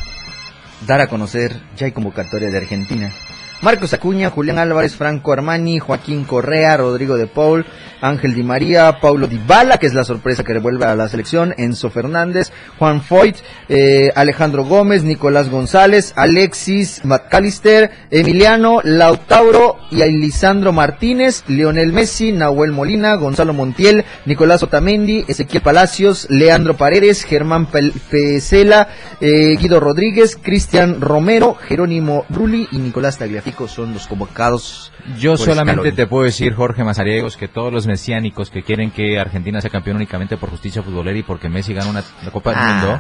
dar 0.86 1.02
a 1.02 1.08
conocer, 1.08 1.60
ya 1.76 1.86
hay 1.86 1.92
convocatoria 1.92 2.50
de 2.50 2.58
Argentina. 2.58 3.14
Marcos 3.60 3.92
Acuña, 3.94 4.30
Julián 4.30 4.60
Álvarez, 4.60 4.96
Franco 4.96 5.34
Armani, 5.34 5.80
Joaquín 5.80 6.26
Correa, 6.26 6.78
Rodrigo 6.78 7.18
de 7.18 7.26
Paul, 7.26 7.66
Ángel 8.02 8.36
Di 8.36 8.44
María, 8.44 9.00
Paulo 9.02 9.26
Di 9.26 9.40
Bala, 9.40 9.80
que 9.80 9.88
es 9.88 9.96
la 9.96 10.04
sorpresa 10.04 10.44
que 10.44 10.54
revuelve 10.54 10.86
a 10.86 10.96
la 10.96 11.10
selección, 11.10 11.56
Enzo 11.58 11.90
Fernández, 11.90 12.52
Juan 12.78 13.02
Foyt, 13.02 13.38
eh, 13.68 14.12
Alejandro 14.16 14.64
Gómez, 14.64 15.04
Nicolás 15.04 15.50
González, 15.50 16.14
Alexis 16.16 17.04
McAllister, 17.04 17.90
Emiliano, 18.12 18.82
Lautauro 18.84 19.78
y 19.90 20.04
Lisandro 20.04 20.72
Martínez, 20.72 21.44
Lionel 21.48 21.94
Messi, 21.94 22.32
Nahuel 22.34 22.72
Molina, 22.72 23.16
Gonzalo 23.16 23.54
Montiel, 23.54 24.06
Nicolás 24.28 24.62
Otamendi, 24.62 25.26
Ezequiel 25.28 25.64
Palacios, 25.64 26.28
Leandro 26.30 26.78
Paredes, 26.78 27.24
Germán 27.24 27.66
Pesela, 27.66 28.90
eh, 29.20 29.56
Guido 29.60 29.80
Rodríguez, 29.80 30.38
Cristian 30.40 31.02
Romero, 31.02 31.56
Jerónimo 31.56 32.26
Rulli 32.30 32.68
y 32.72 32.78
Nicolás 32.78 33.18
Tagliafico. 33.18 33.47
Son 33.68 33.94
los 33.94 34.08
convocados. 34.08 34.92
Yo 35.20 35.38
solamente 35.38 35.82
Scaloni. 35.82 35.96
te 35.96 36.08
puedo 36.08 36.24
decir, 36.26 36.54
Jorge 36.54 36.84
Mazariegos, 36.84 37.38
que 37.38 37.48
todos 37.48 37.72
los 37.72 37.88
mesiánicos 37.88 38.50
que 38.50 38.64
quieren 38.64 38.92
que 38.92 39.20
Argentina 39.20 39.62
sea 39.62 39.70
campeón 39.70 39.98
únicamente 39.98 40.38
por 40.38 40.50
justicia 40.50 40.84
futbolera 40.84 41.18
y 41.18 41.24
porque 41.24 41.50
Messi 41.50 41.74
gana 41.74 41.90
una 41.90 42.04
la 42.24 42.32
Copa 42.32 42.50
del 42.52 42.60
Ah. 42.60 42.72
Mundo, 42.82 43.00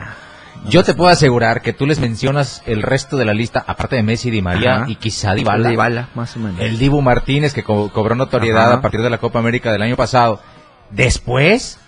yo 0.71 0.83
te 0.83 0.93
puedo 0.93 1.09
asegurar 1.11 1.61
que 1.61 1.71
tú 1.73 1.85
les 1.85 1.99
mencionas 1.99 2.63
el 2.65 2.81
resto 2.81 3.15
de 3.17 3.25
la 3.25 3.33
lista, 3.33 3.63
aparte 3.67 3.95
de 3.95 4.03
Messi, 4.03 4.31
Di 4.31 4.41
María 4.41 4.75
Ajá. 4.77 4.85
y 4.87 4.95
quizá 4.95 5.33
Dybala, 5.35 5.69
Dybala, 5.69 6.09
más 6.15 6.35
o 6.35 6.39
menos. 6.39 6.59
el 6.61 6.79
Dibu 6.79 7.01
Martínez 7.01 7.53
que 7.53 7.63
co- 7.63 7.91
cobró 7.91 8.15
notoriedad 8.15 8.67
Ajá. 8.67 8.73
a 8.75 8.81
partir 8.81 9.01
de 9.01 9.09
la 9.09 9.17
Copa 9.19 9.39
América 9.39 9.71
del 9.71 9.81
año 9.83 9.95
pasado. 9.95 10.41
Después, 10.89 11.79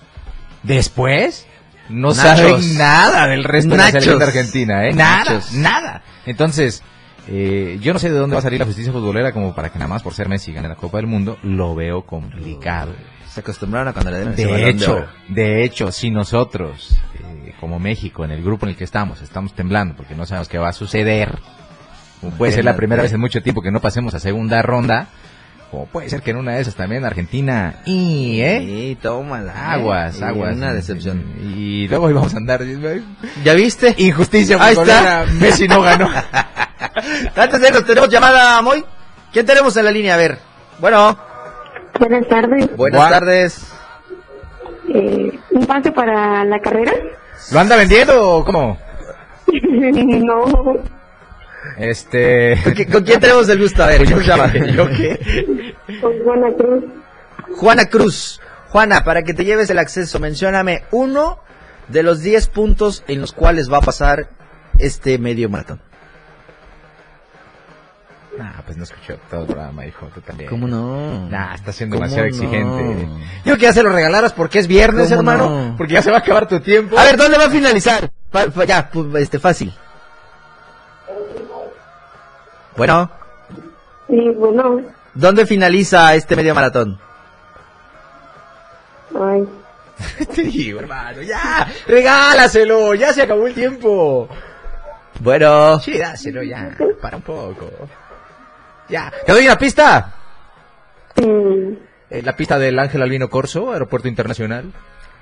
después, 0.63 1.47
no 1.89 2.09
Nachos. 2.09 2.21
saben 2.23 2.77
nada 2.77 3.27
del 3.27 3.43
resto 3.43 3.71
de 3.71 3.77
la 3.77 3.83
Nachos. 3.85 4.03
selección 4.03 4.19
de 4.19 4.25
Argentina, 4.25 4.85
¿eh? 4.87 4.93
Nada, 4.93 5.17
Nachos. 5.23 5.53
nada. 5.53 6.03
Entonces, 6.25 6.83
eh, 7.31 7.77
yo 7.79 7.93
no 7.93 7.99
sé 7.99 8.09
de 8.09 8.17
dónde 8.17 8.35
va 8.35 8.39
a 8.39 8.43
salir 8.43 8.59
la 8.59 8.65
justicia 8.65 8.91
futbolera 8.91 9.31
como 9.31 9.53
para 9.53 9.69
que 9.69 9.77
nada 9.77 9.87
más 9.87 10.01
por 10.01 10.15
ser 10.15 10.27
Messi 10.27 10.51
gane 10.51 10.67
la 10.67 10.75
Copa 10.75 10.97
del 10.97 11.05
Mundo, 11.05 11.37
lo 11.43 11.75
veo 11.75 12.01
complicado. 12.01 12.91
Se 13.29 13.41
acostumbraron 13.41 13.87
a 13.89 13.93
cuando 13.93 14.09
le 14.09 14.17
den 14.17 14.29
ese 14.29 14.41
De 14.41 14.45
balón 14.47 14.61
de 14.63 14.69
hecho, 14.71 14.95
oro. 14.95 15.07
de 15.27 15.63
hecho, 15.63 15.91
si 15.91 16.09
nosotros, 16.09 16.97
eh, 17.45 17.53
como 17.59 17.77
México, 17.79 18.25
en 18.25 18.31
el 18.31 18.41
grupo 18.43 18.65
en 18.65 18.71
el 18.71 18.75
que 18.75 18.83
estamos, 18.83 19.21
estamos 19.21 19.53
temblando 19.53 19.95
porque 19.95 20.15
no 20.15 20.25
sabemos 20.25 20.49
qué 20.49 20.57
va 20.57 20.69
a 20.69 20.73
suceder, 20.73 21.37
como 22.19 22.33
puede 22.35 22.51
ser 22.51 22.65
la 22.65 22.75
primera 22.75 23.03
vez 23.03 23.13
en 23.13 23.19
mucho 23.19 23.43
tiempo 23.43 23.61
que 23.61 23.69
no 23.71 23.79
pasemos 23.79 24.15
a 24.15 24.19
segunda 24.19 24.63
ronda, 24.63 25.09
como 25.69 25.85
puede 25.85 26.09
ser 26.09 26.23
que 26.23 26.31
en 26.31 26.37
una 26.37 26.53
de 26.53 26.61
esas 26.61 26.73
también 26.73 27.05
Argentina 27.05 27.75
y, 27.85 28.41
¿eh? 28.41 28.59
Sí, 28.65 28.97
tómala. 28.99 29.53
¿eh? 29.53 29.55
Aguas, 29.55 30.19
Y 30.19 30.23
aguas. 30.23 30.55
Una 30.57 30.73
decepción. 30.73 31.23
Y 31.39 31.87
luego 31.87 32.09
íbamos 32.09 32.33
a 32.33 32.37
andar. 32.37 32.63
¿Ya 33.43 33.53
viste? 33.53 33.93
Injusticia 33.99 34.57
Ahí 34.59 34.73
está. 34.73 35.27
Messi 35.39 35.67
no 35.67 35.81
ganó. 35.83 36.09
Antes 37.35 37.61
de 37.61 37.67
eso, 37.69 37.83
tenemos 37.83 38.09
llamada, 38.09 38.61
Moy. 38.61 38.83
¿Quién 39.31 39.45
tenemos 39.45 39.75
en 39.77 39.85
la 39.85 39.91
línea? 39.91 40.15
A 40.15 40.17
ver. 40.17 40.37
Bueno. 40.79 41.17
Buenas 41.99 42.27
tardes. 42.27 42.75
Buenas 42.75 42.99
Buah. 42.99 43.09
tardes. 43.09 43.71
Eh, 44.93 45.39
¿Un 45.51 45.65
pase 45.67 45.91
para 45.91 46.43
la 46.45 46.59
carrera? 46.59 46.93
¿Lo 47.51 47.59
anda 47.59 47.75
vendiendo 47.75 48.27
o 48.37 48.45
cómo? 48.45 48.77
no. 49.47 50.45
Este. 51.77 52.57
¿Con, 52.63 52.73
qui- 52.73 52.91
con 52.91 53.03
quién 53.03 53.19
tenemos 53.21 53.47
el 53.49 53.59
gusto? 53.59 53.83
A 53.83 53.87
ver, 53.87 54.05
¿cómo 54.05 54.21
llama? 54.21 54.51
¿Yo 54.53 54.87
qué? 54.89 55.75
Con 56.01 56.23
Juana 56.23 56.47
Cruz. 56.57 56.83
Juana 57.57 57.85
Cruz. 57.85 58.41
Juana, 58.69 59.03
para 59.03 59.23
que 59.23 59.33
te 59.33 59.45
lleves 59.45 59.69
el 59.71 59.79
acceso, 59.79 60.19
mencióname 60.19 60.83
uno 60.91 61.39
de 61.87 62.03
los 62.03 62.21
10 62.21 62.47
puntos 62.49 63.03
en 63.07 63.19
los 63.21 63.33
cuales 63.33 63.71
va 63.71 63.77
a 63.77 63.81
pasar 63.81 64.29
este 64.77 65.17
medio 65.17 65.49
maratón. 65.49 65.81
Ah, 68.41 68.61
pues 68.65 68.77
no 68.77 68.83
escuchó 68.83 69.17
todo 69.29 69.41
el 69.41 69.47
programa, 69.47 69.85
hijo, 69.85 70.07
tú 70.13 70.21
también. 70.21 70.49
¿Cómo 70.49 70.67
no? 70.67 71.27
Nah, 71.29 71.55
está 71.55 71.71
siendo 71.73 71.97
¿Cómo 71.97 72.07
demasiado 72.07 72.29
no? 72.29 72.35
exigente. 72.35 73.07
Yo 73.45 73.55
que 73.55 73.61
ya 73.63 73.73
se 73.73 73.83
lo 73.83 73.89
regalaras 73.91 74.31
porque 74.33 74.59
es 74.59 74.67
viernes, 74.67 75.09
¿Cómo 75.09 75.19
hermano. 75.19 75.49
no? 75.71 75.77
Porque 75.77 75.93
ya 75.93 76.01
se 76.01 76.09
va 76.11 76.17
a 76.17 76.19
acabar 76.21 76.47
tu 76.47 76.59
tiempo. 76.61 76.97
A 76.97 77.03
ver, 77.03 77.17
¿dónde 77.17 77.37
va 77.37 77.45
a 77.45 77.49
finalizar? 77.49 78.09
Fa- 78.31 78.49
fa- 78.51 78.63
ya, 78.65 78.89
pu- 78.91 79.17
este, 79.17 79.39
fácil. 79.39 79.73
Bueno, 82.77 83.11
Sí, 84.07 84.29
bueno. 84.37 84.81
¿dónde 85.13 85.45
finaliza 85.45 86.15
este 86.15 86.35
medio 86.35 86.55
maratón? 86.55 86.99
Ay. 89.19 89.47
Te 90.35 90.43
digo, 90.43 90.79
hermano, 90.79 91.21
ya, 91.21 91.67
regálaselo, 91.87 92.93
ya 92.95 93.11
se 93.11 93.23
acabó 93.23 93.47
el 93.47 93.53
tiempo. 93.53 94.29
Bueno. 95.19 95.79
Sí, 95.79 95.97
dáselo 95.97 96.41
ya, 96.43 96.71
para 97.01 97.17
un 97.17 97.23
poco. 97.23 97.69
Ya, 98.89 99.11
¿te 99.25 99.31
doy 99.31 99.45
una 99.45 99.57
pista? 99.57 100.13
Eh, 101.15 102.21
la 102.23 102.35
pista 102.35 102.57
del 102.57 102.77
Ángel 102.79 103.01
Albino 103.01 103.29
Corso, 103.29 103.71
Aeropuerto 103.71 104.07
Internacional. 104.07 104.71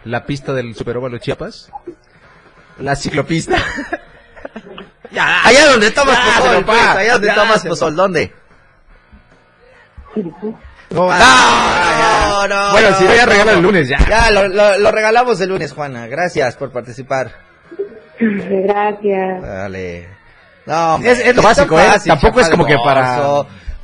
La 0.05 0.25
pista 0.25 0.53
del 0.53 0.73
Superóvalo 0.75 1.17
Chiapas. 1.17 1.69
La 2.79 2.95
ciclopista. 2.95 3.57
ya, 5.11 5.43
allá 5.45 5.67
donde 5.71 5.91
tomas 5.91 6.17
pozol, 6.19 6.63
papá, 6.65 6.93
pues, 6.93 6.97
allá 6.97 7.13
donde 7.13 7.31
tomas 7.33 7.65
pozol, 7.65 7.95
¿dónde? 7.95 8.31
No, 10.89 11.09
No, 11.09 12.47
no, 12.47 12.71
Bueno, 12.71 12.95
si 12.97 13.03
no, 13.03 13.13
ya 13.13 13.25
regala 13.25 13.51
el 13.53 13.61
lunes, 13.61 13.89
ya. 13.89 13.97
Ya, 14.07 14.31
lo, 14.31 14.47
lo- 14.47 14.77
lo 14.79 14.91
regalamos 14.91 15.39
el 15.41 15.49
lunes, 15.49 15.73
Juana. 15.73 16.07
Gracias 16.07 16.55
por 16.55 16.71
participar. 16.71 17.31
Gracias. 18.19 19.41
Dale. 19.41 20.07
No, 20.67 20.97
Es- 20.97 21.19
es 21.19 21.35
lo 21.35 21.41
básico, 21.41 21.79
¿eh? 21.79 21.83
Tampoco 22.05 22.39
es 22.41 22.49
como 22.49 22.65
que 22.65 22.77
para- 22.83 23.15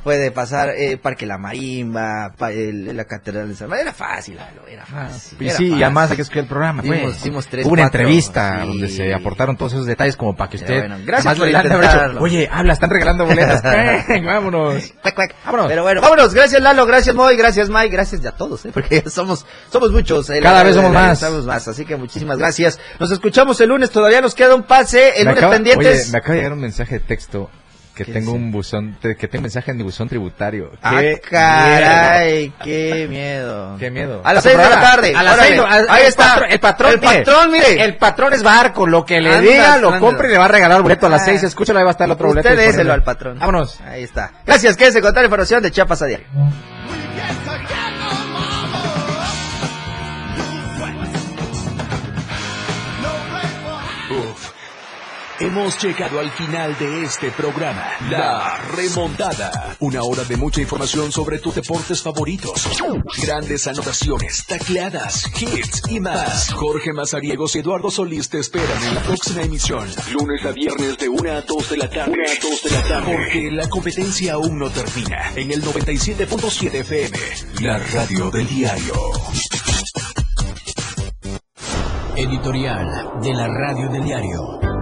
Puede 0.04 0.30
pasar 0.30 0.68
eh, 0.76 0.98
Parque 0.98 1.24
La 1.26 1.38
Marimba, 1.38 2.32
pa- 2.36 2.52
el- 2.52 2.94
la 2.96 3.04
Catedral 3.06 3.48
de 3.48 3.56
San. 3.56 3.72
Era 3.72 3.92
fácil, 3.92 4.36
Lalo, 4.36 4.66
era 4.68 4.84
fácil. 4.84 5.38
Y 5.40 5.46
era 5.46 5.56
sí, 5.56 5.64
y 5.64 5.68
fácil. 5.70 5.82
además 5.84 6.10
hay 6.10 6.16
que 6.16 6.22
escuchar 6.22 6.42
el 6.42 6.48
programa, 6.48 6.82
pues. 6.82 7.00
Dimos- 7.00 7.22
dimos 7.22 7.46
tres, 7.46 7.64
Hubo 7.66 7.72
una 7.72 7.82
cuatro, 7.84 8.00
entrevista 8.00 8.60
sí. 8.60 8.66
donde 8.68 8.88
se 8.90 9.14
aportaron 9.14 9.56
todos 9.56 9.72
esos 9.72 9.86
detalles 9.86 10.16
como 10.16 10.36
para 10.36 10.50
que 10.50 10.58
usted... 10.58 10.78
bueno, 10.80 10.96
gracias 11.06 11.26
además 11.38 11.38
por 11.62 11.70
intentarlo. 11.72 12.20
Oye, 12.22 12.48
habla, 12.52 12.72
están 12.74 12.90
regalando 12.90 13.24
boletas. 13.26 13.62
Vámonos. 14.24 14.92
Vámonos. 15.44 15.66
Pero 15.68 15.82
bueno, 15.82 16.00
vámonos. 16.00 16.34
Gracias, 16.34 16.60
Lalo. 16.60 16.86
Gracias, 16.86 17.14
Moy. 17.14 17.36
Gracias, 17.36 17.68
Mike. 17.70 17.88
Gracias 17.88 18.20
ya 18.20 18.30
a 18.30 18.36
todos, 18.36 18.64
¿eh? 18.66 18.70
Porque 18.74 19.02
somos, 19.08 19.46
somos 19.72 19.90
muchos. 19.90 20.28
¿eh? 20.30 20.40
Cada 20.42 20.58
La- 20.58 20.64
vez 20.64 20.74
somos 20.74 20.92
la- 20.92 21.00
más. 21.00 21.18
Somos 21.18 21.46
más. 21.46 21.66
Así 21.68 21.84
que 21.84 21.96
muchísimas 21.96 22.38
gracias. 22.38 22.78
Nos 23.00 23.10
escuchamos 23.10 23.60
el 23.60 23.70
lunes. 23.70 23.90
Todavía 23.90 24.20
nos 24.20 24.34
queda 24.34 24.54
un 24.54 24.64
pase. 24.64 25.08
El 25.18 25.24
Me 25.26 25.30
lunes 25.32 25.38
acaba- 25.38 25.52
pendientes. 25.54 26.02
Oye, 26.02 26.12
me 26.12 26.18
acaba 26.18 26.32
de 26.34 26.36
llegar 26.40 26.52
un 26.52 26.60
mensaje 26.60 26.94
de 26.98 27.00
texto 27.00 27.50
que 27.94 28.04
¿Qué 28.04 28.12
tengo 28.12 28.32
un 28.32 28.50
buzón, 28.50 28.96
que 29.00 29.28
tengo 29.28 29.42
mensaje 29.42 29.70
en 29.70 29.76
mi 29.76 29.84
buzón 29.84 30.08
tributario. 30.08 30.72
Ah, 30.82 30.98
Qué 31.00 31.20
caray, 31.20 32.52
qué 32.62 33.06
miedo. 33.08 33.76
Qué 33.78 33.90
miedo. 33.90 34.20
A 34.24 34.34
las 34.34 34.42
tu 34.42 34.48
seis 34.50 34.60
de 34.60 34.68
la 34.68 34.80
tarde. 34.80 35.14
A 35.14 35.22
las 35.22 35.36
seis. 35.38 35.60
a- 35.60 35.74
Ahí 35.94 36.02
el 36.02 36.08
está. 36.08 36.24
patrón- 36.34 36.50
El 36.50 36.60
patrón, 36.60 36.92
El 36.92 37.00
patrón, 37.00 37.52
mire. 37.52 37.84
El 37.84 37.96
patrón 37.96 38.32
es 38.32 38.42
barco. 38.42 38.86
Lo 38.86 39.04
que 39.04 39.20
le 39.20 39.28
Andas, 39.30 39.42
diga, 39.42 39.76
lo 39.78 39.98
compre 40.00 40.28
y 40.28 40.32
le 40.32 40.38
va 40.38 40.46
a 40.46 40.48
regalar 40.48 40.76
el 40.78 40.82
boleto 40.82 41.06
a 41.06 41.10
las 41.10 41.22
Ah. 41.22 41.26
seis. 41.26 41.42
Escúchalo, 41.44 41.78
ahí 41.78 41.84
va 41.84 41.90
a 41.90 41.92
estar 41.92 42.06
el 42.06 42.12
otro 42.12 42.28
boleto. 42.28 42.48
Usted 42.48 42.60
déselo 42.60 42.92
al 42.92 43.04
patrón. 43.04 43.38
Vámonos. 43.38 43.80
Ahí 43.82 44.02
está. 44.02 44.32
Gracias, 44.44 44.76
quédese 44.76 45.00
con 45.00 45.10
toda 45.12 45.22
la 45.22 45.26
información 45.26 45.62
de 45.62 45.70
Chiapas 45.70 46.02
a 46.02 46.06
diario. 46.06 46.26
Uf. 54.10 54.52
Hemos 55.44 55.84
llegado 55.84 56.20
al 56.20 56.30
final 56.30 56.74
de 56.78 57.04
este 57.04 57.30
programa. 57.30 57.86
La 58.08 58.56
remontada. 58.74 59.76
Una 59.78 60.02
hora 60.02 60.24
de 60.24 60.38
mucha 60.38 60.62
información 60.62 61.12
sobre 61.12 61.38
tus 61.38 61.54
deportes 61.54 62.02
favoritos. 62.02 62.66
Grandes 63.22 63.66
anotaciones, 63.66 64.46
tacleadas, 64.46 65.30
hits 65.38 65.82
y 65.90 66.00
más. 66.00 66.50
Jorge 66.54 66.94
Mazariegos 66.94 67.54
y 67.56 67.58
Eduardo 67.58 67.90
Solís 67.90 68.30
te 68.30 68.38
esperan 68.38 68.82
en 68.84 68.94
la 68.94 69.02
próxima 69.02 69.42
emisión. 69.42 69.86
Lunes 70.12 70.42
a 70.46 70.52
viernes 70.52 70.96
de 70.96 71.10
1 71.10 71.30
a 71.30 71.42
2 71.42 71.70
de 71.70 71.76
la 71.76 71.90
tarde. 71.90 72.12
1 72.12 72.22
a 72.22 72.50
2 72.50 72.62
de 72.62 72.70
la 72.70 72.82
tarde. 72.82 73.14
Porque 73.14 73.50
la 73.50 73.68
competencia 73.68 74.32
aún 74.32 74.58
no 74.58 74.70
termina. 74.70 75.30
En 75.36 75.50
el 75.52 75.62
97.7 75.62 76.74
FM. 76.74 77.18
La 77.60 77.78
radio 77.78 78.30
del 78.30 78.48
diario. 78.48 78.94
Editorial 82.16 83.20
de 83.20 83.34
la 83.34 83.46
Radio 83.46 83.90
del 83.90 84.04
Diario. 84.04 84.73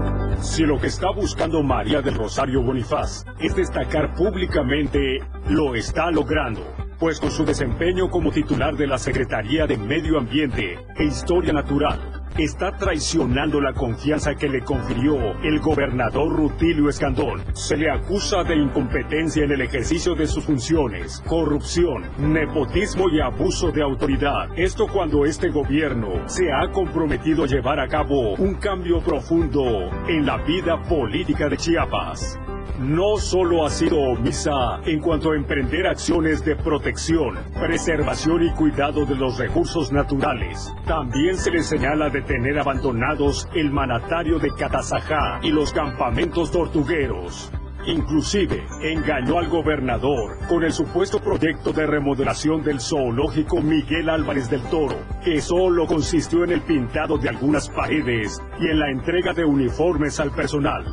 Si 0.43 0.65
lo 0.65 0.77
que 0.81 0.89
está 0.89 1.09
buscando 1.13 1.63
María 1.63 2.03
del 2.03 2.17
Rosario 2.17 2.63
Bonifaz 2.63 3.25
es 3.39 3.55
destacar 3.55 4.13
públicamente, 4.15 5.21
lo 5.49 5.77
está 5.77 6.11
logrando, 6.11 6.67
pues 6.99 7.21
con 7.21 7.31
su 7.31 7.45
desempeño 7.45 8.11
como 8.11 8.33
titular 8.33 8.77
de 8.77 8.89
la 8.89 8.99
Secretaría 8.99 9.69
de 9.69 9.79
Medio 9.79 10.19
Ambiente 10.19 10.81
e 10.97 11.05
Historia 11.05 11.53
Natural, 11.53 12.22
está 12.39 12.73
traicionando 12.77 13.61
la 13.61 13.73
confianza 13.73 14.35
que 14.35 14.49
le 14.49 14.63
confirió 14.63 15.17
el 15.43 15.61
gobernador 15.61 16.35
Rutilio 16.35 16.89
Escandón. 16.89 17.43
Se 17.55 17.77
le 17.77 17.91
acusa 17.91 18.43
de 18.45 18.57
incompetencia 18.57 19.45
en 19.45 19.53
el 19.53 19.61
ejercicio 19.61 20.15
de 20.15 20.27
sus 20.27 20.45
funciones, 20.45 21.23
corrupción, 21.27 22.05
nepotismo 22.19 23.09
y 23.11 23.21
abuso 23.21 23.71
de 23.71 23.83
autoridad. 23.83 24.49
Esto 24.57 24.87
cuando 24.87 25.25
este 25.25 25.51
gobierno 25.51 26.29
se 26.29 26.53
ha 26.53 26.71
comprometido 26.71 27.45
a 27.45 27.47
llevar 27.47 27.81
a 27.81 27.89
cabo 27.89 28.35
un 28.35 28.55
cambio 28.55 29.01
profundo 29.01 29.91
en 30.09 30.27
la 30.27 30.39
vida 30.39 30.81
política 30.83 31.49
de 31.49 31.57
Chiapas. 31.57 32.39
No 32.83 33.17
solo 33.17 33.65
ha 33.65 33.71
sido 33.71 33.97
omisa 33.97 34.81
en 34.87 35.01
cuanto 35.01 35.31
a 35.31 35.37
emprender 35.37 35.87
acciones 35.87 36.45
de 36.45 36.57
protección, 36.57 37.39
preservación 37.61 38.43
y 38.43 38.51
cuidado 38.55 39.07
de 39.07 39.15
los 39.15 39.39
recursos 39.39 39.93
naturales, 39.93 40.75
también 40.85 41.37
se 41.37 41.53
le 41.53 41.63
señala 41.63 42.11
de 42.11 42.23
tener 42.23 42.59
abandonados 42.59 43.49
el 43.55 43.71
manatario 43.71 44.41
de 44.41 44.51
Catazajá 44.51 45.39
y 45.45 45.53
los 45.53 45.73
campamentos 45.73 46.51
tortugueros. 46.51 47.53
Inclusive 47.87 48.65
engañó 48.83 49.39
al 49.39 49.49
gobernador 49.49 50.39
con 50.49 50.65
el 50.65 50.73
supuesto 50.73 51.21
proyecto 51.21 51.73
de 51.73 51.87
remodelación 51.87 52.65
del 52.65 52.81
zoológico 52.81 53.61
Miguel 53.61 54.09
Álvarez 54.09 54.51
del 54.51 54.63
Toro, 54.63 54.97
que 55.25 55.41
solo 55.41 55.87
consistió 55.87 56.43
en 56.43 56.51
el 56.51 56.63
pintado 56.63 57.17
de 57.17 57.29
algunas 57.29 57.69
paredes 57.69 58.43
y 58.59 58.67
en 58.67 58.81
la 58.81 58.91
entrega 58.91 59.33
de 59.33 59.45
uniformes 59.45 60.19
al 60.19 60.33
personal. 60.33 60.85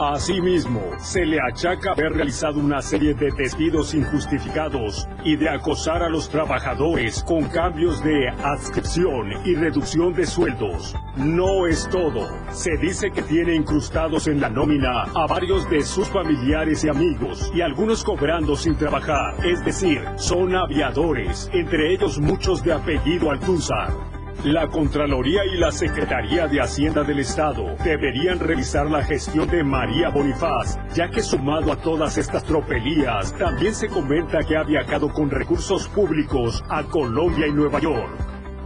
Asimismo, 0.00 0.80
se 0.98 1.24
le 1.24 1.38
achaca 1.40 1.92
haber 1.92 2.14
realizado 2.14 2.58
una 2.58 2.82
serie 2.82 3.14
de 3.14 3.30
despidos 3.30 3.94
injustificados 3.94 5.08
y 5.24 5.36
de 5.36 5.48
acosar 5.48 6.02
a 6.02 6.08
los 6.08 6.28
trabajadores 6.28 7.22
con 7.22 7.44
cambios 7.44 8.02
de 8.02 8.28
adscripción 8.28 9.30
y 9.44 9.54
reducción 9.54 10.12
de 10.12 10.26
sueldos. 10.26 10.96
No 11.16 11.68
es 11.68 11.88
todo. 11.90 12.28
Se 12.50 12.76
dice 12.78 13.12
que 13.12 13.22
tiene 13.22 13.54
incrustados 13.54 14.26
en 14.26 14.40
la 14.40 14.50
nómina 14.50 15.04
a 15.14 15.28
varios 15.28 15.70
de 15.70 15.82
sus 15.82 16.08
familiares 16.08 16.82
y 16.82 16.88
amigos 16.88 17.52
y 17.54 17.60
algunos 17.60 18.02
cobrando 18.02 18.56
sin 18.56 18.74
trabajar. 18.74 19.46
Es 19.46 19.64
decir, 19.64 20.02
son 20.16 20.56
aviadores, 20.56 21.48
entre 21.52 21.92
ellos 21.94 22.18
muchos 22.18 22.64
de 22.64 22.72
apellido 22.72 23.30
Altúzar. 23.30 24.13
La 24.42 24.68
Contraloría 24.68 25.42
y 25.46 25.56
la 25.56 25.70
Secretaría 25.70 26.46
de 26.46 26.60
Hacienda 26.60 27.02
del 27.02 27.20
Estado 27.20 27.76
deberían 27.82 28.38
revisar 28.40 28.90
la 28.90 29.02
gestión 29.02 29.48
de 29.48 29.64
María 29.64 30.10
Bonifaz, 30.10 30.76
ya 30.94 31.08
que 31.08 31.22
sumado 31.22 31.72
a 31.72 31.76
todas 31.76 32.18
estas 32.18 32.44
tropelías, 32.44 33.32
también 33.38 33.74
se 33.74 33.88
comenta 33.88 34.40
que 34.40 34.56
ha 34.56 34.64
viajado 34.64 35.10
con 35.10 35.30
recursos 35.30 35.88
públicos 35.88 36.62
a 36.68 36.82
Colombia 36.82 37.46
y 37.46 37.52
Nueva 37.52 37.80
York. 37.80 38.10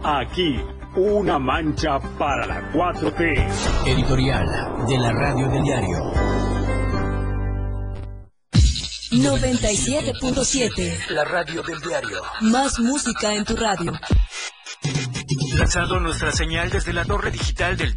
Aquí, 0.03 0.59
una 0.95 1.39
mancha 1.39 1.99
para 2.17 2.45
la 2.45 2.71
4T. 2.73 3.47
Editorial 3.85 4.85
de 4.85 4.97
la 4.97 5.13
Radio 5.13 5.47
del 5.47 5.63
Diario. 5.63 5.97
97.7. 9.11 11.09
La 11.09 11.23
Radio 11.25 11.63
del 11.63 11.79
Diario. 11.81 12.21
Más 12.41 12.79
música 12.79 13.33
en 13.33 13.43
tu 13.43 13.55
radio. 13.55 13.93
Lanzando 15.59 15.99
nuestra 15.99 16.31
señal 16.31 16.69
desde 16.69 16.93
la 16.93 17.03
torre 17.03 17.31
digital 17.31 17.75
del 17.75 17.93